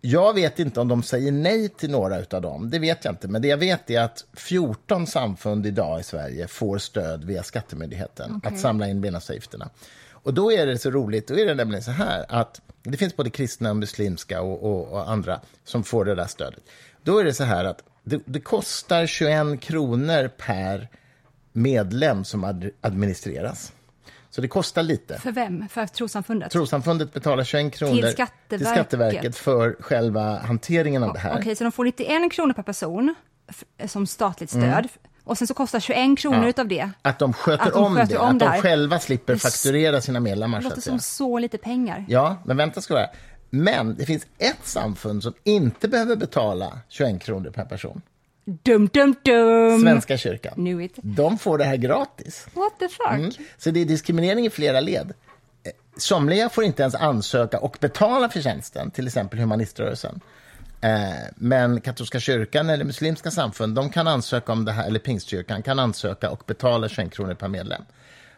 Jag 0.00 0.34
vet 0.34 0.58
inte 0.58 0.80
om 0.80 0.88
de 0.88 1.02
säger 1.02 1.32
nej 1.32 1.68
till 1.68 1.90
några 1.90 2.16
av 2.30 2.42
dem. 2.42 2.70
Det 2.70 2.78
vet 2.78 3.04
jag 3.04 3.12
inte. 3.12 3.28
Men 3.28 3.42
det 3.42 3.48
jag 3.48 3.56
vet 3.56 3.90
är 3.90 4.00
att 4.00 4.24
14 4.32 5.06
samfund 5.06 5.66
idag 5.66 6.00
i 6.00 6.02
Sverige 6.02 6.48
får 6.48 6.78
stöd 6.78 7.24
via 7.24 7.42
Skattemyndigheten 7.42 8.34
Okej. 8.36 8.52
att 8.52 8.60
samla 8.60 8.88
in 8.88 9.00
medlemsavgifterna. 9.00 9.70
Och 10.10 10.34
då 10.34 10.52
är 10.52 10.66
det 10.66 10.78
så 10.78 10.90
roligt. 10.90 11.28
Då 11.28 11.38
är 11.38 11.46
det 11.46 11.54
nämligen 11.54 11.82
så 11.82 11.90
här 11.90 12.24
att 12.28 12.60
det 12.82 12.96
finns 12.96 13.16
både 13.16 13.30
kristna 13.30 13.70
och 13.70 13.76
muslimska 13.76 14.42
och, 14.42 14.62
och, 14.62 14.92
och 14.92 15.10
andra 15.10 15.40
som 15.64 15.84
får 15.84 16.04
det 16.04 16.14
där 16.14 16.26
stödet. 16.26 16.62
Då 17.02 17.18
är 17.18 17.24
det 17.24 17.34
så 17.34 17.44
här 17.44 17.64
att 17.64 17.82
det, 18.04 18.22
det 18.24 18.40
kostar 18.40 19.06
21 19.06 19.60
kronor 19.60 20.28
per 20.28 20.88
medlem 21.52 22.24
som 22.24 22.44
ad, 22.44 22.70
administreras. 22.80 23.72
Så 24.34 24.40
det 24.40 24.48
kostar 24.48 24.82
lite. 24.82 25.18
För 25.18 25.32
vem? 25.32 25.68
För 25.68 25.86
trossamfundet? 25.86 26.52
Trossamfundet 26.52 27.12
betalar 27.12 27.44
21 27.44 27.74
kronor 27.74 27.92
Till 27.92 28.02
Skatteverket. 28.12 28.48
till 28.48 28.66
Skatteverket 28.66 29.36
för 29.36 29.76
själva 29.80 30.38
hanteringen 30.38 31.02
av 31.02 31.12
det 31.12 31.18
här. 31.18 31.38
Okej, 31.40 31.56
så 31.56 31.64
de 31.64 31.72
får 31.72 31.84
91 31.84 32.32
kronor 32.32 32.52
per 32.52 32.62
person 32.62 33.14
som 33.86 34.06
statligt 34.06 34.50
stöd. 34.50 34.88
Och 35.24 35.38
sen 35.38 35.46
så 35.46 35.54
kostar 35.54 35.80
21 35.80 36.18
kronor 36.18 36.34
Mm. 36.36 36.44
Ja. 36.44 36.50
utav 36.50 36.68
det. 36.68 36.90
Att 37.02 37.18
de 37.18 37.32
sköter 37.32 37.66
Att 37.66 37.72
de 37.72 37.84
om 37.84 37.94
sköter 37.96 38.12
det, 38.14 38.18
om 38.18 38.28
att 38.28 38.38
de 38.38 38.60
själva 38.62 38.98
slipper 38.98 39.36
fakturera 39.36 40.00
sina 40.00 40.20
medlemmar. 40.20 40.58
Det 40.58 40.64
låter 40.64 40.80
som 40.80 40.98
så 40.98 41.38
lite 41.38 41.58
pengar. 41.58 42.04
Ja, 42.08 42.36
men 42.44 42.56
vänta 42.56 42.80
ska 42.80 42.94
vara. 42.94 43.06
Men 43.50 43.94
det 43.96 44.06
finns 44.06 44.26
ett 44.38 44.66
samfund 44.66 45.22
som 45.22 45.34
inte 45.44 45.88
behöver 45.88 46.16
betala 46.16 46.78
21 46.88 47.22
kronor 47.22 47.50
per 47.50 47.64
person. 47.64 48.02
Dum, 48.44 48.88
dum, 48.92 49.14
dum! 49.22 49.80
Svenska 49.80 50.16
kyrkan. 50.16 50.54
Knew 50.54 50.84
it. 50.84 50.92
De 51.02 51.38
får 51.38 51.58
det 51.58 51.64
här 51.64 51.76
gratis. 51.76 52.46
What 52.54 52.78
the 52.78 52.88
fuck? 52.88 53.10
Mm. 53.12 53.30
Så 53.58 53.70
det 53.70 53.80
är 53.80 53.84
diskriminering 53.84 54.46
i 54.46 54.50
flera 54.50 54.80
led. 54.80 55.12
Eh, 55.64 55.72
Somliga 55.96 56.48
får 56.48 56.64
inte 56.64 56.82
ens 56.82 56.94
ansöka 56.94 57.58
och 57.58 57.76
betala 57.80 58.28
för 58.28 58.40
tjänsten, 58.40 58.90
till 58.90 59.06
exempel 59.06 59.38
humaniströrelsen. 59.38 60.20
Eh, 60.80 60.90
Men 61.36 61.80
katolska 61.80 62.20
kyrkan 62.20 62.70
eller 62.70 62.84
muslimska 62.84 63.30
samfund, 63.30 63.74
de 63.74 63.90
kan 63.90 64.08
ansöka 64.08 64.52
om 64.52 64.64
det 64.64 64.72
här, 64.72 64.86
eller 64.86 64.98
pingstkyrkan 64.98 65.62
kan 65.62 65.78
ansöka 65.78 66.30
och 66.30 66.42
betala 66.46 66.88
21 66.88 67.12
kronor 67.12 67.34
per 67.34 67.48
medlem. 67.48 67.82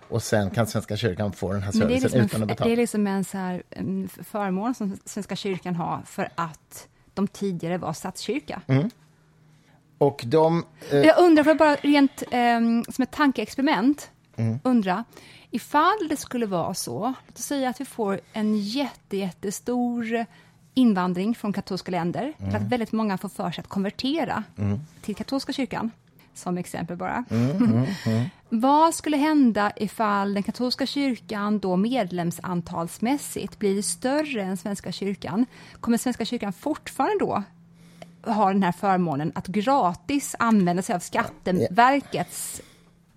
Och 0.08 0.22
sen 0.22 0.50
kan 0.50 0.66
Svenska 0.66 0.96
kyrkan 0.96 1.32
få 1.32 1.52
den 1.52 1.62
här 1.62 1.72
servicen 1.72 2.02
liksom 2.02 2.20
utan 2.20 2.42
att 2.42 2.48
betala. 2.48 2.68
det 2.68 2.74
är 2.74 2.76
liksom 2.76 3.06
en 3.06 3.24
så 3.24 3.38
här, 3.38 3.62
en 3.70 4.08
förmån 4.24 4.74
som 4.74 4.98
Svenska 5.04 5.36
kyrkan 5.36 5.74
har 5.74 6.02
för 6.06 6.28
att 6.34 6.88
de 7.14 7.28
tidigare 7.28 7.78
var 7.78 7.92
statskyrka. 7.92 8.62
Mm. 8.66 8.90
Och 9.98 10.22
de... 10.26 10.64
Eh, 10.90 10.98
Jag 10.98 11.18
undrar, 11.18 11.44
för 11.44 11.54
bara 11.54 11.74
rent 11.74 12.22
ehm, 12.30 12.84
som 12.88 13.02
ett 13.02 13.10
tankeexperiment, 13.10 14.10
Mm. 14.36 14.58
undra 14.64 15.04
ifall 15.50 16.08
det 16.08 16.16
skulle 16.16 16.46
vara 16.46 16.74
så, 16.74 17.14
låt 17.26 17.38
oss 17.38 17.44
säga 17.44 17.68
att 17.68 17.80
vi 17.80 17.84
får 17.84 18.20
en 18.32 18.58
jätte, 18.58 19.16
jättestor 19.16 20.26
invandring 20.74 21.34
från 21.34 21.52
katolska 21.52 21.90
länder, 21.90 22.32
Mm. 22.38 22.50
för 22.50 22.58
att 22.58 22.64
väldigt 22.72 22.92
många 22.92 23.18
får 23.18 23.28
för 23.28 23.50
sig 23.50 23.62
att 23.62 23.68
konvertera 23.68 24.44
till 25.02 25.16
katolska 25.16 25.52
kyrkan, 25.52 25.90
som 26.34 26.58
exempel 26.58 26.96
bara. 26.96 27.24
Mm, 27.30 27.86
Vad 28.48 28.94
skulle 28.94 29.16
hända 29.16 29.72
ifall 29.76 30.34
den 30.34 30.42
katolska 30.42 30.86
kyrkan 30.86 31.58
då 31.58 31.76
medlemsantalsmässigt 31.76 33.58
blir 33.58 33.82
större 33.82 34.42
än 34.42 34.56
Svenska 34.56 34.92
kyrkan? 34.92 35.46
Kommer 35.80 35.98
Svenska 35.98 36.24
kyrkan 36.24 36.52
fortfarande 36.52 37.24
då 37.24 37.42
ha 38.26 38.52
den 38.52 38.62
här 38.62 38.72
förmånen 38.72 39.32
att 39.34 39.46
gratis 39.46 40.36
använda 40.38 40.82
sig 40.82 40.94
av 40.94 40.98
Skatteverkets 40.98 42.62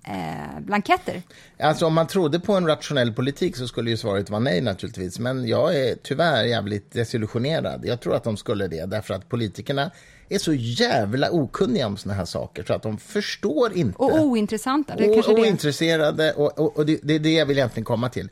eh, 0.04 0.60
blanketter? 0.60 1.22
Alltså 1.60 1.86
om 1.86 1.94
man 1.94 2.08
trodde 2.08 2.40
på 2.40 2.54
en 2.54 2.68
rationell 2.68 3.14
politik 3.14 3.56
så 3.56 3.68
skulle 3.68 3.90
ju 3.90 3.98
svaret 3.98 4.30
vara 4.30 4.40
nej 4.40 4.62
naturligtvis. 4.62 5.20
Men 5.20 5.48
jag 5.48 5.76
är 5.76 5.96
tyvärr 6.04 6.44
jävligt 6.44 6.92
desillusionerad. 6.92 7.86
Jag 7.86 8.00
tror 8.00 8.16
att 8.16 8.24
de 8.24 8.38
skulle 8.38 8.68
det 8.68 8.86
därför 8.86 9.14
att 9.14 9.30
politikerna 9.30 9.92
är 10.30 10.40
så 10.40 10.54
jävla 10.54 11.32
okunniga 11.32 11.88
om 11.88 11.98
såna 11.98 12.16
här 12.16 12.26
saker 12.26 12.64
så 12.64 12.74
att 12.74 12.84
de 12.84 12.98
förstår 12.98 13.74
inte. 13.74 13.98
Och 13.98 14.22
ointressanta. 14.22 14.96
Det 14.96 15.06
är 15.06 15.30
och, 15.32 15.40
ointresserade 15.40 16.34
och, 16.34 16.60
och, 16.60 16.78
och 16.78 16.86
det, 16.86 17.00
det 17.04 17.16
är 17.16 17.20
det 17.20 17.34
jag 17.34 17.46
vill 17.46 17.58
egentligen 17.58 17.86
komma 17.86 18.10
till. 18.10 18.30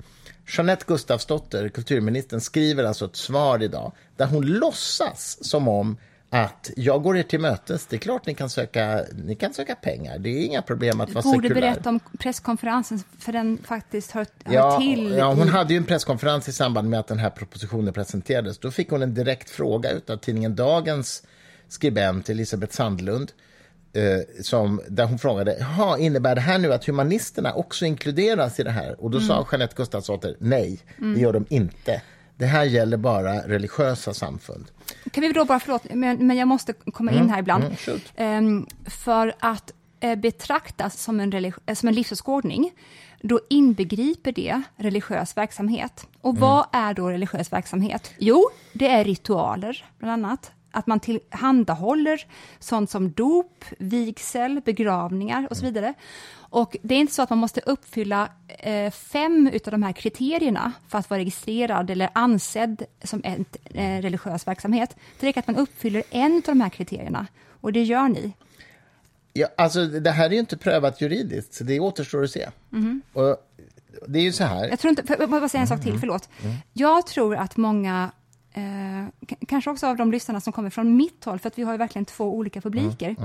Jeanette 0.47 0.85
Gustafsdotter, 0.87 1.69
kulturministern, 1.69 2.41
skriver 2.41 2.83
alltså 2.83 3.05
ett 3.05 3.15
svar 3.15 3.63
idag 3.63 3.91
där 4.17 4.25
hon 4.25 4.45
låtsas 4.45 5.37
som 5.41 5.67
om 5.67 5.97
att 6.43 6.71
jag 6.75 7.03
går 7.03 7.17
er 7.17 7.23
till 7.23 7.39
mötes. 7.39 7.85
Det 7.85 7.95
är 7.95 7.97
klart 7.97 8.25
ni 8.25 8.33
kan 8.35 8.49
söka, 8.49 9.03
ni 9.25 9.35
kan 9.35 9.53
söka 9.53 9.75
pengar. 9.75 10.17
Det 10.19 10.29
är 10.29 10.45
inga 10.45 10.61
problem 10.61 11.01
att 11.01 11.13
vara 11.13 11.21
Borde 11.23 11.47
sekulär. 11.47 11.61
berätta 11.71 11.89
om 11.89 11.99
presskonferensen, 12.19 13.03
för 13.19 13.31
den 13.33 13.57
faktiskt 13.63 14.11
hör, 14.11 14.25
hör 14.45 14.53
Ja, 14.53 14.79
till. 14.79 15.11
ja, 15.17 15.33
hon 15.33 15.47
i- 15.47 15.51
hade 15.51 15.73
ju 15.73 15.77
en 15.77 15.83
presskonferens 15.85 16.47
i 16.47 16.53
samband 16.53 16.89
med 16.89 16.99
att 16.99 17.07
den 17.07 17.19
här 17.19 17.29
propositionen 17.29 17.93
presenterades. 17.93 18.57
Då 18.57 18.71
fick 18.71 18.89
hon 18.89 19.01
en 19.01 19.13
direkt 19.13 19.49
fråga 19.49 19.89
av 20.09 20.17
tidningen 20.17 20.55
Dagens 20.55 21.23
skribent 21.67 22.29
Elisabeth 22.29 22.73
Sandlund 22.75 23.31
eh, 23.93 24.43
som, 24.43 24.81
där 24.87 25.05
hon 25.05 25.19
frågade 25.19 25.57
Jaha, 25.59 25.97
innebär 25.97 26.35
det 26.35 26.41
här 26.41 26.57
nu 26.57 26.73
att 26.73 26.85
humanisterna 26.85 27.53
också 27.53 27.85
inkluderas 27.85 28.59
i 28.59 28.63
det 28.63 28.71
här? 28.71 29.03
Och 29.03 29.11
då 29.11 29.17
Mm. 29.17 29.27
sa 29.27 29.47
Jeanette 29.51 29.73
Gustafsdotter 29.77 30.35
nej, 30.39 30.79
det 30.97 31.19
gör 31.19 31.33
de 31.33 31.45
inte. 31.49 32.01
Det 32.37 32.45
här 32.45 32.63
gäller 32.63 32.97
bara 32.97 33.33
religiösa 33.47 34.13
samfund. 34.13 34.65
Kan 35.11 35.21
vi 35.21 35.31
då 35.31 35.45
bara, 35.45 35.59
förlåt, 35.59 35.93
men, 35.93 36.27
men 36.27 36.37
jag 36.37 36.47
måste 36.47 36.73
komma 36.73 37.11
in 37.11 37.29
här 37.29 37.39
ibland. 37.39 37.63
mm. 37.63 37.77
Ehm, 38.15 38.65
för 38.85 39.33
att 39.39 39.71
eh, 39.99 40.15
betraktas 40.15 41.01
som 41.03 41.19
en, 41.19 41.31
religi- 41.31 41.59
eh, 41.65 41.75
som 41.75 41.89
en 41.89 41.95
livsåskådning, 41.95 42.71
då 43.21 43.39
inbegriper 43.49 44.31
det 44.31 44.61
religiös 44.75 45.37
verksamhet. 45.37 46.07
Och 46.21 46.29
Mm. 46.29 46.41
vad 46.41 46.65
är 46.71 46.93
då 46.93 47.09
religiös 47.09 47.53
verksamhet? 47.53 48.11
Jo, 48.19 48.49
det 48.73 48.87
är 48.87 49.03
ritualer, 49.03 49.85
bland 49.99 50.25
annat. 50.25 50.51
Att 50.71 50.87
man 50.87 50.99
tillhandahåller 50.99 52.25
sånt 52.59 52.89
som 52.89 53.11
dop, 53.11 53.65
vigsel, 53.79 54.61
begravningar 54.65 55.47
och 55.49 55.57
så 55.57 55.63
Mm. 55.63 55.73
vidare. 55.73 55.93
Och 56.55 56.77
det 56.81 56.95
är 56.95 56.99
inte 56.99 57.13
så 57.13 57.21
att 57.21 57.29
man 57.29 57.39
måste 57.39 57.61
uppfylla 57.65 58.29
eh, 58.47 58.91
fem 58.91 59.51
av 59.65 59.71
de 59.71 59.83
här 59.83 59.91
kriterierna 59.91 60.71
för 60.87 60.97
att 60.97 61.09
vara 61.09 61.19
registrerad 61.19 61.89
eller 61.89 62.09
ansedd 62.13 62.85
som 63.03 63.21
en 63.23 63.45
eh, 63.63 64.01
religiös 64.01 64.47
verksamhet. 64.47 64.95
Det 65.19 65.27
räcker 65.27 65.39
att 65.39 65.47
man 65.47 65.55
uppfyller 65.55 66.03
en 66.09 66.35
av 66.35 66.41
de 66.45 66.61
här 66.61 66.69
kriterierna 66.69 67.27
och 67.61 67.73
det 67.73 67.83
gör 67.83 68.09
ni. 68.09 68.33
Ja, 69.33 69.47
alltså, 69.57 69.85
det 69.85 70.11
här 70.11 70.25
är 70.25 70.33
ju 70.33 70.39
inte 70.39 70.57
prövat 70.57 71.01
juridiskt, 71.01 71.53
så 71.53 71.63
det 71.63 71.79
återstår 71.79 72.23
att 72.23 72.31
se. 72.31 72.49
Och 73.13 73.37
det 74.07 74.19
är 74.19 74.23
ju 74.23 74.31
så 74.31 74.43
här. 74.43 74.69
Jag 74.69 74.79
tror 74.79 74.89
inte, 74.89 75.15
jag 75.19 75.29
bara 75.29 75.49
säga 75.49 75.61
en 75.61 75.67
sak 75.67 75.81
till, 75.81 75.99
förlåt. 75.99 76.29
Jag 76.73 77.07
tror 77.07 77.35
att 77.35 77.57
många 77.57 78.11
eh, 78.53 79.27
kanske 79.47 79.69
också 79.69 79.87
av 79.87 79.97
de 79.97 80.11
lyssnarna 80.11 80.41
som 80.41 80.53
kommer 80.53 80.69
från 80.69 80.95
mitt 80.95 81.25
håll, 81.25 81.39
för 81.39 81.47
att 81.47 81.57
vi 81.59 81.63
har 81.63 81.77
verkligen 81.77 82.05
två 82.05 82.35
olika 82.35 82.61
publiker. 82.61 83.15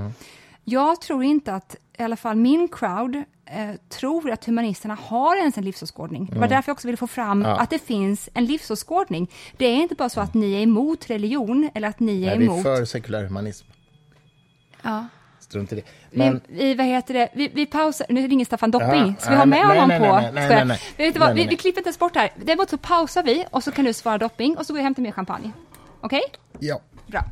Jag 0.71 1.01
tror 1.01 1.25
inte 1.25 1.55
att, 1.55 1.77
i 1.99 2.03
alla 2.03 2.17
fall 2.17 2.37
min 2.37 2.69
crowd, 2.69 3.17
eh, 3.47 3.71
tror 3.89 4.31
att 4.31 4.45
humanisterna 4.45 4.95
har 4.95 5.37
ens 5.37 5.59
en 5.59 5.65
livsåskådning. 5.65 6.29
Det 6.33 6.39
var 6.39 6.49
därför 6.49 6.69
jag 6.71 6.75
också 6.75 6.89
ville 6.89 6.97
få 6.97 7.07
fram 7.07 7.43
Ja. 7.43 7.61
att 7.61 7.71
det 7.71 7.79
finns 7.79 8.29
en 8.35 8.45
livsåskådning. 8.45 9.31
Det 9.57 9.67
är 9.67 9.75
inte 9.75 9.95
bara 9.95 10.09
så 10.09 10.21
att 10.21 10.35
ni 10.35 10.55
är 10.55 10.61
emot 10.63 11.11
religion, 11.11 11.71
eller 11.75 11.89
att 11.89 12.01
ni 12.01 12.23
är 12.23 12.27
Nej, 12.27 12.39
vi 12.39 12.45
är 12.45 12.49
emot... 12.51 12.63
för 12.63 12.85
sekulär 12.85 13.25
humanism. 13.25 13.67
Ja. 14.83 15.07
Strunt 15.41 15.73
i 15.73 15.75
det. 15.75 15.83
Vi, 16.11 16.41
vi, 16.49 16.75
vad 16.75 16.87
heter 16.87 17.15
det? 17.15 17.29
Vi, 17.35 17.49
vi 17.49 17.67
pausar, 17.67 18.07
nu 18.11 18.29
ringer 18.29 18.45
Staffan 18.45 18.71
Dopping. 18.71 19.17
Ska 19.19 19.31
vi 19.31 19.37
ha 19.37 19.47
med 19.47 19.67
nej, 19.69 19.79
honom 19.79 19.89
nej, 19.89 19.99
på? 19.99 20.17
nej, 20.17 20.33
nej, 20.33 20.67
nej, 20.67 20.79
nej. 20.99 21.13
Vad? 21.19 21.35
Vi, 21.35 21.45
klipper 21.45 21.81
inte 21.81 21.89
ens 21.89 21.99
bort 21.99 22.17
här. 22.17 22.33
Däremot 22.45 22.71
så 22.71 22.79
pausar 22.79 23.23
vi 23.23 23.45
och 23.51 23.65
så 23.65 23.73
kan 23.73 23.85
du 23.85 23.93
svara 23.93 24.19
Dopping 24.19 24.57
och 24.57 24.67
så 24.67 24.73
går 24.73 24.79
jag 24.79 24.83
och 24.83 24.85
hämtar 24.85 25.03
mer 25.03 25.13
champagne. 25.13 25.51
Okej? 26.01 26.23
Ja. 26.59 26.81
Bra. 27.07 27.25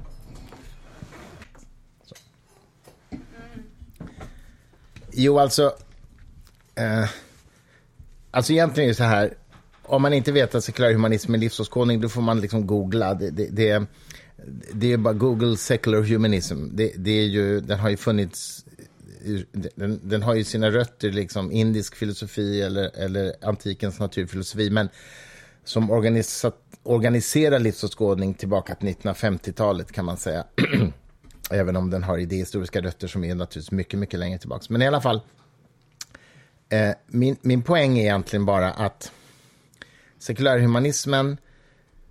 Jo, 5.21 5.39
alltså... 5.39 5.73
Eh, 6.75 7.09
alltså 8.31 8.53
egentligen 8.53 8.89
är 8.89 8.93
det 8.93 8.97
så 8.97 9.05
här, 9.05 9.35
om 9.83 10.03
man 10.03 10.13
inte 10.13 10.33
vet 10.33 10.55
att 10.55 10.65
sekulär 10.65 10.93
humanism 10.93 11.35
är 11.35 11.39
livsåskådning, 11.39 12.01
då 12.01 12.09
får 12.09 12.23
man 12.23 12.41
liksom 12.41 12.67
googla. 12.67 13.15
Det, 13.15 13.31
det, 13.31 13.47
det, 13.51 13.87
det 14.73 14.93
är 14.93 14.97
bara 14.97 15.15
Google 15.15 15.57
secular 15.57 16.03
humanism. 16.03 16.67
Det, 16.73 16.93
det 16.97 17.11
är 17.11 17.25
ju, 17.25 17.61
den 17.61 17.79
har 17.79 17.91
ju 17.91 17.97
funnits... 17.97 18.65
Den, 19.75 20.01
den 20.03 20.23
har 20.23 20.35
ju 20.35 20.45
sina 20.45 20.71
rötter 20.71 21.09
i 21.09 21.13
liksom 21.13 21.53
indisk 21.53 21.97
filosofi 21.97 22.63
eller, 22.63 22.99
eller 22.99 23.35
antikens 23.43 23.99
naturfilosofi, 23.99 24.71
men 24.71 24.89
som 25.65 25.91
organiserar 26.83 27.59
livsåskådning 27.59 28.35
tillbaka 28.35 28.75
till 28.75 28.89
1950-talet 28.89 29.93
kan 29.93 30.05
man 30.05 30.17
säga. 30.17 30.45
Även 31.51 31.77
om 31.77 31.91
den 31.91 32.03
har 32.03 32.19
idéhistoriska 32.19 32.81
rötter 32.81 33.09
som 33.09 33.25
är 33.25 33.35
naturligtvis 33.35 33.71
mycket, 33.73 33.99
mycket 33.99 34.21
längre 34.21 34.39
tillbaka. 34.39 34.65
Men 34.69 34.83
i 34.83 34.87
alla 34.87 35.01
fall, 35.01 35.21
eh, 36.69 36.91
min, 37.07 37.37
min 37.41 37.63
poäng 37.63 37.99
är 37.99 38.03
egentligen 38.03 38.45
bara 38.45 38.71
att 38.71 39.13
sekulärhumanismen 40.19 41.37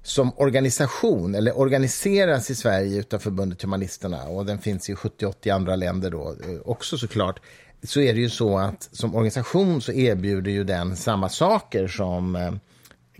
som 0.03 0.31
organisation, 0.37 1.35
eller 1.35 1.59
organiseras 1.59 2.49
i 2.49 2.55
Sverige 2.55 2.99
utav 2.99 3.19
förbundet 3.19 3.61
Humanisterna 3.61 4.23
och 4.23 4.45
den 4.45 4.59
finns 4.59 4.89
i 4.89 4.93
70-80 4.93 5.53
andra 5.55 5.75
länder 5.75 6.11
då 6.11 6.35
eh, 6.43 6.59
också 6.65 6.97
såklart, 6.97 7.39
så 7.83 8.01
är 8.01 8.13
det 8.13 8.19
ju 8.19 8.29
så 8.29 8.57
att 8.57 8.89
som 8.91 9.15
organisation 9.15 9.81
så 9.81 9.91
erbjuder 9.91 10.51
ju 10.51 10.63
den 10.63 10.95
samma 10.95 11.29
saker 11.29 11.87
som 11.87 12.35
eh, 12.35 12.53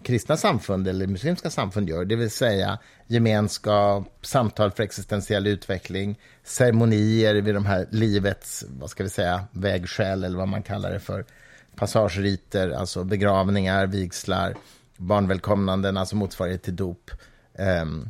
kristna 0.04 0.38
samfund 0.38 0.88
eller 0.88 1.08
muslimska 1.08 1.50
samfund 1.50 1.90
gör, 1.90 2.06
det 2.06 2.16
vill 2.16 2.32
säga 2.32 2.80
gemenskap, 3.08 4.26
samtal 4.26 4.72
för 4.72 4.84
existentiell 4.84 5.48
utveckling, 5.48 6.20
ceremonier 6.44 7.36
vid 7.36 7.54
de 7.54 7.66
här 7.66 7.88
livets, 7.92 8.66
vad 8.80 8.90
ska 8.90 9.04
vi 9.04 9.10
säga, 9.10 9.44
vägskäl 9.52 10.24
eller 10.24 10.38
vad 10.38 10.48
man 10.48 10.64
kallar 10.64 10.92
det 10.92 11.00
för, 11.00 11.26
passageriter, 11.76 12.70
alltså 12.70 13.04
begravningar, 13.04 13.88
vigslar, 13.88 14.56
barnvälkomnanden, 14.98 15.98
alltså 15.98 16.16
motsvarighet 16.16 16.64
till 16.64 16.76
dop. 16.76 17.12
Um, 17.82 18.10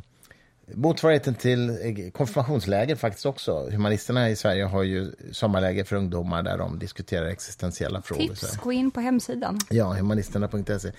motsvarigheten 0.74 1.34
till 1.34 2.10
konfirmationsläger 2.14 2.96
faktiskt 2.96 3.26
också. 3.26 3.68
Humanisterna 3.70 4.30
i 4.30 4.36
Sverige 4.36 4.64
har 4.64 4.82
ju 4.82 5.12
sommarläger 5.32 5.84
för 5.84 5.96
ungdomar 5.96 6.42
där 6.42 6.58
de 6.58 6.78
diskuterar 6.78 7.26
existentiella 7.26 8.02
frågor. 8.02 8.22
Tips, 8.22 8.56
gå 8.56 8.72
in 8.72 8.90
på 8.90 9.00
hemsidan. 9.00 9.58
Ja, 9.70 9.92
humanisterna.se. 9.92 10.92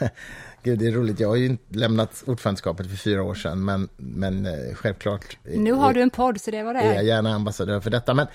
Gud, 0.66 0.78
det 0.78 0.86
är 0.86 0.92
roligt. 0.92 1.20
Jag 1.20 1.28
har 1.28 1.36
ju 1.36 1.56
lämnat 1.68 2.22
ordförandeskapet 2.26 2.86
för 2.90 2.96
fyra 2.96 3.22
år 3.22 3.34
sedan, 3.34 3.64
men, 3.64 3.88
men 3.96 4.46
eh, 4.46 4.74
självklart 4.74 5.38
Nu 5.44 5.72
har 5.72 5.92
du 5.92 6.02
en 6.02 6.10
podd, 6.10 6.40
så 6.40 6.50
det 6.50 6.62
var 6.62 6.74
det 6.74 6.80
är 6.80 6.86
jag 6.86 6.96
är. 6.96 7.02
gärna 7.02 7.34
ambassadör 7.34 7.80
för 7.80 7.90
detta. 7.90 8.14
Men, 8.14 8.26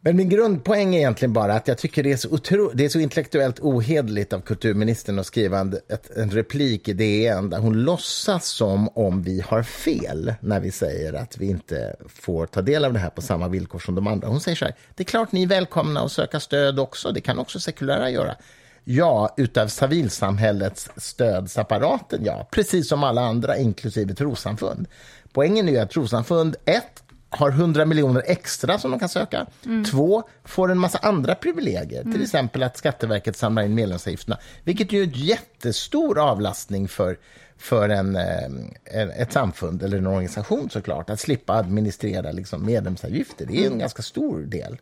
men 0.00 0.16
min 0.16 0.28
grundpoäng 0.28 0.94
är 0.94 0.98
egentligen 0.98 1.32
bara 1.32 1.54
att 1.54 1.68
jag 1.68 1.78
tycker 1.78 2.02
det 2.02 2.12
är 2.12 2.16
så, 2.16 2.28
otro, 2.34 2.70
det 2.74 2.84
är 2.84 2.88
så 2.88 2.98
intellektuellt 2.98 3.60
ohederligt 3.60 4.32
av 4.32 4.40
kulturministern 4.40 5.18
att 5.18 5.26
skriva 5.26 5.58
en, 5.58 5.72
ett, 5.88 6.16
en 6.16 6.30
replik 6.30 6.88
i 6.88 6.92
DN 6.92 7.50
där 7.50 7.58
hon 7.58 7.82
låtsas 7.82 8.46
som 8.48 8.88
om 8.88 9.22
vi 9.22 9.40
har 9.40 9.62
fel 9.62 10.34
när 10.40 10.60
vi 10.60 10.70
säger 10.70 11.12
att 11.12 11.38
vi 11.38 11.46
inte 11.46 11.96
får 12.08 12.46
ta 12.46 12.62
del 12.62 12.84
av 12.84 12.92
det 12.92 12.98
här 12.98 13.10
på 13.10 13.22
samma 13.22 13.48
villkor 13.48 13.78
som 13.78 13.94
de 13.94 14.06
andra. 14.06 14.28
Hon 14.28 14.40
säger 14.40 14.56
så 14.56 14.64
här, 14.64 14.74
det 14.94 15.02
är 15.02 15.04
klart 15.04 15.32
ni 15.32 15.42
är 15.42 15.46
välkomna 15.46 16.00
att 16.00 16.12
söka 16.12 16.40
stöd 16.40 16.78
också, 16.78 17.12
det 17.12 17.20
kan 17.20 17.38
också 17.38 17.60
sekulära 17.60 18.10
göra. 18.10 18.36
Ja, 18.84 19.34
utav 19.36 19.68
civilsamhällets 19.68 20.88
stödsapparaten, 20.96 22.24
ja. 22.24 22.48
Precis 22.50 22.88
som 22.88 23.04
alla 23.04 23.20
andra, 23.20 23.56
inklusive 23.56 24.14
trossamfund. 24.14 24.88
Poängen 25.32 25.68
är 25.68 25.72
ju 25.72 25.78
att 25.78 25.90
trossamfund, 25.90 26.56
ett, 26.64 27.02
har 27.28 27.50
100 27.50 27.84
miljoner 27.84 28.22
extra 28.26 28.78
som 28.78 28.90
de 28.90 29.00
kan 29.00 29.08
söka. 29.08 29.46
Två, 29.90 30.22
får 30.44 30.70
en 30.70 30.78
massa 30.78 30.98
andra 30.98 31.34
privilegier. 31.34 32.02
Till 32.02 32.22
exempel 32.22 32.62
att 32.62 32.76
Skatteverket 32.76 33.36
samlar 33.36 33.62
in 33.62 33.74
medlemsavgifterna. 33.74 34.38
Vilket 34.64 34.92
ju 34.92 35.02
är 35.02 35.06
en 35.06 35.12
jättestor 35.12 36.18
avlastning 36.18 36.88
för, 36.88 37.18
för 37.56 37.88
en, 37.88 38.16
eh, 38.16 38.44
en, 38.84 39.10
ett 39.10 39.32
samfund 39.32 39.82
eller 39.82 39.98
en 39.98 40.06
organisation 40.06 40.70
såklart. 40.70 41.10
Att 41.10 41.20
slippa 41.20 41.52
administrera 41.52 42.32
liksom, 42.32 42.66
medlemsavgifter. 42.66 43.46
Det 43.46 43.64
är 43.64 43.70
en 43.70 43.78
ganska 43.78 44.02
stor 44.02 44.40
del. 44.40 44.78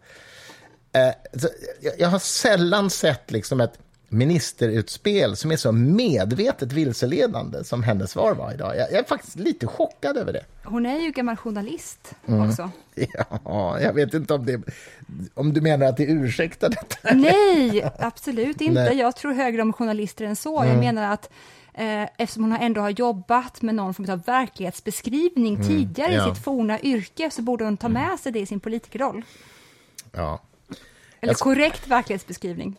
Eh, 0.92 1.12
jag, 1.80 1.92
jag 1.98 2.09
har 2.09 2.18
sällan 2.18 2.90
sett 2.90 3.30
liksom 3.30 3.61
ett 3.61 3.78
ministerutspel 4.12 5.36
som 5.36 5.50
är 5.52 5.56
så 5.56 5.72
medvetet 5.72 6.72
vilseledande 6.72 7.64
som 7.64 7.82
hennes 7.82 8.11
svar 8.11 8.34
var 8.34 8.52
idag. 8.52 8.76
Jag, 8.76 8.92
jag 8.92 8.98
är 8.98 9.04
faktiskt 9.04 9.36
lite 9.36 9.66
chockad 9.66 10.16
över 10.16 10.32
det. 10.32 10.44
Hon 10.64 10.86
är 10.86 10.98
ju 10.98 11.11
gammal 11.11 11.36
journalist 11.36 12.14
Mm. 12.28 12.48
också. 12.50 12.70
Ja, 13.44 13.80
jag 13.80 13.92
vet 13.92 14.14
inte 14.14 14.34
om, 14.34 14.46
det, 14.46 14.61
om 15.34 15.52
du 15.52 15.61
menar 15.61 15.86
att 15.86 15.96
det 15.96 16.04
ursäktar 16.04 16.68
detta. 16.68 17.14
Nej, 17.14 17.90
absolut 17.98 18.61
inte. 18.61 18.74
Nej. 18.80 18.86
Mm. 18.86 18.98
Jag 18.98 19.16
tror 19.16 19.32
högre 19.32 19.62
om 19.62 19.72
journalister 19.72 20.24
än 20.24 20.36
så. 20.36 20.64
Jag 20.64 20.78
menar 20.78 21.12
att 21.12 21.30
eh, 21.74 22.02
eftersom 22.18 22.42
hon 22.42 22.52
ändå 22.52 22.80
har 22.80 22.90
jobbat 22.90 23.62
med 23.62 23.74
någon 23.74 23.94
form 23.94 24.11
av 24.11 24.22
verklighetsbeskrivning 24.24 25.62
tidigare 25.66 26.08
Mm. 26.12 26.18
ja. 26.26 26.32
i 26.32 26.34
sitt 26.34 26.44
forna 26.44 26.80
yrke 26.80 27.30
så 27.30 27.42
borde 27.42 27.64
hon 27.64 27.76
ta 27.76 27.88
med 27.88 28.18
sig 28.20 28.32
det 28.32 28.40
i 28.40 28.46
sin 28.46 28.61
politikerroll. 28.61 29.22
Ja. 30.12 30.40
Eller 31.20 31.34
korrekt 31.34 31.86
verklighetsbeskrivning. 31.88 32.76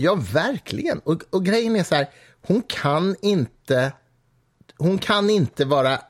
Ja, 0.00 0.14
verkligen. 0.32 0.98
Och, 0.98 1.22
och 1.30 1.44
grejen 1.44 1.76
är 1.76 1.84
så 1.84 1.94
här, 1.94 2.06
hon 2.46 2.62
kan 2.62 3.16
inte, 3.22 3.92
hon 4.76 4.98
kan 4.98 5.30
inte 5.30 5.64
vara 5.64 6.00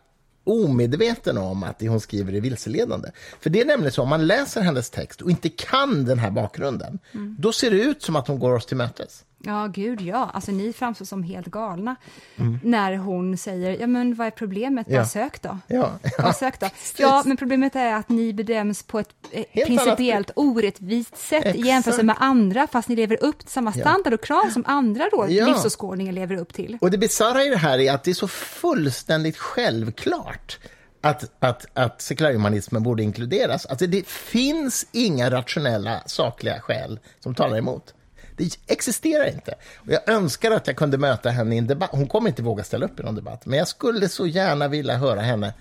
omedveten 0.45 1.39
om 1.39 1.63
att 1.63 1.79
det 1.79 1.89
hon 1.89 2.01
skriver 2.01 2.35
är 2.35 2.41
vilseledande. 2.41 3.09
För 3.41 3.51
det 3.51 3.61
är 3.61 3.65
nämligen 3.65 3.93
så, 3.93 4.03
om 4.03 4.09
man 4.09 4.27
läser 4.27 4.61
hennes 4.61 4.91
text 4.91 5.23
och 5.23 5.31
inte 5.31 5.49
kan 5.49 6.05
den 6.05 6.19
här 6.19 6.31
bakgrunden, 6.31 6.99
då 7.39 7.53
ser 7.53 7.71
det 7.71 7.81
ut 7.81 8.03
som 8.03 8.17
att 8.17 8.29
hon 8.29 8.39
går 8.39 8.55
oss 8.55 8.67
till 8.67 8.77
mötes. 8.77 9.25
Ja, 9.43 9.67
gud 9.67 10.01
ja. 10.01 10.31
Alltså 10.35 10.53
ni 10.53 10.73
framstår 10.73 11.05
som 11.05 11.23
helt 11.23 11.47
galna 11.47 11.97
Mm. 12.37 12.59
när 12.65 12.97
hon 12.97 13.37
säger, 13.37 13.81
ja 13.81 13.87
men 13.87 14.15
vad 14.15 14.27
är 14.27 14.31
problemet? 14.31 14.87
Bara 14.87 14.97
Ja. 14.97 15.07
sök 15.07 15.43
då. 15.43 15.59
Ja, 15.67 15.91
Bara 16.19 16.33
sök 16.33 16.61
då. 16.61 16.67
Ja, 16.97 17.23
men 17.27 17.37
problemet 17.37 17.77
är 17.77 17.95
att 17.95 18.09
ni 18.09 18.33
bedöms 18.33 18.83
på 18.83 18.99
ett 18.99 19.09
eh, 19.31 19.45
principiellt 19.67 20.31
orättvist 20.37 21.17
sätt 21.17 21.45
i 21.45 21.49
Exakt. 21.49 21.67
jämförelse 21.67 22.03
med 22.03 22.17
andra, 22.19 22.67
fast 22.67 22.89
ni 22.89 22.97
lever 22.97 23.23
upp 23.25 23.39
till 23.39 23.49
samma 23.49 23.73
standard 23.73 24.13
och 24.15 24.25
krav 24.25 24.51
som 24.51 24.65
andra 24.67 25.09
då, 25.13 25.27
Ja. 25.29 25.47
livsåskådningar 25.47 26.13
lever 26.13 26.37
upp 26.37 26.53
till. 26.53 26.79
Och 26.81 26.91
det 26.91 26.99
bisarra 26.99 27.45
i 27.45 27.49
det 27.49 27.57
här 27.57 27.79
är 27.79 27.93
att 27.93 28.05
det 28.05 28.11
är 28.11 28.15
så 28.15 28.29
fullständigt 28.29 29.37
självklart 29.39 30.59
att, 31.01 31.31
att, 31.45 31.67
att 31.75 32.03
sekulärhumanismen 32.03 32.83
borde 32.83 33.03
inkluderas. 33.03 33.67
Alltså 33.67 33.87
det 33.87 34.07
finns 34.09 34.87
inga 34.93 35.31
rationella, 35.31 36.03
sakliga 36.07 36.61
skäl 36.61 37.01
som 37.21 37.35
talar 37.35 37.59
emot. 37.59 37.95
Det 38.39 38.59
existerar 38.67 39.27
inte. 39.27 39.55
Och 39.77 39.93
jag 39.93 40.09
önskar 40.09 40.51
att 40.51 40.67
jag 40.67 40.77
kunde 40.77 40.99
möta 40.99 41.31
henne 41.31 41.55
i 41.55 41.59
en 41.59 41.67
debatt. 41.67 41.91
Hon 41.93 42.07
kommer 42.09 42.29
inte 42.29 42.43
våga 42.43 42.65
ställa 42.65 42.87
upp 42.87 43.01
i 43.01 43.03
någon 43.03 43.15
debatt, 43.15 43.47
men 43.47 43.59
jag 43.59 43.69
skulle 43.69 44.09
så 44.09 44.27
gärna 44.27 44.69
vilja 44.69 44.97
höra 44.97 45.21
henne 45.21 45.55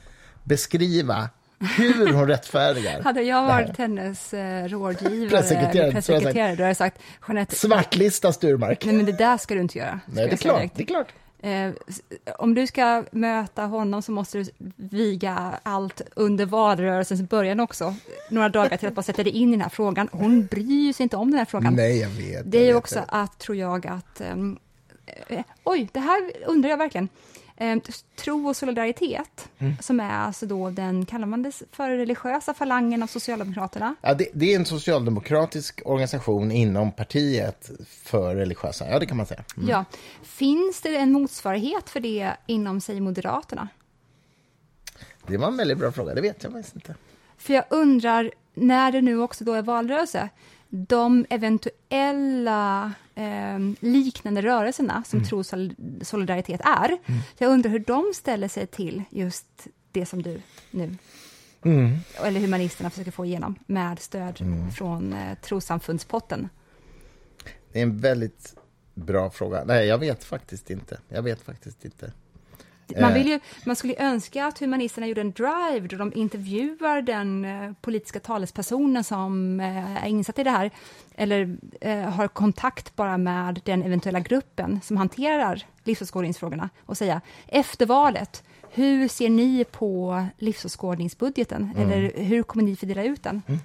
beskriva 0.43 1.29
hur 1.77 2.13
hon 2.13 2.27
rättfärdigar 2.27 3.01
Hade 3.01 3.21
jag 3.21 3.43
varit 3.45 3.77
hennes 3.77 4.33
eh, 4.33 4.63
rådgivare, 4.67 5.29
Pressekreterare, 5.29 5.91
pressekreterare, 5.91 6.47
då 6.55 6.63
hade 6.63 6.67
jag 6.67 6.77
sagt, 6.77 6.99
Jeanette, 7.27 7.55
Svartlista 7.55 8.33
Sturmark. 8.33 8.85
nej 8.85 8.95
men 8.95 9.05
det 9.05 9.11
där 9.17 9.37
ska 9.37 9.53
du 9.53 9.61
inte 9.61 9.77
göra. 9.77 9.99
Nej, 10.05 10.27
det 10.27 10.33
är 10.33 10.37
klart. 10.37 10.71
Det 10.75 10.83
är 10.83 10.87
klart. 10.87 11.07
Eh, 11.39 11.71
om 12.37 12.53
du 12.53 12.67
ska 12.67 13.03
möta 13.11 13.65
honom 13.65 14.01
så 14.01 14.11
måste 14.11 14.37
du 14.37 14.45
viga 14.75 15.59
allt 15.63 16.01
under 16.15 16.45
valrörelsens 16.45 17.21
början 17.21 17.59
också. 17.59 17.95
Några 18.29 18.49
dagar 18.49 18.77
till 18.77 18.87
att 18.87 18.93
bara 18.93 19.01
sätta 19.01 19.23
dig 19.23 19.33
in 19.33 19.49
i 19.49 19.51
den 19.51 19.61
här 19.61 19.69
frågan. 19.69 20.09
Hon 20.11 20.45
bryr 20.45 20.93
sig 20.93 21.03
inte 21.03 21.17
om 21.17 21.31
den 21.31 21.37
här 21.37 21.45
frågan. 21.45 21.73
Nej, 21.73 21.99
jag 21.99 22.09
vet. 22.09 22.51
det 22.51 22.57
är 22.57 22.65
ju 22.65 22.75
också 22.75 22.99
vet. 22.99 23.09
att, 23.09 23.39
tror 23.39 23.57
jag, 23.57 23.87
att... 23.87 24.21
ehm, 24.21 24.57
eh, 25.27 25.43
oj, 25.63 25.89
det 25.91 25.99
här 25.99 26.31
undrar 26.45 26.69
jag 26.69 26.77
verkligen. 26.77 27.09
Eh, 27.59 27.77
tro 28.15 28.47
och 28.47 28.55
solidaritet, 28.55 29.49
Mm. 29.57 29.73
som 29.81 29.99
är 29.99 30.09
alltså 30.09 30.45
då 30.45 30.69
den, 30.69 31.05
kallar 31.05 31.27
man 31.27 31.43
det 31.43 31.51
för 31.71 31.89
religiösa 31.89 32.53
falangen 32.53 33.03
av 33.03 33.07
Socialdemokraterna? 33.07 33.95
Ja, 34.01 34.13
det, 34.13 34.27
det 34.33 34.53
är 34.53 34.55
en 34.59 34.65
socialdemokratisk 34.65 35.81
organisation 35.85 36.51
inom 36.51 36.91
partiet 36.91 37.71
för 37.87 38.35
religiösa. 38.35 38.89
Ja, 38.89 38.99
det 38.99 39.05
kan 39.05 39.17
man 39.17 39.25
säga. 39.25 39.43
Mm. 39.57 39.69
Ja. 39.69 39.85
Finns 40.23 40.81
det 40.81 40.95
en 40.97 41.11
motsvarighet 41.11 41.89
för 41.89 41.99
det 41.99 42.31
inom, 42.45 42.81
säg 42.81 42.99
Moderaterna? 42.99 43.67
Det 45.27 45.37
var 45.37 45.47
en 45.47 45.57
väldigt 45.57 45.77
bra 45.77 45.91
fråga, 45.91 46.13
det 46.13 46.21
vet 46.21 46.43
jag 46.43 46.51
faktiskt 46.51 46.75
inte. 46.75 46.95
För 47.37 47.53
jag 47.53 47.63
undrar, 47.69 48.31
när 48.53 48.91
det 48.91 49.01
nu 49.01 49.19
också 49.21 49.43
då 49.43 49.53
är 49.53 49.61
valrörelse, 49.61 50.29
de 50.69 51.25
eventuella 51.29 52.93
eh, 53.15 53.59
liknande 53.79 54.41
rörelserna 54.41 55.03
som 55.03 55.19
mm. 55.19 55.29
trosolidaritet 55.29 56.61
är, 56.63 56.87
mm. 57.05 57.19
jag 57.37 57.51
undrar 57.51 57.71
hur 57.71 57.79
de 57.79 58.11
ställer 58.15 58.47
sig 58.47 58.67
till 58.67 59.03
just 59.09 59.67
det 59.91 60.05
som 60.05 60.21
du 60.21 60.41
nu 60.71 60.95
Mm. 61.65 61.97
eller 62.23 62.39
humanisterna 62.39 62.89
försöker 62.89 63.11
få 63.11 63.25
igenom 63.25 63.55
med 63.65 63.99
stöd 63.99 64.41
mm. 64.41 64.71
från 64.71 65.13
eh, 65.13 65.37
trossamfundspotten? 65.37 66.49
Det 67.71 67.79
är 67.79 67.83
en 67.83 67.97
väldigt 67.97 68.55
bra 68.93 69.29
fråga. 69.29 69.63
Nej, 69.65 69.87
jag 69.87 69.97
vet 69.97 70.23
faktiskt 70.23 70.69
inte. 70.69 70.99
Jag 71.09 71.21
vet 71.21 71.41
faktiskt 71.41 71.85
inte. 71.85 72.13
Man, 72.95 73.13
vill 73.13 73.27
ju, 73.27 73.39
man 73.65 73.75
skulle 73.75 73.95
önska 73.97 74.45
att 74.45 74.59
humanisterna 74.59 75.07
gjorde 75.07 75.21
en 75.21 75.31
drive 75.31 75.87
då 75.87 75.97
de 75.97 76.13
intervjuar 76.15 77.01
den 77.01 77.45
eh, 77.45 77.71
politiska 77.81 78.19
talespersonen 78.19 79.03
som 79.03 79.59
eh, 79.59 80.03
är 80.03 80.07
insatt 80.07 80.39
i 80.39 80.43
det 80.43 80.49
här, 80.49 80.71
eller 81.15 81.57
eh, 81.81 81.99
har 81.99 82.27
kontakt 82.27 82.95
bara 82.95 83.17
med 83.17 83.61
den 83.65 83.83
eventuella 83.83 84.19
gruppen 84.19 84.79
som 84.83 84.97
hanterar 84.97 85.65
livsåskådningsfrågorna 85.83 86.69
och 86.85 86.97
säga 86.97 87.21
efter 87.47 87.85
valet, 87.85 88.43
hur 88.71 89.07
ser 89.07 89.29
ni 89.29 89.63
på 89.63 90.25
livsåskådningsbudgeten? 90.37 91.71
Mm. 91.75 91.91
Eller 91.91 92.23
hur 92.23 92.43
kommer 92.43 92.63
ni 92.63 92.75
fördela 92.75 93.03
ut 93.03 93.23
den? 93.23 93.41
Mm. 93.47 93.59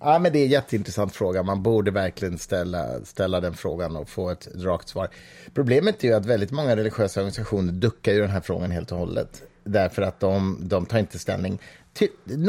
Ja, 0.00 0.18
men 0.18 0.32
det 0.32 0.38
är 0.38 0.44
en 0.44 0.50
jätteintressant 0.50 1.14
fråga. 1.16 1.42
Man 1.42 1.62
borde 1.62 1.90
verkligen 1.90 2.38
ställa, 2.38 3.04
ställa 3.04 3.40
den 3.40 3.54
frågan 3.54 3.96
och 3.96 4.08
få 4.08 4.30
ett 4.30 4.48
rakt 4.54 4.88
svar. 4.88 5.08
Problemet 5.54 6.04
är 6.04 6.08
ju 6.08 6.14
att 6.14 6.26
väldigt 6.26 6.50
många 6.50 6.76
religiösa 6.76 7.20
organisationer 7.20 7.72
duckar 7.72 8.12
ju 8.12 8.20
den 8.20 8.30
här 8.30 8.40
frågan 8.40 8.70
helt 8.70 8.92
och 8.92 8.98
hållet. 8.98 9.42
Därför 9.64 10.02
att 10.02 10.20
de, 10.20 10.58
de 10.60 10.86
tar 10.86 10.98
inte 10.98 11.18
ställning. 11.18 11.58
Till, 11.92 12.08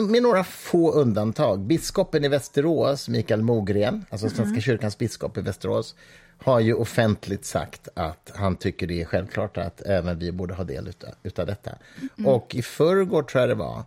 med 0.10 0.24
några 0.24 0.44
få 0.44 0.92
undantag. 0.92 1.60
Biskopen 1.60 2.26
i 2.26 2.28
Västerås, 2.28 3.10
Mikael 3.10 3.42
Mogren, 3.42 4.06
alltså 4.10 4.28
mm. 4.28 4.38
Svenska 4.38 4.62
kyrkans 4.62 4.98
biskop 4.98 5.38
i 5.38 5.42
Västerås, 5.42 5.96
har 6.38 6.60
ju 6.60 6.74
offentligt 6.74 7.46
sagt 7.46 7.88
att 7.94 8.32
han 8.36 8.56
tycker 8.56 8.88
det 8.88 9.02
är 9.02 9.06
självklart 9.06 9.58
att 9.58 9.82
även 9.82 10.20
vi 10.20 10.32
borde 10.32 10.54
ha 10.54 10.64
del 10.64 10.88
utav, 10.88 11.10
utav 11.24 11.46
detta. 11.46 11.72
Mm. 12.18 12.34
Och 12.34 12.56
i 12.56 12.62
förrgår, 12.62 13.24
tror 13.24 13.42
jag 13.42 13.50
det 13.50 13.56
var, 13.56 13.84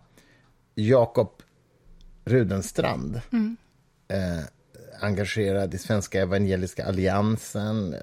Jakob 0.75 1.29
Rudenstrand 2.25 3.21
mm. 3.31 3.57
eh, 4.07 4.45
engagerad 4.99 5.73
i 5.73 5.77
Svenska 5.77 6.21
Evangeliska 6.21 6.85
Alliansen. 6.85 7.93
Eh, 7.93 7.99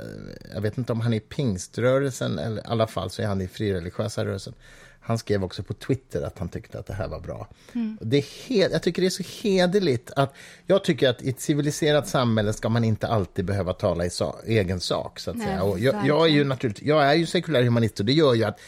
jag 0.55 0.61
vet 0.61 0.79
inte 0.79 0.93
om 0.93 1.01
han 1.01 1.13
är 1.13 1.17
i 1.17 1.21
pingströrelsen, 1.21 2.39
eller 2.39 2.63
i 2.63 2.65
alla 2.65 2.87
fall 2.87 3.11
så 3.11 3.23
är 3.23 3.27
han 3.27 3.41
i 3.41 3.49
frireligiösa 3.49 4.25
rörelsen. 4.25 4.55
Han 5.03 5.19
skrev 5.19 5.45
också 5.45 5.63
på 5.63 5.75
Twitter 5.75 6.23
att 6.23 6.39
han 6.39 6.49
tyckte 6.49 6.79
att 6.79 6.87
det 6.87 6.95
här 6.95 7.09
var 7.09 7.21
bra. 7.21 7.49
Mm. 7.73 7.99
Det 8.01 8.17
är 8.49 8.71
jag 8.73 8.83
tycker 8.83 9.03
det 9.03 9.09
är 9.09 9.11
så 9.11 9.23
hederligt 9.43 10.11
att... 10.17 10.35
Jag 10.67 10.85
tycker 10.85 11.09
att 11.09 11.23
i 11.23 11.31
ett 11.31 11.41
civiliserat 11.41 12.09
samhälle 12.09 12.53
ska 12.53 12.69
man 12.69 12.85
inte 12.85 13.07
alltid 13.07 13.45
behöva 13.45 13.73
tala 13.73 14.07
i 14.07 14.11
sa, 14.11 14.37
egen 14.47 14.81
sak. 14.81 15.21
Så 15.21 15.31
att 15.31 15.37
Nej, 15.37 15.47
säga. 15.47 15.63
Och 15.63 15.79
jag, 15.79 16.07
jag, 16.07 16.27
är 16.27 16.31
ju 16.31 16.45
naturligt, 16.45 16.83
jag 16.83 17.05
är 17.05 17.15
ju 17.15 17.27
sekulär 17.27 17.63
humanist 17.63 18.01
och 18.01 18.07
det 18.07 18.13
gör 18.13 18.35
ju 18.35 18.45
att 18.45 18.61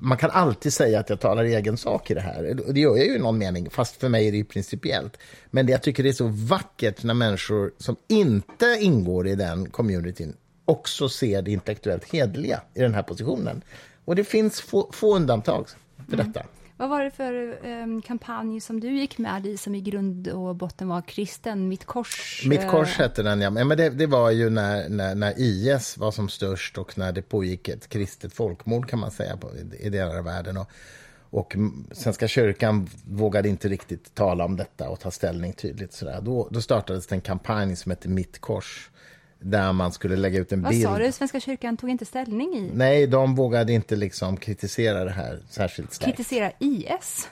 man 0.00 0.18
kan 0.18 0.30
alltid 0.30 0.72
säga 0.72 1.00
att 1.00 1.10
jag 1.10 1.20
talar 1.20 1.44
i 1.44 1.54
egen 1.54 1.76
sak 1.76 2.10
i 2.10 2.14
det 2.14 2.20
här. 2.20 2.58
Det 2.68 2.80
gör 2.80 2.96
jag 2.96 3.06
ju 3.06 3.14
i 3.14 3.18
någon 3.18 3.38
mening, 3.38 3.70
fast 3.70 3.96
för 3.96 4.08
mig 4.08 4.28
är 4.28 4.32
det 4.32 4.38
ju 4.38 4.44
principiellt. 4.44 5.16
Men 5.50 5.66
det, 5.66 5.72
jag 5.72 5.82
tycker 5.82 6.02
det 6.02 6.08
är 6.08 6.12
så 6.12 6.26
vackert 6.26 7.02
när 7.02 7.14
människor 7.14 7.72
som 7.78 7.96
inte 8.08 8.78
ingår 8.80 9.28
i 9.28 9.34
den 9.34 9.70
communityn 9.70 10.36
också 10.64 11.08
ser 11.08 11.42
det 11.42 11.50
intellektuellt 11.50 12.04
hedliga 12.04 12.60
i 12.74 12.80
den 12.80 12.94
här 12.94 13.02
positionen. 13.02 13.62
Och 14.04 14.16
det 14.16 14.24
finns 14.24 14.60
få, 14.60 14.90
få 14.92 15.16
undantag 15.16 15.66
för 16.08 16.14
mm. 16.14 16.32
Vad 16.78 16.88
var 16.88 17.04
det 17.04 17.10
för 17.10 17.66
um, 17.66 18.02
kampanj 18.02 18.60
som 18.60 18.80
du 18.80 18.98
gick 18.98 19.18
med 19.18 19.46
i 19.46 19.56
som 19.56 19.74
i 19.74 19.80
grund 19.80 20.28
och 20.28 20.56
botten 20.56 20.88
var 20.88 21.02
kristen? 21.02 21.68
Mitt 21.68 21.84
kors? 21.84 22.42
Mitt 22.46 22.68
kors 22.68 22.98
hette 22.98 23.22
den, 23.22 23.40
ja. 23.40 23.50
Men 23.50 23.68
det, 23.68 23.90
det 23.90 24.06
var 24.06 24.30
ju 24.30 24.50
när, 24.50 24.88
när, 24.88 25.14
när, 25.14 25.34
IS 25.36 25.98
var 25.98 26.10
som 26.10 26.28
störst 26.28 26.78
och 26.78 26.98
när 26.98 27.12
det 27.12 27.22
pågick 27.22 27.68
ett 27.68 27.88
kristet 27.88 28.32
folkmord 28.32 28.88
kan 28.88 28.98
man 28.98 29.10
säga 29.10 29.36
på, 29.36 29.50
i 29.80 29.90
delar 29.90 30.18
av 30.18 30.24
världen. 30.24 30.56
Och, 30.56 30.70
och 31.30 31.56
Svenska 31.92 32.28
kyrkan 32.28 32.88
vågade 33.04 33.48
inte 33.48 33.68
riktigt 33.68 34.14
tala 34.14 34.44
om 34.44 34.56
detta 34.56 34.88
och 34.88 35.00
ta 35.00 35.10
ställning 35.10 35.52
tydligt. 35.52 35.92
Sådär. 35.92 36.20
Då, 36.20 36.48
då 36.50 36.60
startades 36.60 37.12
en 37.12 37.20
kampanj 37.20 37.76
som 37.76 37.90
hette 37.90 38.08
Mitt 38.08 38.38
kors 38.40 38.90
där 39.50 39.72
man 39.72 39.92
skulle 39.92 40.16
lägga 40.16 40.38
ut 40.38 40.52
en 40.52 40.62
Vad 40.62 40.72
bild. 40.72 40.86
Vad 40.86 40.98
sa 40.98 41.04
du? 41.04 41.12
Svenska 41.12 41.40
kyrkan 41.40 41.76
tog 41.76 41.90
inte 41.90 42.04
ställning 42.04 42.54
i? 42.54 42.70
Nej, 42.74 43.06
de 43.06 43.34
vågade 43.34 43.72
inte 43.72 43.96
liksom 43.96 44.36
kritisera 44.36 45.04
det 45.04 45.10
här 45.10 45.38
särskilt 45.48 45.92
starkt. 45.92 46.16
Kritisera 46.16 46.52
IS? 46.58 47.28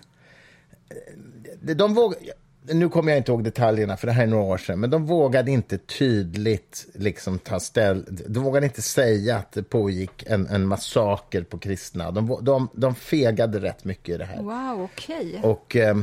De, 1.62 1.74
de 1.74 1.94
vågade, 1.94 2.22
nu 2.62 2.88
kommer 2.88 3.12
jag 3.12 3.18
inte 3.18 3.32
ihåg 3.32 3.44
detaljerna, 3.44 3.96
för 3.96 4.06
det 4.06 4.12
här 4.12 4.22
är 4.22 4.26
några 4.26 4.44
år 4.44 4.58
sedan, 4.58 4.80
men 4.80 4.90
de 4.90 5.06
vågade 5.06 5.50
inte 5.50 5.78
tydligt 5.78 6.86
liksom 6.94 7.38
ta 7.38 7.60
ställ, 7.60 8.04
de 8.26 8.42
vågade 8.42 8.66
inte 8.66 8.82
säga 8.82 9.36
att 9.36 9.52
det 9.52 9.62
pågick 9.62 10.24
en, 10.26 10.46
en 10.46 10.66
massaker 10.66 11.42
på 11.42 11.58
kristna. 11.58 12.10
De, 12.10 12.38
de, 12.42 12.68
de 12.72 12.94
fegade 12.94 13.60
rätt 13.60 13.84
mycket 13.84 14.14
i 14.14 14.18
det 14.18 14.24
här. 14.24 14.42
Wow, 14.42 14.82
okej. 14.94 15.38
Okay. 15.38 15.50
Och... 15.50 15.76
Eh, 15.76 15.96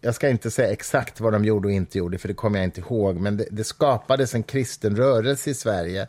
jag 0.00 0.14
ska 0.14 0.28
inte 0.28 0.50
säga 0.50 0.72
exakt 0.72 1.20
vad 1.20 1.32
de 1.32 1.44
gjorde 1.44 1.68
och 1.68 1.72
inte 1.72 1.98
gjorde, 1.98 2.18
för 2.18 2.28
det 2.28 2.34
kommer 2.34 2.58
jag 2.58 2.66
inte 2.66 2.80
ihåg. 2.80 3.16
Men 3.16 3.36
det, 3.36 3.46
det, 3.50 3.64
skapades 3.64 4.34
en 4.34 4.42
kristen 4.42 4.96
rörelse 4.96 5.50
i 5.50 5.54
Sverige 5.54 6.08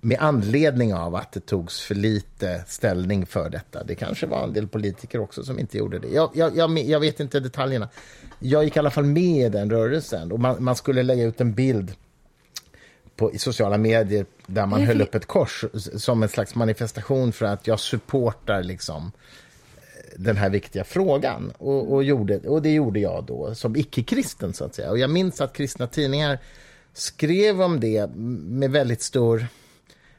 med 0.00 0.18
anledning 0.20 0.94
av 0.94 1.14
att 1.14 1.32
det 1.32 1.40
togs 1.40 1.80
för 1.80 1.94
lite 1.94 2.64
ställning 2.66 3.26
för 3.26 3.50
detta. 3.50 3.84
Det 3.84 3.94
kanske 3.94 4.26
var 4.26 4.44
en 4.44 4.52
del 4.52 4.68
politiker 4.68 5.20
också 5.20 5.44
som 5.44 5.58
inte 5.58 5.78
gjorde 5.78 5.98
det. 5.98 6.08
Jag, 6.08 6.30
jag, 6.34 6.56
jag, 6.56 6.78
jag 6.78 7.00
vet 7.00 7.20
inte 7.20 7.40
detaljerna. 7.40 7.88
Jag 8.38 8.64
gick 8.64 8.76
i 8.76 8.78
alla 8.78 8.90
fall 8.90 9.04
med 9.04 9.46
i 9.46 9.48
den 9.48 9.70
rörelsen. 9.70 10.32
Och 10.32 10.40
man, 10.40 10.64
man 10.64 10.76
skulle 10.76 11.02
lägga 11.02 11.24
ut 11.24 11.40
en 11.40 11.54
bild 11.54 11.94
på, 13.16 13.32
i 13.32 13.38
sociala 13.38 13.78
medier 13.78 14.26
där 14.46 14.66
man 14.66 14.82
höll 14.82 15.02
upp 15.02 15.14
ett 15.14 15.26
kors 15.26 15.64
som 15.96 16.22
en 16.22 16.28
slags 16.28 16.54
manifestation 16.54 17.32
för 17.32 17.46
att 17.46 17.66
jag 17.66 17.80
supportar 17.80 18.62
liksom, 18.62 19.12
den 20.16 20.36
här 20.36 20.50
viktiga 20.50 20.84
frågan. 20.84 21.52
Och, 21.58 21.92
och, 21.92 22.04
gjorde, 22.04 22.38
och 22.38 22.62
det 22.62 22.74
gjorde 22.74 23.00
jag 23.00 23.24
då 23.24 23.54
som 23.54 23.76
icke-kristen, 23.76 24.54
så 24.54 24.64
att 24.64 24.74
säga. 24.74 24.90
Och 24.90 24.98
jag 24.98 25.10
minns 25.10 25.40
att 25.40 25.52
kristna 25.52 25.86
tidningar 25.86 26.38
skrev 26.92 27.62
om 27.62 27.80
det 27.80 28.10
med 28.14 28.70
väldigt 28.70 29.02
stor 29.02 29.46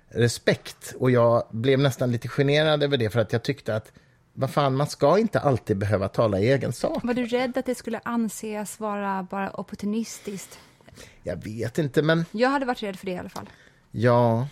respekt. 0.10 0.94
Och 1.00 1.12
jag 1.12 1.48
blev 1.52 1.80
nästan 1.80 2.12
lite 2.12 2.28
generad 2.28 2.84
över 2.84 2.98
det, 2.98 3.10
för 3.10 3.20
att 3.20 3.34
jag 3.34 3.44
tyckte 3.44 3.76
att 3.76 3.91
vad 4.34 4.50
fan, 4.50 4.76
man 4.76 4.88
ska 4.88 5.20
inte 5.20 5.39
alltid 5.39 5.78
behöva 5.78 6.08
tala 6.08 6.39
i 6.39 6.52
egen 6.52 6.74
sak. 6.74 7.04
Var 7.04 7.14
du 7.14 7.26
rädd 7.26 7.58
att 7.58 7.66
det 7.66 7.76
skulle 7.76 8.00
anses 8.04 8.80
vara 8.80 9.28
bara 9.32 9.52
opportunistiskt? 9.60 10.60
Jag 11.24 11.44
vet 11.44 11.78
inte, 11.78 12.02
men... 12.02 12.26
Jag 12.32 12.50
hade 12.50 12.66
varit 12.66 12.84
rädd 12.84 13.00
för 13.00 13.06
det 13.06 13.12
i 13.12 13.18
alla 13.18 13.30
fall. 13.30 13.50
Ja, 13.91 14.48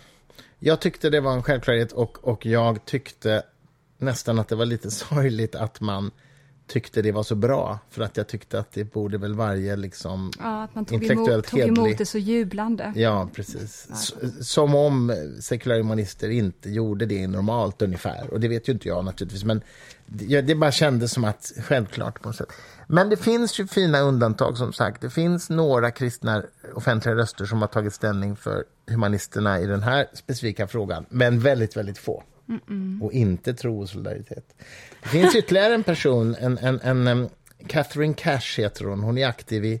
jag 0.58 0.80
tyckte 0.80 1.10
det 1.10 1.20
var 1.20 1.32
en 1.32 1.42
självklarhet 1.42 1.92
och, 1.92 2.24
och 2.24 2.46
jag 2.46 2.84
tyckte 2.84 3.42
nästan 4.02 4.38
att 4.38 4.48
det 4.48 4.56
var 4.56 4.66
lite 4.66 4.90
sorgligt 4.90 5.54
att 5.54 5.80
man 5.80 6.10
tyckte 6.66 7.02
det 7.02 7.12
var 7.12 7.22
så 7.22 7.34
bra. 7.34 7.78
För 7.90 8.02
att 8.02 8.16
jag 8.16 8.26
tyckte 8.26 8.58
att 8.58 8.72
det 8.72 8.84
borde 8.84 9.18
väl 9.18 9.34
varje 9.34 9.76
liksom 9.76 10.32
ja, 10.38 10.62
att 10.62 10.74
man 10.74 10.84
tog 10.84 11.04
emot, 11.04 11.46
tog 11.46 11.60
emot 11.60 11.98
det 11.98 12.06
så 12.06 12.18
jublande. 12.18 12.92
Ja, 12.96 13.28
precis. 13.34 13.88
Som 14.40 14.74
om 14.74 15.16
sekulärhumanister 15.40 16.28
inte 16.28 16.70
gjorde 16.70 17.06
det 17.06 17.26
normalt 17.26 17.82
ungefär. 17.82 18.30
Och 18.32 18.40
det 18.40 18.48
vet 18.48 18.68
ju 18.68 18.72
inte 18.72 18.88
jag 18.88 19.04
naturligtvis. 19.04 19.44
Men 19.44 19.62
det, 20.06 20.40
det 20.40 20.54
bara 20.54 20.72
kändes 20.72 21.12
som 21.12 21.24
att 21.24 21.52
självklart 21.56 22.22
på 22.22 22.28
något 22.28 22.36
sätt. 22.36 22.52
Men 22.86 23.08
det 23.08 23.16
finns 23.16 23.60
ju 23.60 23.66
fina 23.66 24.00
undantag 24.00 24.58
som 24.58 24.72
sagt. 24.72 25.00
Det 25.00 25.10
finns 25.10 25.50
några 25.50 25.90
kristna 25.90 26.42
offentliga 26.74 27.14
röster 27.14 27.44
som 27.44 27.60
har 27.60 27.68
tagit 27.68 27.94
ställning 27.94 28.36
för 28.36 28.64
humanisterna 28.86 29.60
i 29.60 29.66
den 29.66 29.82
här 29.82 30.06
specifika 30.14 30.66
frågan. 30.66 31.06
Men 31.08 31.40
väldigt, 31.40 31.76
väldigt 31.76 31.98
få. 31.98 32.22
Mm 32.48 32.60
-mm. 32.66 33.02
och 33.02 33.12
inte 33.12 33.54
tro 33.54 33.80
och 33.80 33.88
solidaritet. 33.88 34.54
Det 35.02 35.08
finns 35.08 35.36
ytterligare 35.36 35.74
en 35.74 35.82
person, 35.82 36.34
en, 36.40 36.58
en, 36.58 36.80
en, 36.80 37.06
en 37.06 37.28
Catherine 37.66 38.14
Cash 38.14 38.58
heter 38.58 38.84
hon. 38.84 39.00
Hon 39.00 39.18
är 39.18 39.26
aktiv 39.26 39.64
i, 39.64 39.80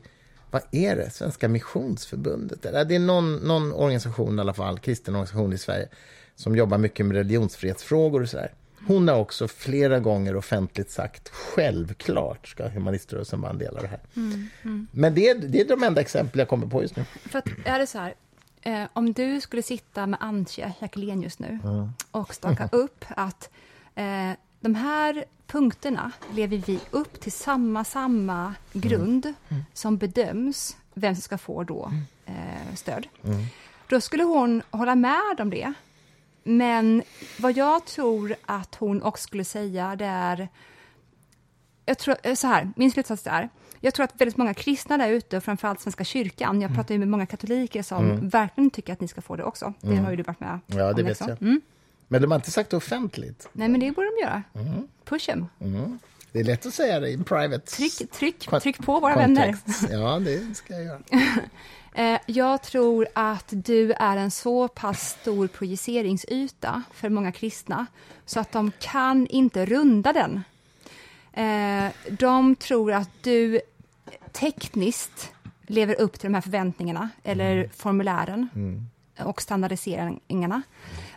vad 0.50 0.62
är 0.70 0.96
det, 0.96 1.10
Svenska 1.10 1.48
Missionsförbundet? 1.48 2.62
Det 2.62 2.94
är 2.94 2.98
någon, 2.98 3.36
någon 3.36 3.72
organisation 3.72 4.38
i 4.38 4.40
alla 4.40 4.54
fall, 4.54 4.78
kristen 4.78 5.14
organisation 5.14 5.52
i 5.52 5.58
Sverige, 5.58 5.88
som 6.34 6.56
jobbar 6.56 6.78
mycket 6.78 7.06
med 7.06 7.16
religionsfrihetsfrågor 7.16 8.22
och 8.22 8.28
sådär. 8.28 8.52
Hon 8.86 9.08
har 9.08 9.16
också 9.16 9.48
flera 9.48 10.00
gånger 10.00 10.36
offentligt 10.36 10.90
sagt 10.90 11.28
självklart 11.28 12.48
ska 12.48 12.68
humaniströrelsen 12.68 13.40
vara 13.40 13.52
en 13.52 13.58
del 13.58 13.76
av 13.76 13.82
det 13.82 13.88
här. 13.88 14.00
Mm, 14.16 14.48
mm. 14.62 14.86
Men 14.92 15.14
det 15.14 15.28
är, 15.28 15.34
det 15.34 15.60
är 15.60 15.68
de 15.68 15.82
enda 15.82 16.00
exempel 16.00 16.38
jag 16.38 16.48
kommer 16.48 16.66
på 16.66 16.82
just 16.82 16.96
nu. 16.96 17.04
För 17.04 17.38
att, 17.38 17.48
är 17.64 17.78
det 17.78 17.86
så 17.86 17.98
här, 17.98 18.14
Eh, 18.62 18.84
om 18.92 19.12
du 19.12 19.40
skulle 19.40 19.62
sitta 19.62 20.06
med 20.06 20.18
Antje 20.22 20.74
Jackelén 20.80 21.22
just 21.22 21.38
nu 21.38 21.58
mm. 21.64 21.90
och 22.10 22.34
staka 22.34 22.68
upp 22.72 23.04
att 23.08 23.50
eh, 23.94 24.30
de 24.60 24.74
här 24.74 25.24
punkterna 25.46 26.12
lever 26.32 26.56
vi 26.56 26.78
upp 26.90 27.20
till 27.20 27.32
samma, 27.32 27.84
samma 27.84 28.54
grund 28.72 29.26
mm. 29.26 29.36
Mm. 29.48 29.62
som 29.72 29.96
bedöms 29.96 30.76
vem 30.94 31.14
som 31.14 31.22
ska 31.22 31.38
få 31.38 31.64
då 31.64 31.84
mm. 31.84 32.02
eh, 32.26 32.74
stöd. 32.74 33.06
Mm. 33.24 33.44
Då 33.88 34.00
skulle 34.00 34.22
hon 34.22 34.62
hålla 34.70 34.94
med 34.94 35.40
om 35.40 35.50
det. 35.50 35.72
Men 36.42 37.02
vad 37.38 37.56
jag 37.56 37.84
tror 37.84 38.34
att 38.46 38.74
hon 38.74 39.02
också 39.02 39.22
skulle 39.22 39.44
säga 39.44 39.96
det 39.96 40.04
är 40.04 40.48
jag 41.86 41.98
tror, 41.98 42.16
eh, 42.22 42.34
så 42.34 42.46
här, 42.46 42.72
min 42.76 42.90
slutsats 42.90 43.26
är, 43.26 43.48
jag 43.84 43.94
tror 43.94 44.04
att 44.04 44.20
väldigt 44.20 44.36
många 44.36 44.54
kristna 44.54 44.98
där 44.98 45.08
ute, 45.08 45.40
framförallt 45.40 45.80
Svenska 45.80 46.04
kyrkan, 46.04 46.60
jag 46.60 46.74
pratar 46.74 46.94
ju 46.94 46.98
med 46.98 47.08
många 47.08 47.26
katoliker 47.26 47.82
som 47.82 48.28
verkligen 48.28 48.70
tycker 48.70 48.92
att 48.92 49.00
ni 49.00 49.08
ska 49.08 49.20
få 49.22 49.36
det 49.36 49.44
också. 49.44 49.72
Det 49.80 49.96
har 49.96 50.10
ju 50.10 50.16
du 50.16 50.22
varit 50.22 50.40
med 50.40 50.60
Ja, 50.66 50.92
det 50.92 51.02
vet 51.02 51.06
liksom. 51.06 51.28
jag. 51.28 51.42
Mm. 51.42 51.60
Men 52.08 52.22
de 52.22 52.30
har 52.30 52.36
inte 52.38 52.50
sagt 52.50 52.70
det 52.70 52.76
offentligt. 52.76 53.48
Nej, 53.52 53.68
men 53.68 53.80
det 53.80 53.90
borde 53.90 54.08
de 54.16 54.22
göra. 54.22 54.42
Push 55.04 55.26
them. 55.26 55.46
Det 56.32 56.40
är 56.40 56.44
lätt 56.44 56.66
att 56.66 56.74
säga 56.74 57.00
det 57.00 57.08
i 57.10 57.18
private 57.18 57.58
Tryck, 57.66 58.10
tryck, 58.12 58.48
tryck 58.62 58.78
på 58.78 59.00
våra 59.00 59.14
vänner. 59.16 59.52
kontext. 59.52 59.88
Ja, 59.92 60.18
det 60.18 60.54
ska 60.56 60.74
jag 60.74 60.84
göra. 60.84 61.00
Eh, 61.94 62.20
jag 62.26 62.62
tror 62.62 63.08
att 63.14 63.44
du 63.48 63.92
är 63.92 64.16
en 64.16 64.30
så 64.30 64.68
pass 64.68 65.16
stor 65.20 65.46
projiceringsyta 65.48 66.82
för 66.92 67.08
många 67.08 67.32
kristna 67.32 67.86
så 68.26 68.40
att 68.40 68.52
de 68.52 68.72
kan 68.80 69.26
inte 69.26 69.66
runda 69.66 70.12
den. 70.12 70.42
Eh, 71.32 71.92
de 72.10 72.56
tror 72.56 72.92
att 72.92 73.10
du 73.22 73.60
tekniskt 74.32 75.32
lever 75.66 76.00
upp 76.00 76.12
till 76.18 76.28
de 76.30 76.34
här 76.34 76.40
förväntningarna 76.40 77.08
eller 77.22 77.68
formulären 77.76 78.48
och 79.18 79.42
standardiseringarna. 79.42 80.62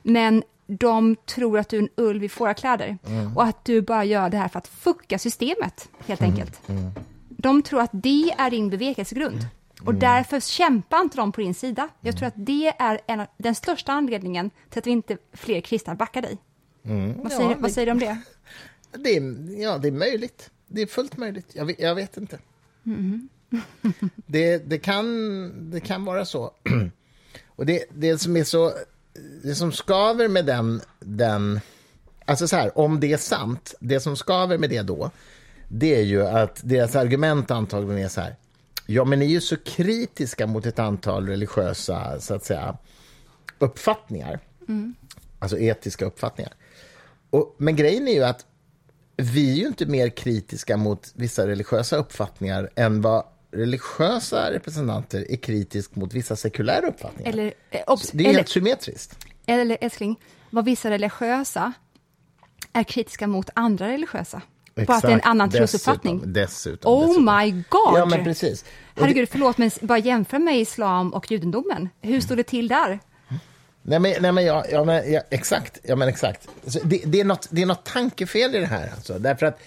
Men 0.04 0.44
de 0.68 1.16
tror 1.16 1.60
att 1.60 1.70
du 1.70 1.78
är 1.78 1.82
en 1.82 1.90
ulv 1.96 2.24
i 2.24 2.30
fårakläder 2.30 2.98
och 3.36 3.44
att 3.44 3.66
du 3.66 3.82
bara 3.82 4.06
gör 4.06 4.30
det 4.30 4.38
här 4.38 4.48
för 4.48 4.60
att 4.60 4.68
fucka 4.68 5.20
systemet, 5.20 5.90
helt 6.08 6.22
enkelt. 6.22 6.62
De 7.30 7.62
tror 7.62 7.82
att 7.82 7.90
det 7.94 8.32
är 8.38 8.50
din 8.50 8.70
bevekelsegrund. 8.70 9.48
Och 9.86 9.96
därför 9.96 10.40
kämpar 10.40 11.02
inte 11.02 11.18
de 11.18 11.32
på 11.32 11.42
din 11.42 11.54
sida. 11.54 11.90
Jag 12.02 12.18
tror 12.18 12.28
att 12.28 12.34
det 12.38 12.74
är 12.80 13.00
en, 13.08 13.20
av- 13.20 13.28
den 13.38 13.56
största 13.56 13.92
anledningen 13.94 14.50
till 14.70 14.80
att 14.80 14.88
vi 14.88 14.92
inte 14.92 15.18
fler 15.34 15.62
kristna 15.62 15.96
backar 15.96 16.22
dig. 16.22 16.38
Vad, 17.24 17.32
säger, 17.32 17.50
Ja, 17.50 17.56
vad 17.60 17.72
säger 17.72 17.86
du 17.86 17.92
om 17.92 18.00
det? 18.00 18.18
Det 18.98 19.18
är, 19.18 19.62
ja, 19.62 19.78
det 19.78 19.88
är 19.88 19.92
möjligt. 19.92 20.50
Det 20.68 20.82
är 20.82 20.88
fullt 20.88 21.18
möjligt. 21.18 21.50
Jag 21.54 21.66
vet, 21.66 21.80
jag 21.80 21.96
vet 21.96 22.18
inte. 22.18 22.40
Det, 24.16 24.58
det, 24.58 24.78
kan, 24.78 25.72
det 25.72 25.80
kan 25.80 26.06
vara 26.06 26.26
så. 26.26 26.54
Och 27.48 27.66
det, 27.66 27.86
det 27.94 28.18
som 28.18 28.38
är 28.38 28.44
så... 28.44 28.74
Det 29.44 29.56
som 29.56 29.72
skaver 29.72 30.28
med 30.28 30.46
den, 30.46 30.82
den... 31.00 31.60
Alltså 32.26 32.48
så 32.48 32.56
här, 32.56 32.78
om 32.78 33.00
det 33.00 33.14
är 33.14 33.18
sant, 33.18 33.76
det 33.80 34.00
som 34.00 34.16
skaver 34.16 34.58
med 34.58 34.70
det 34.70 34.82
då, 34.82 35.12
det 35.68 35.96
är 35.96 36.04
ju 36.04 36.28
att 36.28 36.62
deras 36.64 36.96
argument 36.96 37.52
antagligen 37.52 38.04
är 38.04 38.08
så 38.08 38.22
här. 38.22 38.36
Ja, 38.86 39.06
men 39.06 39.20
ni 39.20 39.26
är 39.26 39.30
ju 39.30 39.42
så 39.42 39.58
kritiska 39.58 40.48
mot 40.48 40.66
ett 40.66 40.80
antal 40.80 41.28
religiösa, 41.28 42.20
så 42.20 42.34
att 42.34 42.46
säga, 42.46 42.78
uppfattningar. 43.60 44.40
Alltså 45.40 45.58
etiska 45.58 46.06
uppfattningar. 46.06 46.54
Och, 47.30 47.56
men 47.58 47.76
grejen 47.76 48.08
är 48.08 48.14
ju 48.14 48.24
att 48.24 48.46
vi 49.18 49.52
är 49.52 49.56
ju 49.56 49.68
inte 49.68 49.86
mer 49.86 50.10
kritiska 50.10 50.78
mot 50.78 51.12
vissa 51.16 51.48
religiösa 51.48 51.96
uppfattningar 51.98 52.70
än 52.76 53.02
vad 53.02 53.24
religiösa 53.52 54.52
representanter 54.52 55.32
är 55.32 55.36
kritisk 55.38 55.96
mot 55.96 56.14
vissa 56.14 56.36
sekulära 56.36 56.88
uppfattningar. 56.88 57.30
Eller, 57.32 57.54
eh, 57.72 57.82
obs, 57.88 58.12
det 58.12 58.24
är 58.24 58.28
eller, 58.30 58.38
helt 58.40 58.50
symmetriskt. 58.50 59.26
eller 59.46 59.78
älskling, 59.82 60.20
vad 60.50 60.66
vissa 60.66 60.90
religiösa 60.90 61.74
är 62.74 62.84
kritiska 62.84 63.28
mot 63.28 63.50
andra 63.54 63.88
religiösa. 63.88 64.42
Bara 64.88 64.96
att 64.98 65.02
det 65.02 65.08
är 65.08 65.12
en 65.12 65.18
Exakt. 65.18 65.30
annan 65.30 65.50
Dessutom, 65.50 65.68
trosuppfattning. 65.68 66.34
Dessutom, 66.34 66.94
Oh 66.94 67.02
dessutom. 67.08 67.26
my 67.26 67.52
god! 67.52 68.00
Ja, 68.00 68.06
men 68.06 68.24
precis. 68.24 68.66
Herregud, 68.96 69.30
förlåt, 69.30 69.58
men 69.58 69.72
bara 69.82 69.98
jämför 69.98 70.40
med 70.40 70.60
islam 70.60 71.14
och 71.14 71.32
judendomen. 71.32 71.90
Hur 72.02 72.22
står 72.22 72.36
det 72.36 72.44
till 72.44 72.68
där? 72.68 73.00
Nej, 73.88 74.00
men, 74.00 74.14
nej, 74.20 74.32
men, 74.32 74.46
ja, 74.46 74.66
ja, 74.72 74.84
men 74.84 75.12
ja, 75.12 75.22
exakt. 75.30 75.80
Ja, 75.84 75.96
men 75.96 76.08
exakt. 76.08 76.48
Så 76.68 76.80
det, 76.84 77.02
det, 77.06 77.20
är 77.20 77.26
något, 77.26 77.48
det 77.50 77.62
är 77.62 77.66
något 77.66 77.86
tankefel 77.86 78.56
i 78.56 78.60
det 78.60 78.66
här. 78.66 78.92
Alltså, 78.96 79.20
därför 79.20 79.46
att 79.46 79.60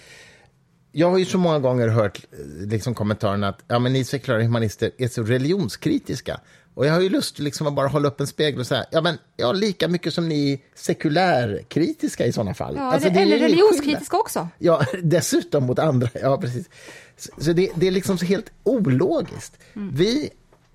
jag 0.91 1.09
har 1.09 1.17
ju 1.17 1.25
så 1.25 1.37
många 1.37 1.59
gånger 1.59 1.87
hört 1.87 2.25
eh, 2.31 2.67
liksom, 2.67 2.93
kommentaren 2.95 3.43
att 3.43 3.59
ja, 3.67 3.79
men 3.79 3.93
ni 3.93 4.03
sekulära 4.03 4.41
humanister 4.41 4.91
är 4.97 5.07
så 5.07 5.23
religionskritiska. 5.23 6.39
Och 6.73 6.85
jag 6.85 6.93
har 6.93 7.01
ju 7.01 7.09
lust 7.09 7.39
liksom, 7.39 7.67
att 7.67 7.73
bara 7.73 7.87
hålla 7.87 8.07
upp 8.07 8.19
en 8.19 8.27
spegel 8.27 8.59
och 8.59 8.67
säga 8.67 8.85
ja, 8.91 9.01
men, 9.01 9.17
ja, 9.37 9.51
lika 9.51 9.87
mycket 9.87 10.13
som 10.13 10.29
ni 10.29 10.53
är 10.53 10.59
sekulärkritiska 10.75 12.25
i 12.25 12.31
sådana 12.31 12.53
fall. 12.53 12.75
Ja, 12.75 12.81
Alltså, 12.93 13.09
det 13.09 13.19
eller 13.19 13.39
religionskritiska 13.39 14.17
också. 14.17 14.47
Ja, 14.57 14.85
dessutom 15.03 15.63
mot 15.63 15.79
andra. 15.79 16.09
Ja, 16.21 16.37
precis. 16.37 16.69
Så, 17.17 17.31
så 17.37 17.53
det, 17.53 17.71
det 17.75 17.87
är 17.87 17.91
liksom 17.91 18.17
så 18.17 18.25
helt 18.25 18.51
ologiskt. 18.63 19.57
Vi, 19.73 20.29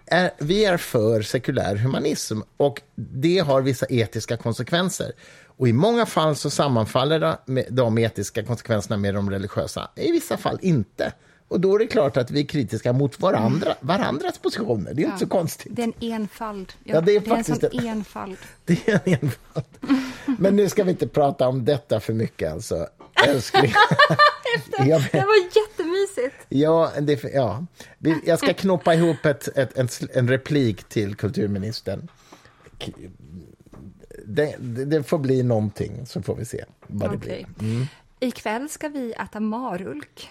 är, 0.06 0.30
vi 0.38 0.64
är 0.64 0.76
för 0.76 1.22
sekulär 1.22 1.76
humanism 1.76 2.40
och 2.56 2.82
det 2.94 3.38
har 3.38 3.62
vissa 3.62 3.86
etiska 3.88 4.36
konsekvenser. 4.36 5.12
Och 5.56 5.68
i 5.68 5.72
många 5.72 6.06
fall 6.06 6.36
så 6.36 6.50
sammanfaller 6.50 7.36
de 7.70 7.98
etiska 7.98 8.42
konsekvenserna 8.42 8.96
med 8.96 9.14
de 9.14 9.30
religiösa. 9.30 9.90
I 9.94 10.12
vissa 10.12 10.36
fall 10.36 10.58
inte. 10.62 11.12
Och 11.48 11.60
då 11.60 11.74
är 11.74 11.78
det 11.78 11.86
klart 11.86 12.16
att 12.16 12.30
vi 12.30 12.40
är 12.40 12.44
kritiska 12.44 12.92
mot 12.92 13.20
varandra, 13.20 13.74
varandras 13.80 14.38
positioner. 14.38 14.94
Det 14.94 15.02
är 15.02 15.06
inte 15.06 15.18
så 15.18 15.26
konstigt. 15.26 15.76
Det 15.76 15.82
är 15.82 15.86
en 15.86 16.12
enfald. 16.12 16.72
Ja, 16.84 17.00
det 17.00 17.16
är 17.16 17.20
det 17.20 17.26
är 17.26 17.30
en 17.30 17.44
faktiskt 17.44 17.60
sån 17.60 17.70
det. 17.72 17.88
enfald. 17.88 18.36
Det 18.64 18.88
är 18.88 19.00
en 19.04 19.14
enfald. 19.14 19.66
Men 20.38 20.56
nu 20.56 20.68
ska 20.68 20.84
vi 20.84 20.90
inte 20.90 21.08
prata 21.08 21.48
om 21.48 21.64
detta 21.64 22.00
för 22.00 22.12
mycket, 22.12 22.52
alltså. 22.52 22.86
Älskling. 23.28 23.72
Jag 24.78 25.02
Det 25.12 25.18
var 25.18 25.62
jättemysigt. 25.62 26.46
Ja, 26.48 26.92
det, 27.00 27.24
ja. 27.24 27.66
Jag 28.24 28.38
ska 28.38 28.54
knoppa 28.54 28.94
ihop 28.94 29.26
ett, 29.26 29.48
ett, 29.58 29.78
en, 29.78 29.88
en 30.14 30.28
replik 30.28 30.84
till 30.84 31.14
kulturministern. 31.14 32.08
Det, 34.26 34.56
det, 34.58 34.84
det 34.84 35.02
får 35.02 35.18
bli 35.18 35.42
någonting, 35.42 36.06
så 36.06 36.22
får 36.22 36.36
vi 36.36 36.44
se 36.44 36.64
vad 36.86 37.10
det 37.10 37.16
Okej. 37.16 37.46
blir. 37.56 37.68
Mm. 37.68 37.86
Ikväll 38.20 38.68
ska 38.68 38.88
vi 38.88 39.12
äta 39.12 39.40
marulk. 39.40 40.30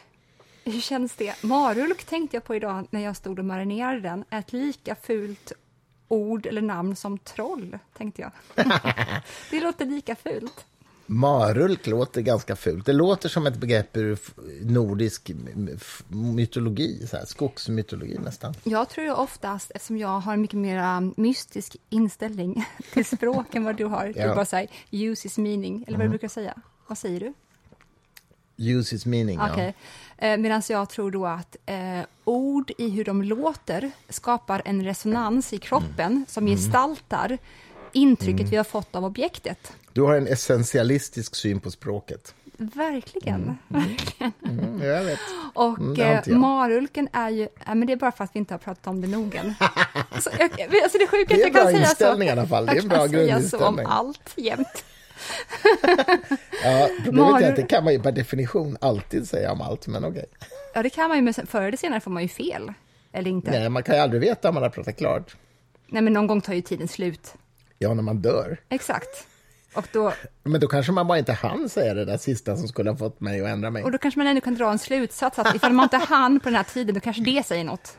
Hur 0.63 0.81
känns 0.81 1.15
det? 1.15 1.43
Marulk 1.43 2.03
tänkte 2.03 2.35
jag 2.35 2.43
på 2.43 2.55
idag 2.55 2.87
när 2.89 2.99
jag 2.99 3.15
stod 3.15 3.39
och 3.39 3.45
marinerade 3.45 3.99
den. 3.99 4.25
Ett 4.29 4.53
lika 4.53 4.95
fult 4.95 5.53
ord 6.07 6.45
eller 6.45 6.61
namn 6.61 6.95
som 6.95 7.17
troll, 7.17 7.79
tänkte 7.97 8.21
jag. 8.21 8.31
det 9.51 9.59
låter 9.59 9.85
lika 9.85 10.15
fult. 10.15 10.65
Marulk 11.14 11.88
låter 11.88 12.22
ganska 12.22 12.55
fult. 12.55 12.86
Det 12.86 12.93
låter 12.93 13.30
som 13.30 13.47
ett 13.47 13.55
begrepp 13.57 13.97
ur 13.97 14.18
nordisk 14.61 15.32
mytologi, 16.07 17.07
så 17.07 17.18
här, 17.18 17.26
skogsmytologi 17.26 18.18
nästan. 18.24 18.53
Jag 18.64 18.89
tror 18.89 19.05
ju 19.05 19.14
oftast, 19.14 19.72
eftersom 19.76 19.97
jag 19.97 20.20
har 20.20 20.34
en 20.34 20.41
mycket 20.41 20.59
mer 20.59 21.11
mystisk 21.22 21.76
inställning 21.89 22.66
till 22.93 23.05
språk 23.05 23.55
än 23.55 23.64
vad 23.64 23.76
du 23.76 23.86
har, 23.86 24.05
du 24.07 24.20
Ja. 24.20 24.36
bara 24.36 24.45
säger 24.45 24.70
use 24.91 25.28
is 25.28 25.38
meaning, 25.38 25.84
eller 25.88 25.97
vad 25.97 26.05
du 26.05 26.09
brukar 26.09 26.28
säga. 26.28 26.53
Vad 26.88 26.97
säger 26.97 27.20
du? 27.20 27.34
Use 28.57 28.95
its 28.95 29.05
meaning, 29.05 29.39
Okej. 29.51 29.76
Eh, 30.18 30.38
Medan 30.38 30.61
jag 30.70 30.89
tror 30.89 31.11
då 31.11 31.26
att 31.26 31.55
eh, 31.66 31.99
ord 32.24 32.72
i 32.78 32.89
hur 32.89 33.05
de 33.05 33.24
låter 33.24 33.91
skapar 34.09 34.61
en 34.66 34.84
resonans 34.84 35.53
i 35.53 35.57
kroppen 35.57 36.11
Mm. 36.11 36.26
som 36.28 36.45
gestaltar 36.47 37.38
intrycket 37.91 38.49
vi 38.49 38.55
har 38.57 38.64
fått 38.64 38.95
av 38.95 39.05
objektet. 39.05 39.74
Du 39.93 40.01
har 40.01 40.15
en 40.15 40.27
essentialistisk 40.27 41.35
syn 41.35 41.59
på 41.59 41.71
språket. 41.71 42.35
Verkligen. 42.57 43.57
Mm, 44.43 44.81
jag 44.81 45.03
vet. 45.03 45.19
Och 45.53 45.79
Mm, 45.79 46.01
eh, 46.01 46.19
jag. 46.25 46.27
marulken 46.39 47.07
är 47.13 47.29
ju, 47.29 47.47
ja, 47.65 47.75
men 47.75 47.87
det 47.87 47.93
är 47.93 47.97
bara 47.97 48.11
för 48.11 48.23
att 48.23 48.29
vi 48.35 48.39
inte 48.39 48.53
har 48.53 48.59
pratat 48.59 48.87
om 48.87 49.01
det 49.01 49.07
nog 49.07 49.35
än. 49.35 49.53
så, 50.21 50.29
jag, 50.39 50.51
alltså 50.83 50.97
det 50.97 51.07
sjuka 51.07 51.35
Det 51.35 51.41
är 51.43 51.45
är 51.45 51.49
en 51.49 51.49
att 51.49 51.53
jag 51.53 51.53
bra 51.53 51.63
kan 51.63 51.71
säga 51.71 51.85
så. 51.85 51.91
inställning 51.91 52.27
i 52.27 52.31
alla 52.31 52.47
fall. 52.47 52.65
Det 52.65 52.71
är 52.71 52.75
en 52.75 52.81
Jag 52.81 52.89
bra 52.89 52.97
kan 52.99 53.09
säga 53.09 53.41
så 53.41 53.57
om 53.57 53.75
grundinställning. 53.75 53.85
allt 53.89 54.33
jämt. 54.35 54.83
Ja, 56.63 56.89
problemet 57.03 57.41
är 57.43 57.49
att 57.49 57.55
det 57.55 57.63
kan 57.67 57.83
man 57.83 57.93
ju 57.93 57.99
per 58.01 58.11
definition 58.11 58.77
alltid 58.81 59.29
säga 59.29 59.51
om 59.51 59.61
allt, 59.61 59.87
men 59.87 60.05
okej. 60.05 60.25
Ja, 60.73 60.83
det 60.83 60.89
kan 60.89 61.07
man 61.07 61.17
ju, 61.17 61.21
men 61.23 61.33
förr 61.33 61.61
eller 61.61 61.77
senare 61.77 61.99
får 61.99 62.11
man 62.11 62.23
ju 62.23 62.29
fel. 62.29 62.73
Eller 63.11 63.31
inte. 63.31 63.51
Nej. 63.51 63.59
Nej, 63.59 63.69
man 63.69 63.83
kan 63.83 63.95
ju 63.95 64.01
aldrig 64.01 64.21
veta 64.21 64.49
om 64.49 64.53
man 64.53 64.63
har 64.63 64.69
pratat 64.69 64.97
klart. 64.97 65.35
men 65.87 66.05
någon 66.05 66.27
gång 66.27 66.41
tar 66.41 66.53
ju 66.53 66.61
tiden 66.61 66.87
slut. 66.87 67.33
Ja, 67.77 67.93
när 67.93 68.03
man 68.03 68.17
dör. 68.21 68.57
Exakt. 68.69 69.27
Och 69.76 69.88
då, 69.91 70.13
Men 70.43 70.61
då 70.61 70.67
kanske 70.67 70.91
man 70.91 71.07
bara 71.07 71.19
inte 71.19 71.34
hann 71.34 71.69
säga 71.69 71.93
det 71.93 72.05
där 72.05 72.17
sista 72.17 72.57
som 72.57 72.67
skulle 72.67 72.89
ha 72.89 72.97
fått 72.97 73.21
mig 73.21 73.41
att 73.41 73.47
ändra 73.47 73.69
mig. 73.69 73.84
och 73.84 73.91
då 73.91 73.97
kanske 73.97 74.19
man 74.19 74.28
ändå 74.28 74.41
kan 74.41 74.55
dra 74.55 74.71
en 74.71 74.80
slutsats 74.80 75.39
att 75.39 75.55
ifall 75.55 75.74
man 75.74 75.84
inte 75.86 75.97
hann 75.97 76.39
på 76.39 76.49
den 76.49 76.55
här 76.55 76.63
tiden, 76.63 76.95
då 76.95 77.01
kanske 77.01 77.24
det 77.24 77.45
säger 77.45 77.63
något. 77.63 77.97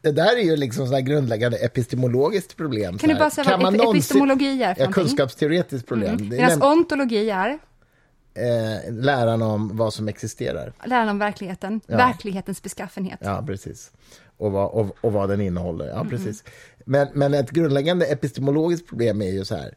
Det 0.00 0.12
där 0.12 0.36
är 0.36 0.42
ju 0.42 0.56
liksom 0.56 0.86
så 0.86 0.94
här 0.94 1.00
grundläggande 1.00 1.56
epistemologiskt 1.58 2.56
problem. 2.56 2.98
Kan 2.98 3.08
du 3.08 3.14
bara 3.16 3.30
säga 3.30 3.56
vad 3.56 3.74
ep- 3.74 3.76
någonsin- 3.78 3.90
epistemologi 3.90 4.62
är 4.62 4.74
för 4.74 4.82
Ja, 4.84 4.92
kunskapsteoretiskt 4.92 5.88
problem. 5.88 6.28
Medan 6.28 6.50
näm- 6.50 6.72
ontologi 6.72 7.30
är 7.30 7.58
eh, 8.34 8.92
läran 8.92 9.42
om 9.42 9.76
vad 9.76 9.94
som 9.94 10.08
existerar. 10.08 10.72
läran 10.84 11.08
om 11.08 11.18
verkligheten, 11.18 11.80
Ja. 11.86 11.96
verklighetens 11.96 12.62
beskaffenhet. 12.62 13.18
Ja, 13.22 13.44
precis. 13.46 13.90
Och 14.36 14.52
vad, 14.52 14.70
och, 14.70 14.96
och 15.00 15.12
vad 15.12 15.28
den 15.28 15.40
innehåller. 15.40 15.86
Ja, 15.88 16.06
precis. 16.10 16.44
Men, 16.84 17.08
men 17.14 17.34
ett 17.34 17.50
grundläggande 17.50 18.06
epistemologiskt 18.06 18.88
problem 18.88 19.22
är 19.22 19.30
ju 19.32 19.44
så 19.44 19.56
här. 19.56 19.74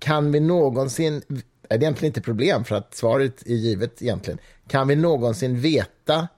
Kan 0.00 0.32
vi 0.32 0.40
någonsin... 0.40 1.22
Det 1.28 1.74
är 1.74 1.78
egentligen 1.78 2.10
inte 2.10 2.20
problem, 2.20 2.64
för 2.64 2.74
att 2.74 2.94
svaret 2.94 3.42
är 3.46 3.54
givet 3.54 4.02
egentligen. 4.02 4.38
Kan 4.68 4.88
vi 4.88 4.96
någonsin 4.96 5.60
veta 5.60 6.28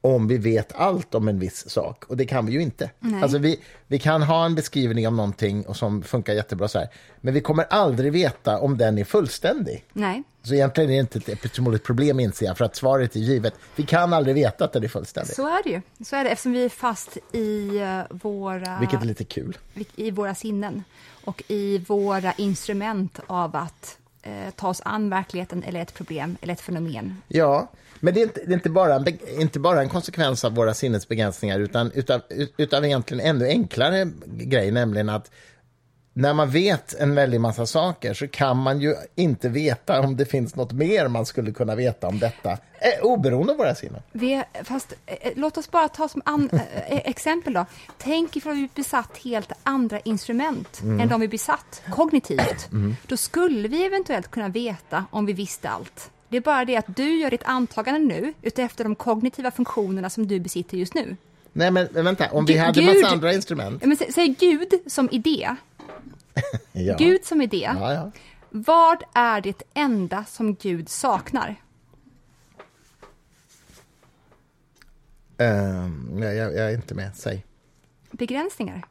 om 0.00 0.28
vi 0.28 0.38
vet 0.38 0.72
allt 0.72 1.14
om 1.14 1.28
en 1.28 1.38
viss 1.38 1.70
sak. 1.70 2.04
Och 2.04 2.16
det 2.16 2.26
kan 2.26 2.46
vi 2.46 2.52
ju 2.52 2.62
inte. 2.62 2.90
Alltså 3.22 3.38
vi, 3.38 3.60
vi 3.86 3.98
kan 3.98 4.22
ha 4.22 4.46
en 4.46 4.54
beskrivning 4.54 5.06
av 5.06 5.12
någonting 5.12 5.66
och 5.66 5.76
som 5.76 6.02
funkar 6.02 6.32
jättebra 6.32 6.68
så 6.68 6.78
här. 6.78 6.88
Men 7.20 7.34
vi 7.34 7.40
kommer 7.40 7.64
aldrig 7.64 8.12
veta 8.12 8.58
om 8.58 8.78
den 8.78 8.98
är 8.98 9.04
fullständig. 9.04 9.84
Nej. 9.92 10.22
Så 10.42 10.54
egentligen 10.54 10.90
är 10.90 10.94
det 10.94 11.00
inte 11.00 11.18
ett 11.18 11.28
epistemologiskt 11.28 11.86
problem 11.86 12.20
inser 12.20 12.46
jag, 12.46 12.58
för 12.58 12.64
att 12.64 12.76
svaret 12.76 13.16
är 13.16 13.20
givet. 13.20 13.54
Vi 13.76 13.82
kan 13.82 14.12
aldrig 14.12 14.34
veta 14.34 14.64
att 14.64 14.72
den 14.72 14.84
är 14.84 14.88
fullständig. 14.88 15.34
Så 15.34 15.46
är 15.46 15.62
det 15.62 15.70
ju. 15.70 15.80
Så 16.04 16.16
är 16.16 16.24
det 16.24 16.30
eftersom 16.30 16.52
vi 16.52 16.64
är 16.64 16.68
fast 16.68 17.16
i 17.32 17.78
eh, 17.78 18.00
våra, 18.10 18.78
Vilket 18.78 19.02
är 19.02 19.06
lite 19.06 19.24
kul. 19.24 19.58
i 19.96 20.10
våra 20.10 20.34
sinnen 20.34 20.84
och 21.24 21.42
i 21.48 21.78
våra 21.78 22.32
instrument 22.32 23.20
av 23.26 23.56
att 23.56 23.98
eh, 24.22 24.50
ta 24.56 24.68
oss 24.68 24.82
an 24.84 25.10
verkligheten 25.10 25.62
eller 25.62 25.80
ett 25.80 25.94
problem 25.94 26.36
eller 26.40 26.52
ett 26.52 26.60
fenomen. 26.60 27.22
Ja, 27.28 27.70
men 28.00 28.14
det 28.14 28.20
är 28.20 28.22
inte, 28.22 28.40
det 28.46 28.52
är 28.52 28.56
inte, 28.56 28.70
bara, 28.70 28.94
en 28.94 29.40
inte 29.40 29.58
bara 29.60 29.82
en 29.82 29.88
konsekvens 29.88 30.44
av 30.44 30.54
våra 30.54 30.74
sinnesbegränsningar 30.74 31.60
utan 31.60 31.90
utav, 31.92 32.20
utav 32.56 32.84
egentligen 32.84 33.26
ännu 33.26 33.46
enklare 33.46 34.10
grej, 34.26 34.70
nämligen 34.70 35.08
att 35.08 35.30
när 36.12 36.34
man 36.34 36.50
vet 36.50 36.94
en 36.94 37.14
väldig 37.14 37.40
massa 37.40 37.66
saker 37.66 38.14
så 38.14 38.28
kan 38.28 38.56
man 38.56 38.80
ju 38.80 38.94
inte 39.14 39.48
veta 39.48 40.00
om 40.00 40.16
det 40.16 40.24
finns 40.26 40.56
något 40.56 40.72
mer 40.72 41.08
man 41.08 41.26
skulle 41.26 41.52
kunna 41.52 41.74
veta 41.74 42.08
om 42.08 42.18
detta, 42.18 42.50
eh, 42.52 43.02
oberoende 43.02 43.52
av 43.52 43.58
våra 43.58 43.74
sinnen. 43.74 44.02
Vi 44.12 44.42
fast 44.64 44.92
eh, 45.06 45.32
låt 45.36 45.56
oss 45.58 45.70
bara 45.70 45.88
ta 45.88 46.08
som 46.08 46.22
an, 46.24 46.48
eh, 46.52 46.96
exempel 46.98 47.52
då. 47.52 47.66
Tänk 47.98 48.36
ifall 48.36 48.54
vi 48.54 48.68
besatt 48.74 49.16
helt 49.24 49.52
andra 49.62 50.00
instrument 50.00 50.80
än 50.82 51.08
de 51.08 51.20
vi 51.20 51.28
besatt 51.28 51.82
kognitivt. 51.90 52.68
Då 53.06 53.16
skulle 53.16 53.68
vi 53.68 53.84
eventuellt 53.86 54.30
kunna 54.30 54.48
veta 54.48 55.04
om 55.10 55.26
vi 55.26 55.32
visste 55.32 55.68
allt. 55.70 56.10
Det 56.28 56.36
är 56.36 56.40
bara 56.40 56.64
det 56.64 56.76
att 56.76 56.96
du 56.96 57.18
gör 57.20 57.30
ditt 57.30 57.44
antagande 57.44 58.00
nu 58.00 58.32
utefter 58.42 58.84
de 58.84 58.94
kognitiva 58.94 59.50
funktionerna 59.50 60.10
som 60.10 60.26
du 60.26 60.40
besitter 60.40 60.76
just 60.76 60.94
nu. 60.94 61.16
Nej, 61.52 61.70
men, 61.70 61.88
vänta, 61.92 62.30
om 62.32 62.44
vi 62.46 62.52
Gud- 62.52 62.62
hade 62.62 62.82
massa 62.82 63.06
andra 63.08 63.32
instrument. 63.32 63.84
Men 63.84 63.96
sä- 63.96 64.12
säg 64.12 64.28
Gud 64.40 64.68
som 64.86 65.08
idé. 65.12 65.56
Ja. 66.72 66.96
Gud 66.98 67.24
som 67.24 67.42
idé. 67.42 67.70
Ja, 67.74 67.94
ja. 67.94 68.10
Vad 68.50 69.02
är 69.14 69.40
det 69.40 69.62
enda 69.74 70.24
som 70.24 70.54
Gud 70.54 70.88
saknar? 70.88 71.56
Jag, 75.36 76.34
jag, 76.34 76.36
jag 76.36 76.70
är 76.70 76.74
inte 76.74 76.94
med, 76.94 77.16
säg. 77.16 77.44
Begränsningar. 78.10 78.82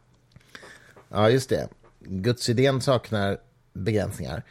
Ja, 1.10 1.30
just 1.30 1.50
det. 1.50 1.70
Gudsidén 2.00 2.82
saknar 2.82 3.38
begränsningar. 3.74 4.44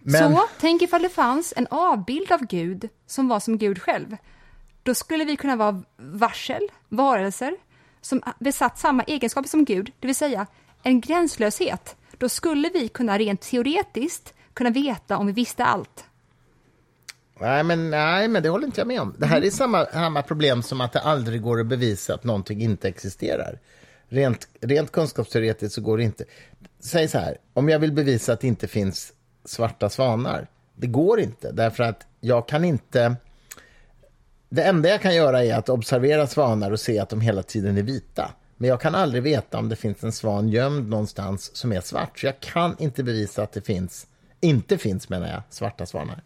Men, 0.00 0.32
Så, 0.34 0.42
tänk 0.60 0.82
ifall 0.82 1.02
det 1.02 1.08
fanns 1.08 1.52
en 1.56 1.66
avbild 1.70 2.32
av 2.32 2.46
Gud 2.46 2.88
som 3.06 3.28
var 3.28 3.40
som 3.40 3.58
Gud 3.58 3.82
själv. 3.82 4.16
Då 4.82 4.94
skulle 4.94 5.24
vi 5.24 5.36
kunna 5.36 5.56
vara 5.56 5.82
varsel, 5.96 6.68
varelser, 6.88 7.56
som 8.00 8.22
besatt 8.38 8.78
samma 8.78 9.02
egenskaper 9.02 9.48
som 9.48 9.64
Gud, 9.64 9.92
det 10.00 10.06
vill 10.06 10.16
säga 10.16 10.46
en 10.84 11.00
gränslöshet. 11.00 11.96
Då 12.18 12.28
skulle 12.28 12.70
vi 12.74 12.88
kunna 12.88 13.18
rent 13.18 13.40
teoretiskt 13.40 14.34
kunna 14.54 14.70
veta 14.70 15.16
om 15.16 15.26
vi 15.26 15.32
visste 15.32 15.64
allt. 15.64 16.04
nej, 17.40 17.64
men, 17.64 17.90
nej, 17.90 18.28
men 18.28 18.42
det 18.42 18.48
håller 18.48 18.66
inte 18.66 18.80
jag 18.80 18.88
med 18.88 19.00
om. 19.00 19.14
Det 19.18 19.26
här 19.26 19.44
är 19.44 19.50
samma, 19.50 19.86
samma 19.86 20.22
problem 20.22 20.62
som 20.62 20.80
att 20.80 20.92
det 20.92 21.00
aldrig 21.00 21.42
går 21.42 21.60
att 21.60 21.66
bevisa 21.66 22.14
att 22.14 22.24
någonting 22.24 22.60
inte 22.62 22.88
existerar. 22.88 23.58
Rent, 24.08 24.48
rent 24.60 24.92
kunskapsteoretiskt 24.92 25.74
så 25.74 25.80
går 25.80 25.98
det 25.98 26.04
inte. 26.04 26.24
Säg 26.80 27.08
så 27.08 27.18
här, 27.18 27.38
om 27.52 27.68
jag 27.68 27.78
vill 27.78 27.92
bevisa 27.92 28.32
att 28.32 28.40
det 28.40 28.46
inte 28.46 28.68
finns 28.68 29.12
svarta 29.44 29.90
svanar, 29.90 30.46
det 30.76 30.86
går 30.86 31.20
inte, 31.20 31.52
därför 31.52 31.84
att 31.84 32.06
jag 32.20 32.48
kan 32.48 32.64
inte... 32.64 33.16
Det 34.48 34.62
enda 34.62 34.88
jag 34.88 35.00
kan 35.00 35.14
göra 35.14 35.44
är 35.44 35.54
att 35.54 35.68
observera 35.68 36.26
svanar 36.26 36.70
och 36.70 36.80
se 36.80 36.98
att 36.98 37.08
de 37.08 37.20
hela 37.20 37.42
tiden 37.42 37.78
är 37.78 37.82
vita. 37.82 38.30
Men 38.56 38.68
jag 38.68 38.80
kan 38.80 38.94
aldrig 38.94 39.22
veta 39.22 39.58
om 39.58 39.68
det 39.68 39.76
finns 39.76 40.04
en 40.04 40.12
svan 40.12 40.48
gömd 40.48 40.88
någonstans 40.88 41.56
som 41.56 41.72
är 41.72 41.80
svart. 41.80 42.18
Så 42.18 42.26
jag 42.26 42.40
kan 42.40 42.76
inte 42.78 43.02
bevisa 43.02 43.42
att 43.42 43.52
det 43.52 43.60
finns, 43.60 44.06
inte 44.40 44.78
finns 44.78 45.08
menar 45.08 45.28
jag, 45.28 45.42
svarta 45.50 45.86
svanar. 45.86 46.22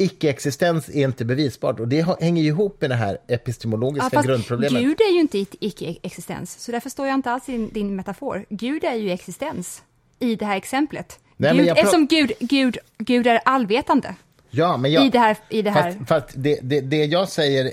Icke-existens 0.00 0.88
är 0.88 1.04
inte 1.04 1.24
bevisbart 1.24 1.80
och 1.80 1.88
det 1.88 2.20
hänger 2.20 2.42
ju 2.42 2.48
ihop 2.48 2.80
med 2.80 2.90
det 2.90 2.96
här 2.96 3.18
epistemologiska 3.26 4.22
grundproblemet. 4.22 4.82
Gud 4.82 5.00
är 5.00 5.12
ju 5.12 5.20
inte 5.20 5.38
icke-existens, 5.38 6.58
så 6.58 6.72
där 6.72 6.80
förstår 6.80 7.06
jag 7.06 7.14
inte 7.14 7.30
alls 7.30 7.44
din, 7.46 7.70
din 7.72 7.96
metafor. 7.96 8.44
Gud 8.48 8.84
är 8.84 8.94
ju 8.94 9.10
existens 9.10 9.82
i 10.18 10.36
det 10.36 10.44
här 10.44 10.56
exemplet. 10.56 11.18
Nej, 11.36 11.56
Gud, 11.56 11.66
jag 11.66 11.76
pra- 11.76 11.80
eftersom 11.80 12.06
Gud, 12.06 12.32
Gud, 12.40 12.78
Gud 12.98 13.26
är 13.26 13.40
allvetande. 13.44 14.14
Ja, 14.50 14.76
men 14.76 14.92
jag, 14.92 15.06
I 15.06 15.10
det 15.10 15.18
här- 15.18 15.36
i 15.48 15.62
det 15.62 15.70
här. 15.70 15.92
Fast, 15.92 16.08
fast 16.08 16.26
det, 16.34 16.58
det, 16.62 16.80
det 16.80 17.04
jag 17.04 17.28
säger 17.28 17.64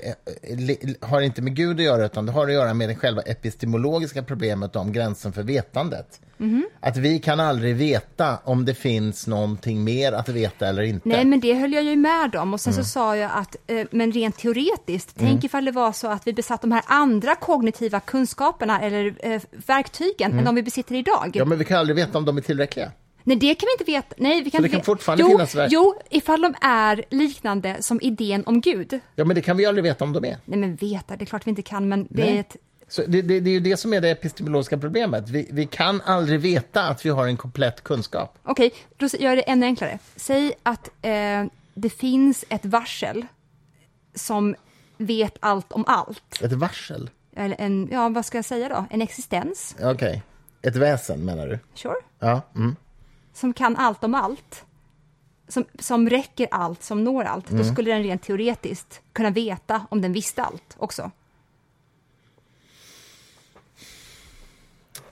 eh, 0.42 1.08
har 1.08 1.20
inte 1.20 1.42
med 1.42 1.54
Gud 1.56 1.76
att 1.80 1.84
göra, 1.84 2.06
utan 2.06 2.26
det 2.26 2.32
har 2.32 2.46
att 2.46 2.52
göra 2.52 2.74
med 2.74 2.88
det 2.88 2.94
själva 2.94 3.22
epistemologiska 3.22 4.22
problemet 4.22 4.76
om 4.76 4.92
gränsen 4.92 5.32
för 5.32 5.42
vetandet. 5.42 6.20
Mhm. 6.38 6.66
Att 6.80 6.96
vi 6.96 7.18
kan 7.18 7.40
aldrig 7.40 7.76
veta 7.76 8.38
om 8.44 8.64
det 8.64 8.74
finns 8.74 9.26
någonting 9.26 9.84
mer 9.84 10.12
att 10.12 10.28
veta 10.28 10.66
eller 10.68 10.82
inte. 10.82 11.08
Nej, 11.08 11.24
men 11.24 11.40
det 11.40 11.54
höll 11.54 11.72
jag 11.72 11.84
ju 11.84 11.96
med 11.96 12.36
om. 12.36 12.54
Och 12.54 12.60
sen 12.60 12.72
Mm. 12.72 12.84
så 12.84 12.90
sa 12.90 13.16
jag 13.16 13.30
att, 13.34 13.56
eh, 13.66 13.86
men 13.90 14.12
rent 14.12 14.38
teoretiskt, 14.38 15.14
tänk 15.18 15.44
ifall 15.44 15.64
det 15.64 15.72
var 15.72 15.92
så 15.92 16.08
att 16.08 16.26
vi 16.26 16.32
besatt 16.32 16.62
de 16.62 16.72
här 16.72 16.82
andra 16.86 17.34
kognitiva 17.34 18.00
kunskaperna 18.00 18.80
eller 18.80 19.14
eh, 19.22 19.42
verktygen 19.66 20.38
än 20.38 20.44
de 20.44 20.54
vi 20.54 20.62
besitter 20.62 20.94
idag. 20.94 21.22
Mm. 21.26 21.32
Ja, 21.34 21.44
men 21.44 21.58
vi 21.58 21.64
kan 21.64 21.78
aldrig 21.78 21.96
veta 21.96 22.18
om 22.18 22.24
de 22.24 22.36
är 22.36 22.40
tillräckliga. 22.40 22.92
Nej, 23.26 23.36
det 23.36 23.54
kan 23.54 23.66
vi 23.66 23.72
inte 23.72 23.92
veta. 23.92 24.14
Nej, 24.18 24.42
vi 24.42 24.50
kan 24.50 24.58
Så 24.58 24.62
det 24.62 24.68
kan 24.68 24.76
veta. 24.78 24.84
fortfarande 24.84 25.22
jo, 25.22 25.28
finnas 25.30 25.54
verk- 25.54 25.68
Jo, 25.72 25.94
ifall 26.10 26.40
de 26.42 26.54
är 26.60 27.04
liknande 27.10 27.76
som 27.82 28.00
idén 28.00 28.42
om 28.46 28.60
Gud. 28.60 29.00
Ja, 29.14 29.24
men 29.24 29.34
det 29.34 29.42
kan 29.42 29.56
vi 29.56 29.66
aldrig 29.66 29.82
veta 29.84 30.04
om 30.04 30.12
de 30.12 30.24
är. 30.24 30.36
Nej, 30.44 30.58
men 30.58 30.76
veta, 30.76 31.16
det 31.16 31.24
är 31.24 31.26
klart 31.26 31.46
vi 31.46 31.50
inte 31.50 31.62
kan, 31.62 31.88
men 31.88 32.06
det 32.10 32.24
Nej. 32.24 32.36
är 32.36 32.40
ett... 32.40 32.56
Så 32.88 33.02
det, 33.08 33.22
det, 33.22 33.40
det 33.40 33.50
är 33.50 33.52
ju 33.52 33.60
det 33.60 33.76
som 33.76 33.92
är 33.94 34.00
det 34.00 34.10
epistemologiska 34.10 34.78
problemet. 34.78 35.28
Vi, 35.28 35.48
vi 35.50 35.66
kan 35.66 36.00
aldrig 36.00 36.40
veta 36.40 36.82
att 36.88 37.06
vi 37.06 37.10
har 37.10 37.26
en 37.26 37.36
komplett 37.36 37.84
kunskap. 37.84 38.38
Okej, 38.42 38.72
då 38.96 39.06
gör 39.06 39.28
jag 39.30 39.38
det 39.38 39.42
ännu 39.42 39.66
enklare. 39.66 39.98
Säg 40.16 40.52
att 40.62 40.88
eh, 41.02 41.44
det 41.74 41.90
finns 41.90 42.44
ett 42.48 42.64
varsel 42.64 43.26
som 44.14 44.54
vet 44.98 45.36
allt 45.40 45.72
om 45.72 45.84
allt. 45.86 46.42
Ett 46.42 46.52
varsel. 46.52 47.10
Eller 47.36 47.56
en, 47.60 47.88
ja, 47.92 48.08
vad 48.08 48.26
ska 48.26 48.38
jag 48.38 48.44
säga 48.44 48.68
då? 48.68 48.84
En 48.90 49.02
existens, 49.02 49.76
Okej. 49.82 50.22
Ett 50.62 50.76
väsen, 50.76 51.24
menar 51.24 51.46
du? 51.48 51.58
sure. 51.74 51.94
Ja. 52.18 52.40
Mm. 52.54 52.76
Som 53.36 53.52
kan 53.52 53.76
allt 53.76 54.04
om 54.04 54.14
allt. 54.14 54.64
Som, 55.48 55.64
som 55.78 56.10
räcker 56.10 56.48
allt, 56.50 56.82
som 56.82 57.04
når 57.04 57.24
allt. 57.24 57.50
Mm. 57.50 57.62
Då 57.62 57.72
skulle 57.72 57.92
den 57.92 58.02
rent 58.02 58.22
teoretiskt 58.22 59.00
kunna 59.12 59.30
veta 59.30 59.86
om 59.90 60.02
den 60.02 60.12
visste 60.12 60.42
allt 60.42 60.76
också. 60.76 61.10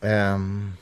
Ehm. 0.01 0.73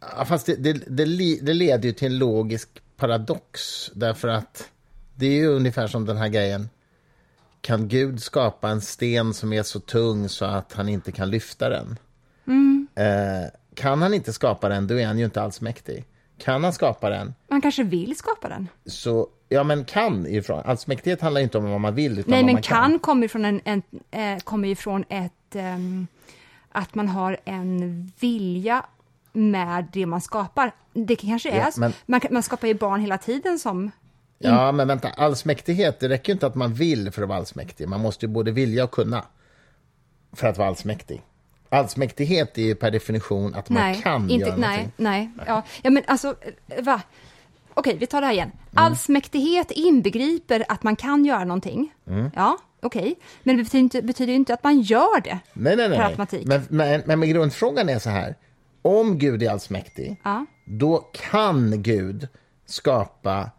Ja, 0.00 0.24
fast 0.24 0.46
det, 0.46 0.56
det, 0.56 0.72
det, 0.72 1.04
det 1.42 1.54
leder 1.54 1.88
ju 1.88 1.92
till 1.92 2.12
en 2.12 2.18
logisk 2.18 2.68
paradox. 2.96 3.90
Därför 3.94 4.28
att 4.28 4.70
det 5.14 5.26
är 5.26 5.36
ju 5.36 5.46
ungefär 5.46 5.86
som 5.86 6.06
den 6.06 6.16
här 6.16 6.28
grejen. 6.28 6.68
Kan 7.60 7.88
Gud 7.88 8.22
skapa 8.22 8.68
en 8.70 8.80
sten 8.80 9.34
som 9.34 9.52
är 9.52 9.62
så 9.62 9.80
tung 9.80 10.28
så 10.28 10.44
att 10.44 10.72
han 10.72 10.88
inte 10.88 11.12
kan 11.12 11.30
lyfta 11.30 11.68
den? 11.68 11.98
Eh, 12.98 13.48
kan 13.74 14.02
han 14.02 14.14
inte 14.14 14.32
skapa 14.32 14.68
den, 14.68 14.86
då 14.86 14.98
är 15.00 15.06
han 15.06 15.18
ju 15.18 15.24
inte 15.24 15.42
alls 15.42 15.60
mäktig. 15.60 16.04
Kan 16.38 16.64
han 16.64 16.72
skapa 16.72 17.10
den, 17.10 17.34
Man 17.48 17.60
kanske 17.60 17.82
vill 17.82 18.16
skapa 18.16 18.48
den. 18.48 18.68
så... 18.86 19.28
Ja, 19.50 19.62
men 19.64 19.84
kan 19.84 20.26
ifrån. 20.26 20.62
Allsmäktighet 20.64 21.20
handlar 21.20 21.40
inte 21.40 21.58
om 21.58 21.70
vad 21.70 21.80
man 21.80 21.94
vill, 21.94 22.18
utan 22.18 22.30
Nej, 22.30 22.38
vad 22.38 22.46
men 22.46 22.54
man 22.54 22.62
kan, 22.62 22.98
kommer 22.98 23.22
ju 23.22 23.28
från, 23.28 23.44
en, 23.44 23.60
en, 23.64 23.82
eh, 24.10 24.38
kommer 24.38 24.68
ju 24.68 24.74
från 24.76 25.04
ett, 25.08 25.32
ehm, 25.54 26.06
att 26.72 26.94
man 26.94 27.08
har 27.08 27.36
en 27.44 28.12
vilja 28.20 28.84
med 29.32 29.86
det 29.92 30.06
man 30.06 30.20
skapar. 30.20 30.72
Det 30.92 31.16
kanske 31.16 31.50
är 31.50 31.58
Ja, 31.58 31.70
så. 31.70 31.80
men- 31.80 31.92
Man, 32.06 32.20
kan- 32.20 32.32
man 32.34 32.42
skapar 32.42 32.68
ju 32.68 32.74
barn 32.74 33.00
hela 33.00 33.18
tiden 33.18 33.58
som... 33.58 33.90
Ja, 34.38 34.72
men 34.72 34.88
vänta, 34.88 35.08
allsmäktighet, 35.08 36.00
det 36.00 36.08
räcker 36.08 36.32
ju 36.32 36.32
inte 36.32 36.46
att 36.46 36.54
man 36.54 36.74
vill 36.74 37.10
för 37.10 37.22
att 37.22 37.28
vara 37.28 37.38
allsmäktig. 37.38 37.88
Man 37.88 38.00
måste 38.00 38.26
ju 38.26 38.32
både 38.32 38.50
vilja 38.50 38.84
och 38.84 38.90
kunna 38.90 39.24
för 40.32 40.46
att 40.48 40.58
vara 40.58 40.68
allsmäktig. 40.68 41.22
Allsmäktighet 41.68 42.58
är 42.58 42.62
ju 42.62 42.74
per 42.74 42.90
definition 42.90 43.54
att 43.54 43.68
man 43.68 43.82
nej, 43.82 44.00
kan 44.02 44.30
inte, 44.30 44.46
göra 44.48 44.56
nej, 44.56 44.76
någonting. 44.76 44.92
nej. 44.96 45.30
Ja, 45.46 45.62
ja, 45.82 45.90
men 45.90 46.02
alltså, 46.06 46.34
eh, 46.68 46.84
va? 46.84 47.02
Okej, 47.74 47.96
vi 48.00 48.06
tar 48.06 48.20
det 48.20 48.26
här 48.26 48.34
igen. 48.34 48.48
Mm. 48.52 48.84
Allsmäktighet 48.84 49.70
inbegriper 49.70 50.64
att 50.68 50.82
man 50.82 50.96
kan 50.96 51.24
göra 51.24 51.44
någonting. 51.44 51.92
Mm. 52.06 52.30
Ja, 52.36 52.58
okej. 52.82 53.14
Men 53.42 53.56
det 53.56 53.62
betyder, 53.62 53.82
inte, 53.82 54.02
betyder 54.02 54.32
inte 54.32 54.54
att 54.54 54.64
man 54.64 54.80
gör 54.80 55.20
det. 55.20 55.38
Nej, 55.52 55.76
nej, 55.76 55.88
Per 55.88 55.96
nej. 55.98 56.06
automatik. 56.06 56.46
Men, 56.46 56.62
men, 56.68 57.02
men, 57.06 57.18
men 57.18 57.28
grundfrågan 57.28 57.88
är 57.88 57.98
så 57.98 58.10
här. 58.10 58.36
Om 58.82 59.18
Gud 59.18 59.42
är 59.42 59.50
allsmäktig, 59.50 60.20
Ja. 60.24 60.46
då 60.64 60.96
kan 61.30 61.82
Gud 61.82 62.28
skapa 62.66 63.50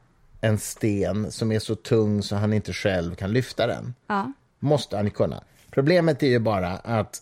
en 0.42 0.58
sten 0.60 1.32
som 1.32 1.52
är 1.52 1.60
så 1.60 1.76
tung 1.76 2.24
så 2.24 2.36
han 2.36 2.54
inte 2.54 2.74
själv 2.74 3.16
kan 3.16 3.32
lyfta 3.34 3.68
den. 3.68 3.94
Ja. 4.08 4.34
Måste 4.60 4.98
han 4.98 5.12
kunna. 5.12 5.44
Problemet 5.72 6.24
är 6.24 6.28
ju 6.28 6.40
bara 6.40 6.70
att 6.70 7.22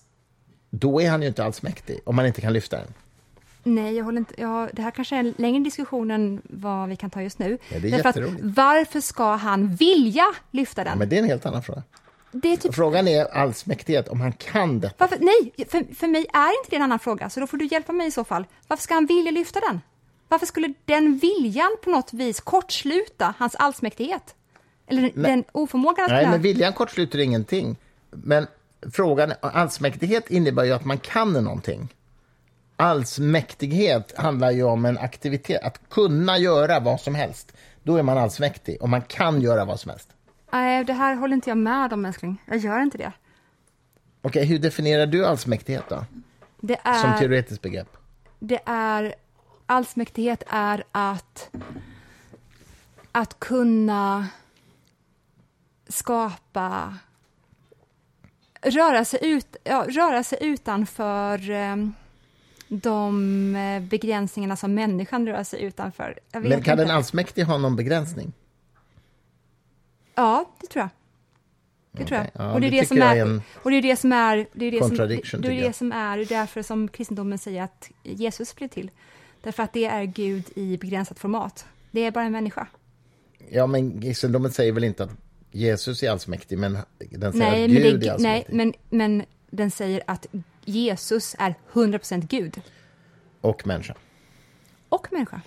då 0.69 1.01
är 1.01 1.09
han 1.09 1.21
ju 1.21 1.27
inte 1.27 1.43
allsmäktig 1.43 1.99
om 2.03 2.15
man 2.15 2.25
inte 2.25 2.41
kan 2.41 2.53
lyfta 2.53 2.77
den. 2.77 2.93
Nej, 3.63 3.95
jag 3.95 4.05
håller 4.05 4.17
inte, 4.17 4.41
jag, 4.41 4.69
det 4.73 4.81
här 4.81 4.91
kanske 4.91 5.15
är 5.15 5.19
en 5.19 5.33
längre 5.37 5.63
diskussion 5.63 6.11
än 6.11 6.41
vad 6.43 6.89
vi 6.89 6.95
kan 6.95 7.09
ta 7.09 7.21
just 7.21 7.39
nu. 7.39 7.57
Ja, 7.69 7.79
det 7.79 7.91
är 7.91 8.07
att 8.07 8.17
varför 8.41 9.01
ska 9.01 9.35
han 9.35 9.75
vilja 9.75 10.25
lyfta 10.51 10.83
den? 10.83 10.91
Ja, 10.91 10.99
men 10.99 11.09
det 11.09 11.15
är 11.15 11.19
en 11.19 11.29
helt 11.29 11.45
annan 11.45 11.63
fråga. 11.63 11.83
är 12.31 12.57
typ, 12.57 12.75
Frågan 12.75 13.07
är 13.07 13.25
allsmäktighet, 13.25 14.07
om 14.07 14.21
han 14.21 14.31
kan 14.31 14.79
detta. 14.79 14.95
varför, 14.97 15.17
nej, 15.19 15.67
för, 15.67 15.95
för 15.95 16.07
mig 16.07 16.25
är 16.33 16.59
inte 16.59 16.69
det 16.69 16.75
en 16.75 16.81
annan 16.81 16.99
fråga, 16.99 17.29
så 17.29 17.39
då 17.39 17.47
får 17.47 17.57
du 17.57 17.65
hjälpa 17.65 17.91
mig 17.93 18.07
i 18.07 18.11
så 18.11 18.23
fall. 18.23 18.45
Varför 18.67 18.83
ska 18.83 18.93
han 18.93 19.05
vilja 19.05 19.31
lyfta 19.31 19.59
den? 19.59 19.81
Varför 20.27 20.45
skulle 20.45 20.73
den 20.85 21.17
viljan 21.17 21.77
på 21.83 21.89
något 21.89 22.13
vis 22.13 22.39
kortsluta 22.39 23.33
hans 23.37 23.55
allsmäktighet? 23.55 24.35
Eller 24.87 25.11
den 25.15 25.43
oförmågan 25.51 26.05
att 26.05 26.11
Nej, 26.11 26.19
kunna... 26.19 26.31
men 26.31 26.41
viljan 26.41 26.73
kortsluter 26.73 27.19
ingenting. 27.19 27.75
Men 28.11 28.47
frågan, 28.91 29.33
allsmäktighet 29.41 30.29
innebär 30.29 30.63
ju 30.63 30.73
att 30.73 30.85
man 30.85 30.97
kan 30.97 31.33
någonting. 31.33 31.93
Allsmäktighet 32.75 34.17
handlar 34.17 34.51
ju 34.51 34.63
om 34.63 34.85
en 34.85 34.97
aktivitet, 34.97 35.63
att 35.63 35.89
kunna 35.89 36.37
göra 36.37 36.79
vad 36.79 37.01
som 37.01 37.15
helst. 37.15 37.53
Då 37.83 37.95
är 37.97 38.03
man 38.03 38.17
allsmäktig, 38.17 38.81
och 38.81 38.89
man 38.89 39.01
kan 39.01 39.41
göra 39.41 39.65
vad 39.65 39.79
som 39.79 39.89
helst. 39.89 40.09
Nej, 40.51 40.83
det 40.83 40.93
här 40.93 41.15
håller 41.15 41.33
inte 41.33 41.49
jag 41.49 41.57
med 41.57 41.93
om, 41.93 42.05
älskling. 42.05 42.41
Jag 42.45 42.57
gör 42.57 42.81
inte 42.81 42.97
det. 42.97 43.11
Okej, 44.21 44.45
hur 44.45 44.59
definierar 44.59 45.05
du 45.05 45.25
allsmäktighet 45.25 45.83
då? 45.89 46.05
Det 46.61 46.79
Som 46.83 47.11
är... 47.11 47.19
teoretiskt 47.19 47.61
begrepp? 47.61 47.97
det 48.39 48.59
är 48.65 49.15
allsmäktighet 49.65 50.43
är 50.47 50.83
att 50.91 51.49
att 53.11 53.39
kunna 53.39 54.27
skapa 55.87 56.97
röra 58.69 59.05
sig, 59.05 59.19
ut, 59.21 59.55
ja, 59.63 59.85
röra 59.89 60.23
sig 60.23 60.37
utanför 60.41 61.51
eh, 61.51 61.75
de 62.67 63.87
begränsningarna 63.89 64.55
som 64.55 64.73
människan 64.73 65.27
rör 65.27 65.43
sig 65.43 65.63
utanför. 65.63 66.19
Men 66.31 66.63
kan 66.63 66.79
inte. 66.79 66.83
en 66.83 66.91
allsmäktig 66.91 67.43
ha 67.43 67.57
någon 67.57 67.75
begränsning? 67.75 68.33
Ja, 70.15 70.51
det 70.61 70.67
tror 70.67 70.81
jag. 70.81 70.89
Det 71.91 72.05
tror 72.05 72.17
jag. 72.17 72.27
Okej, 72.27 72.31
ja, 72.35 72.53
och, 72.53 72.61
det 72.61 72.67
är 72.67 72.71
det 72.71 72.77
det 72.77 72.81
tycker 72.81 72.95
som 72.95 72.97
jag 72.97 73.17
är, 73.17 73.25
är 73.25 73.29
en 73.29 73.41
och 73.53 73.71
det 73.71 73.77
är 73.77 73.81
det 73.81 73.95
som 73.95 74.11
är... 74.11 74.47
Det 74.53 74.65
är 74.65 74.71
det 74.71 74.83
som, 74.83 74.97
det, 75.41 75.47
är 75.47 75.67
det 75.67 75.73
som 75.73 75.91
är 75.91 76.17
därför 76.17 76.61
som 76.61 76.87
kristendomen 76.87 77.37
säger 77.37 77.63
att 77.63 77.91
Jesus 78.03 78.55
blev 78.55 78.67
till. 78.67 78.91
Därför 79.41 79.63
att 79.63 79.73
det 79.73 79.85
är 79.85 80.03
Gud 80.03 80.43
i 80.55 80.77
begränsat 80.77 81.19
format. 81.19 81.65
Det 81.91 82.05
är 82.05 82.11
bara 82.11 82.23
en 82.23 82.31
människa. 82.31 82.67
Ja, 83.49 83.67
men 83.67 84.01
kristendomen 84.01 84.51
säger 84.51 84.71
väl 84.71 84.83
inte 84.83 85.03
att 85.03 85.11
Jesus 85.51 86.03
är 86.03 86.09
allsmäktig, 86.09 86.57
men 86.57 86.77
den 87.09 87.31
säger 87.33 87.51
Nej, 87.51 87.63
att 87.65 87.71
men, 87.71 87.81
Gud 87.83 87.99
det, 87.99 88.07
är 88.07 88.13
är, 88.13 88.19
nej 88.19 88.37
allsmäktig. 88.45 88.55
men, 88.55 88.73
men 88.89 89.25
den 89.49 89.71
säger 89.71 90.01
att 90.07 90.25
Jesus 90.65 91.35
är 91.39 91.55
100% 91.73 92.27
Gud 92.27 92.61
Och 93.41 93.67
människa. 93.67 93.95
och 94.89 95.07
människa. 95.11 95.41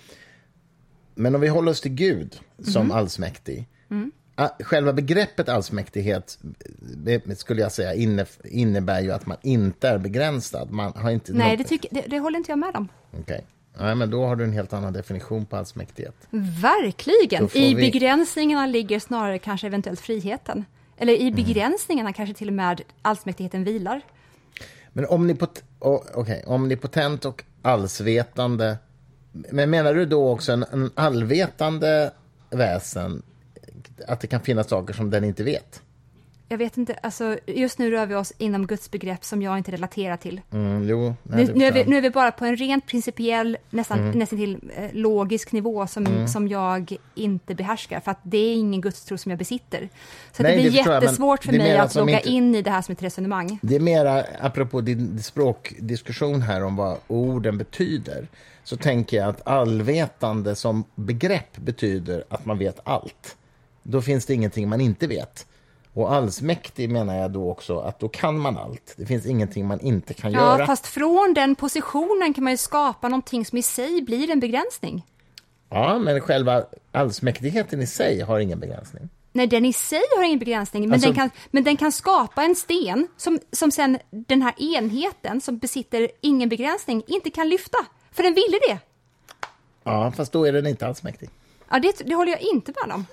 Men 1.15 1.35
om 1.35 1.41
vi 1.41 1.47
håller 1.47 1.71
oss 1.71 1.81
till 1.81 1.91
Gud 1.93 2.39
som 2.63 2.83
Mhm. 2.85 2.91
allsmäktig. 2.91 3.67
Mm. 3.89 4.11
Själva 4.59 4.93
begreppet 4.93 5.49
allsmäktighet 5.49 6.39
det 6.79 7.39
skulle 7.39 7.61
jag 7.61 7.71
säga 7.71 7.93
inne, 7.93 8.25
innebär 8.43 9.01
ju 9.01 9.11
att 9.11 9.25
man 9.25 9.37
inte 9.41 9.89
är 9.89 9.97
begränsad. 9.97 10.71
Man 10.71 10.93
har 10.95 11.11
inte 11.11 11.33
Nej, 11.33 11.57
det, 11.57 11.63
något- 11.63 11.69
tycker, 11.69 11.89
det, 11.95 12.01
det 12.07 12.19
håller 12.19 12.37
inte 12.37 12.51
jag 12.51 12.59
med 12.59 12.75
om. 12.75 12.87
Okej. 13.19 13.45
Nej, 13.79 13.95
men 13.95 14.09
då 14.09 14.25
har 14.25 14.35
du 14.35 14.43
en 14.43 14.53
helt 14.53 14.73
annan 14.73 14.93
definition 14.93 15.45
på 15.45 15.57
allsmäktighet. 15.57 16.15
Verkligen! 16.61 17.49
I 17.53 17.75
vi- 17.75 17.91
begränsningarna 17.91 18.65
ligger 18.65 18.99
snarare 18.99 19.39
kanske 19.39 19.67
eventuellt 19.67 19.99
friheten. 19.99 20.65
Eller 20.97 21.13
i 21.13 21.31
begränsningarna 21.31 22.13
kanske 22.13 22.35
till 22.35 22.47
och 22.47 22.53
med 22.53 22.81
allsmäktigheten 23.01 23.63
vilar. 23.63 24.01
Men 24.93 25.05
omnipot 25.05 25.63
oh, 25.79 26.01
okay. 26.15 26.43
omnipotent 26.45 27.25
och 27.25 27.43
allsvetande. 27.61 28.77
Men 29.31 29.69
menar 29.69 29.93
du 29.93 30.05
då 30.05 30.29
också 30.29 30.51
en, 30.51 30.65
en 30.71 30.91
allvetande 30.95 32.11
väsen? 32.49 33.23
Att 34.07 34.19
det 34.19 34.27
kan 34.27 34.41
finnas 34.41 34.69
saker 34.69 34.93
som 34.93 35.09
den 35.09 35.23
inte 35.23 35.43
vet? 35.43 35.81
Jag 36.51 36.57
vet 36.57 36.77
inte, 36.77 36.93
alltså 36.93 37.37
just 37.47 37.79
nu 37.79 37.91
rör 37.91 38.05
vi 38.05 38.15
oss 38.15 38.33
inom 38.37 38.67
Guds 38.67 38.91
begrepp 38.91 39.23
som 39.25 39.41
jag 39.41 39.57
inte 39.57 39.71
relaterar 39.71 40.17
till. 40.17 40.41
Mm, 40.53 40.87
jo, 40.89 41.13
nej, 41.23 41.45
Nu, 41.45 41.53
nu, 41.55 41.65
är 41.65 41.71
vi, 41.71 41.85
nu 41.85 41.97
är 41.97 42.01
vi 42.01 42.09
bara 42.09 42.31
på 42.31 42.45
en 42.45 42.55
rent 42.55 42.87
principiell, 42.87 43.57
nästan, 43.69 43.99
Mm. 43.99 44.19
nästan 44.19 44.39
till 44.39 44.71
eh, 44.75 44.83
logisk 44.93 45.51
nivå 45.51 45.87
som, 45.87 46.27
som 46.27 46.47
jag 46.47 46.95
inte 47.15 47.55
behärskar, 47.55 47.99
för 47.99 48.11
att 48.11 48.19
det 48.23 48.37
är 48.37 48.53
ingen 48.53 48.81
gudstro 48.81 49.17
som 49.17 49.29
jag 49.29 49.39
besitter. 49.39 49.89
Så 50.31 50.43
Nej, 50.43 50.51
det 50.55 50.61
blir 50.61 50.71
det 50.71 50.77
förstår 50.77 50.93
jag, 50.93 51.03
jättesvårt 51.03 51.43
för 51.43 51.51
mig 51.53 51.77
att 51.77 51.95
logga 51.95 52.17
inte- 52.19 52.29
in 52.29 52.55
i 52.55 52.61
det 52.61 52.69
här 52.71 52.81
som 52.81 52.93
ett 52.93 53.03
resonemang. 53.03 53.59
Det 53.61 53.75
är 53.75 53.79
mera, 53.79 54.23
apropå 54.41 54.81
din 54.81 55.23
språkdiskussion 55.23 56.41
här 56.41 56.63
om 56.63 56.75
vad 56.75 56.97
orden 57.07 57.57
betyder, 57.57 58.27
så 58.63 58.77
tänker 58.77 59.17
jag 59.17 59.29
att 59.29 59.47
allvetande 59.47 60.55
som 60.55 60.83
begrepp 60.95 61.57
betyder 61.57 62.23
att 62.29 62.45
man 62.45 62.57
vet 62.57 62.79
allt. 62.83 63.37
Då 63.83 64.01
finns 64.01 64.25
det 64.25 64.33
ingenting 64.33 64.69
man 64.69 64.81
inte 64.81 65.07
vet. 65.07 65.45
Och 65.93 66.13
allsmäktig 66.13 66.89
menar 66.89 67.15
jag 67.17 67.31
då 67.31 67.51
också 67.51 67.79
att 67.79 67.99
då 67.99 68.09
kan 68.09 68.39
man 68.39 68.57
allt. 68.57 68.93
Det 68.97 69.05
finns 69.05 69.25
ingenting 69.25 69.67
man 69.67 69.79
inte 69.79 70.13
kan 70.13 70.31
Ja, 70.31 70.39
göra. 70.39 70.65
fast 70.65 70.87
från 70.87 71.33
den 71.33 71.55
positionen 71.55 72.33
kan 72.33 72.43
man 72.43 72.53
ju 72.53 72.57
skapa 72.57 73.07
någonting 73.09 73.45
som 73.45 73.57
i 73.57 73.63
sig 73.63 74.01
blir 74.01 74.29
en 74.29 74.39
begränsning. 74.39 75.05
Ja, 75.69 75.99
men 75.99 76.21
själva 76.21 76.63
allsmäktigheten 76.91 77.81
i 77.81 77.87
sig 77.87 78.21
har 78.21 78.39
ingen 78.39 78.59
begränsning. 78.59 79.09
Nej, 79.33 79.47
den 79.47 79.65
i 79.65 79.73
sig 79.73 80.01
har 80.17 80.23
ingen 80.23 80.39
begränsning, 80.39 80.83
men, 80.83 80.93
Alltså- 80.93 81.07
den, 81.07 81.15
kan, 81.15 81.29
men 81.51 81.63
den 81.63 81.77
kan 81.77 81.91
skapa 81.91 82.43
en 82.43 82.55
sten 82.55 83.07
som, 83.17 83.39
som 83.51 83.71
sen 83.71 83.97
den 84.09 84.41
här 84.41 84.53
enheten 84.75 85.41
som 85.41 85.57
besitter 85.57 86.07
ingen 86.21 86.49
begränsning 86.49 87.03
inte 87.07 87.29
kan 87.29 87.49
lyfta, 87.49 87.77
för 88.11 88.23
den 88.23 88.33
ville 88.33 88.57
det. 88.67 88.79
Ja, 89.83 90.11
fast 90.11 90.31
då 90.31 90.45
är 90.45 90.53
den 90.53 90.67
inte 90.67 90.87
allsmäktig. 90.87 91.29
Ja, 91.71 91.79
det, 91.79 92.01
det 92.05 92.15
håller 92.15 92.31
jag 92.31 92.41
inte 92.41 92.73
med 92.85 92.95
om. 92.95 93.05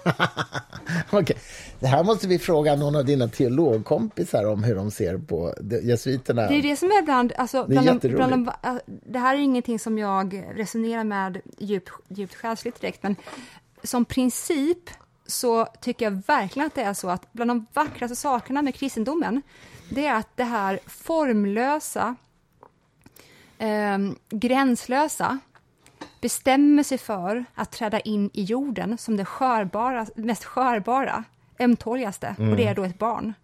Okej, 1.10 1.36
det 1.80 1.86
här 1.86 2.04
måste 2.04 2.28
vi 2.28 2.38
fråga 2.38 2.76
någon 2.76 2.96
av 2.96 3.04
dina 3.04 3.28
teologkompisar 3.28 4.44
om 4.44 4.64
hur 4.64 4.74
de 4.74 4.90
ser 4.90 5.18
på 5.18 5.54
jesuiterna. 5.82 6.48
Det 6.48 6.54
är 6.54 6.62
det 6.62 6.76
som 6.76 6.88
är 6.88 7.02
bland, 7.02 7.32
alltså, 7.36 7.64
Det 7.64 7.76
är 7.76 7.82
bland, 7.82 8.00
de, 8.00 8.08
bland 8.08 8.32
de, 8.32 8.52
äh, 8.62 8.74
det 8.86 9.18
här 9.18 9.34
är 9.34 9.38
ingenting 9.38 9.78
som 9.78 9.98
jag 9.98 10.44
resonerar 10.54 11.04
med 11.04 11.40
djupt, 11.58 11.90
djupt 12.08 12.34
själsligt 12.34 12.80
direkt, 12.80 13.02
men 13.02 13.16
som 13.82 14.04
princip 14.04 14.90
så 15.26 15.66
tycker 15.80 16.04
jag 16.06 16.22
verkligen 16.26 16.66
att 16.66 16.74
det 16.74 16.82
är 16.82 16.94
så 16.94 17.08
att 17.08 17.32
bland 17.32 17.50
de 17.50 17.66
vackraste 17.72 18.16
sakerna 18.16 18.62
med 18.62 18.74
kristendomen, 18.74 19.42
det 19.90 20.06
är 20.06 20.14
att 20.14 20.36
det 20.36 20.44
här 20.44 20.80
formlösa, 20.86 22.16
eh, 23.58 23.98
gränslösa, 24.30 25.38
bestämmer 26.20 26.82
sig 26.82 26.98
för 26.98 27.44
att 27.54 27.72
träda 27.72 28.00
in 28.00 28.30
i 28.32 28.42
jorden 28.42 28.98
som 28.98 29.16
det 29.16 29.24
skörbara, 29.24 30.06
mest 30.14 30.44
skörbara, 30.44 31.24
ömtåligaste, 31.60 32.34
och 32.38 32.56
det 32.56 32.66
är 32.66 32.74
då 32.74 32.84
ett 32.84 32.98
barn. 32.98 33.34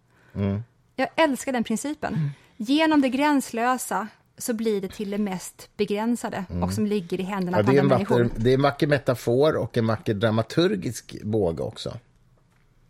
Jag 0.95 1.07
älskar 1.15 1.51
den 1.53 1.63
principen. 1.63 2.31
Genom 2.57 3.01
det 3.01 3.09
gränslösa 3.09 4.07
så 4.37 4.53
blir 4.53 4.81
det 4.81 4.87
till 4.87 5.09
det 5.11 5.17
mest 5.17 5.69
begränsade 5.77 6.45
och 6.63 6.73
som 6.73 6.85
ligger 6.85 7.19
i 7.19 7.23
händerna 7.23 7.57
Ja, 7.57 7.63
på 7.63 7.69
andra 7.69 7.83
människor. 7.83 8.29
det 8.35 8.49
är 8.49 8.53
en 8.53 8.61
vacker 8.61 8.87
metafor 8.87 9.55
och 9.55 9.77
en 9.77 9.87
vacker 9.87 10.13
dramaturgisk 10.13 11.15
båge 11.23 11.63
också. 11.63 11.97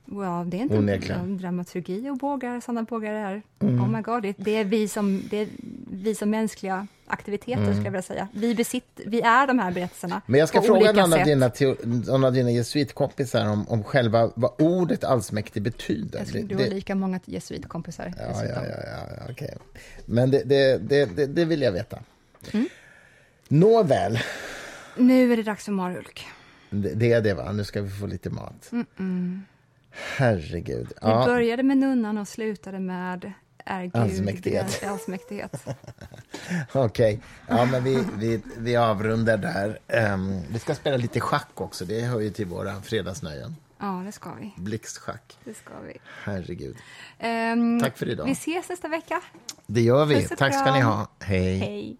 Wow, 0.06 0.50
det 0.50 0.58
är 0.58 0.62
inte 0.62 0.78
Onekligen. 0.78 1.32
ja, 1.34 1.38
dramaturgi 1.42 2.10
och 2.10 2.18
bågar, 2.18 2.60
sanna 2.60 2.84
bågar 2.84 3.14
är. 3.14 3.42
Mm. 3.60 3.82
Oh 3.82 3.90
my 3.90 4.02
god, 4.02 4.24
det, 4.24 4.34
det, 4.38 4.52
är 4.56 4.64
vi 4.64 4.88
som, 4.88 5.24
det 5.30 5.38
är 5.38 5.48
vi 5.92 6.16
som 6.16 6.30
mänskliga 6.30 6.88
aktiviteter, 7.08 7.64
skulle 7.64 7.78
jag 7.78 7.92
vilja 7.92 8.02
säga. 8.02 8.28
Vi, 8.34 8.56
besitt, 8.56 9.02
vi 9.06 9.22
är 9.22 9.48
de 9.48 9.60
här 9.60 9.72
berättelserna 9.72 10.16
Mm. 10.16 10.22
Men 10.26 10.40
jag 10.40 10.50
ska 10.50 10.62
fråga 10.62 10.92
någon 10.92 11.14
av, 11.14 11.24
dina, 11.26 11.52
någon 12.08 12.24
av 12.24 12.34
dina 12.34 12.52
jesuitkompisar 12.52 13.50
om, 13.50 13.68
om 13.68 13.84
själva 13.84 14.32
vad 14.36 14.62
ordet 14.62 15.04
allsmäktig 15.04 15.62
betyder. 15.64 16.20
Jag 16.20 16.28
Det- 16.34 16.42
du 16.48 16.56
har 16.56 16.64
det- 16.64 16.70
lika 16.70 16.96
många 16.96 17.20
jesuitkompisar. 17.26 18.14
ja, 18.18 18.44
ja, 18.44 18.46
ja, 18.46 18.62
ja, 18.66 19.16
ja, 19.18 19.32
okej. 19.32 19.58
Men 20.06 20.32
det, 20.32 20.44
det, 20.44 20.78
det, 21.36 21.46
vill 21.46 21.62
jag 21.62 21.72
veta. 21.72 22.00
Mm. 22.54 22.68
Nåväl, 23.48 24.20
Nu 24.98 25.34
är 25.34 25.38
det 25.38 25.44
dags 25.44 25.66
för 25.66 25.72
marulk. 25.72 26.26
det, 26.70 27.12
är 27.12 27.22
det 27.22 27.34
va? 27.34 27.52
Nu 27.52 27.64
ska 27.64 27.82
vi 27.82 27.90
få 27.90 28.08
lite 28.08 28.30
mat. 28.30 28.72
Herregud. 30.18 30.88
Vi 30.88 30.94
Ja, 31.02 31.26
började 31.26 31.64
med 31.64 31.78
nunnan 31.78 32.18
och 32.18 32.28
slutade 32.28 32.80
med 32.80 33.34
är 33.66 33.84
Gud 33.84 33.96
Allsmäktighet. 33.96 34.84
allsmäktighet. 34.88 35.66
Okej, 36.74 37.22
ja, 37.48 37.66
men 37.66 37.84
vi, 37.84 38.04
vi, 38.18 38.42
vi 38.58 38.76
avrundar 38.76 39.38
där. 39.38 39.80
Ehm, 39.88 40.42
vi 40.52 40.60
ska 40.60 40.76
spela 40.76 40.98
lite 40.98 41.20
schack 41.20 41.62
också, 41.62 41.86
det 41.86 42.02
hör 42.02 42.20
ju 42.20 42.30
till 42.30 42.46
våra 42.46 42.82
fredagsnöjen. 42.82 43.56
Ja, 43.80 44.04
det 44.06 44.12
ska 44.12 44.34
vi. 44.42 44.54
Blixtschack, 44.58 45.38
Det 45.44 45.54
ska 45.54 45.72
vi. 45.88 45.98
herregud. 46.24 46.76
Ehm, 47.20 47.80
Tack 47.80 47.98
för 47.98 48.10
idag. 48.10 48.26
Vi 48.26 48.32
ses 48.32 48.70
nästa 48.70 48.88
vecka. 48.88 49.22
Det 49.68 49.82
gör 49.82 50.06
vi. 50.06 50.28
Tack 50.28 50.54
ska 50.60 50.74
ni 50.74 50.82
ha. 50.82 51.08
Hej. 51.20 51.58
Hej. 51.58 51.98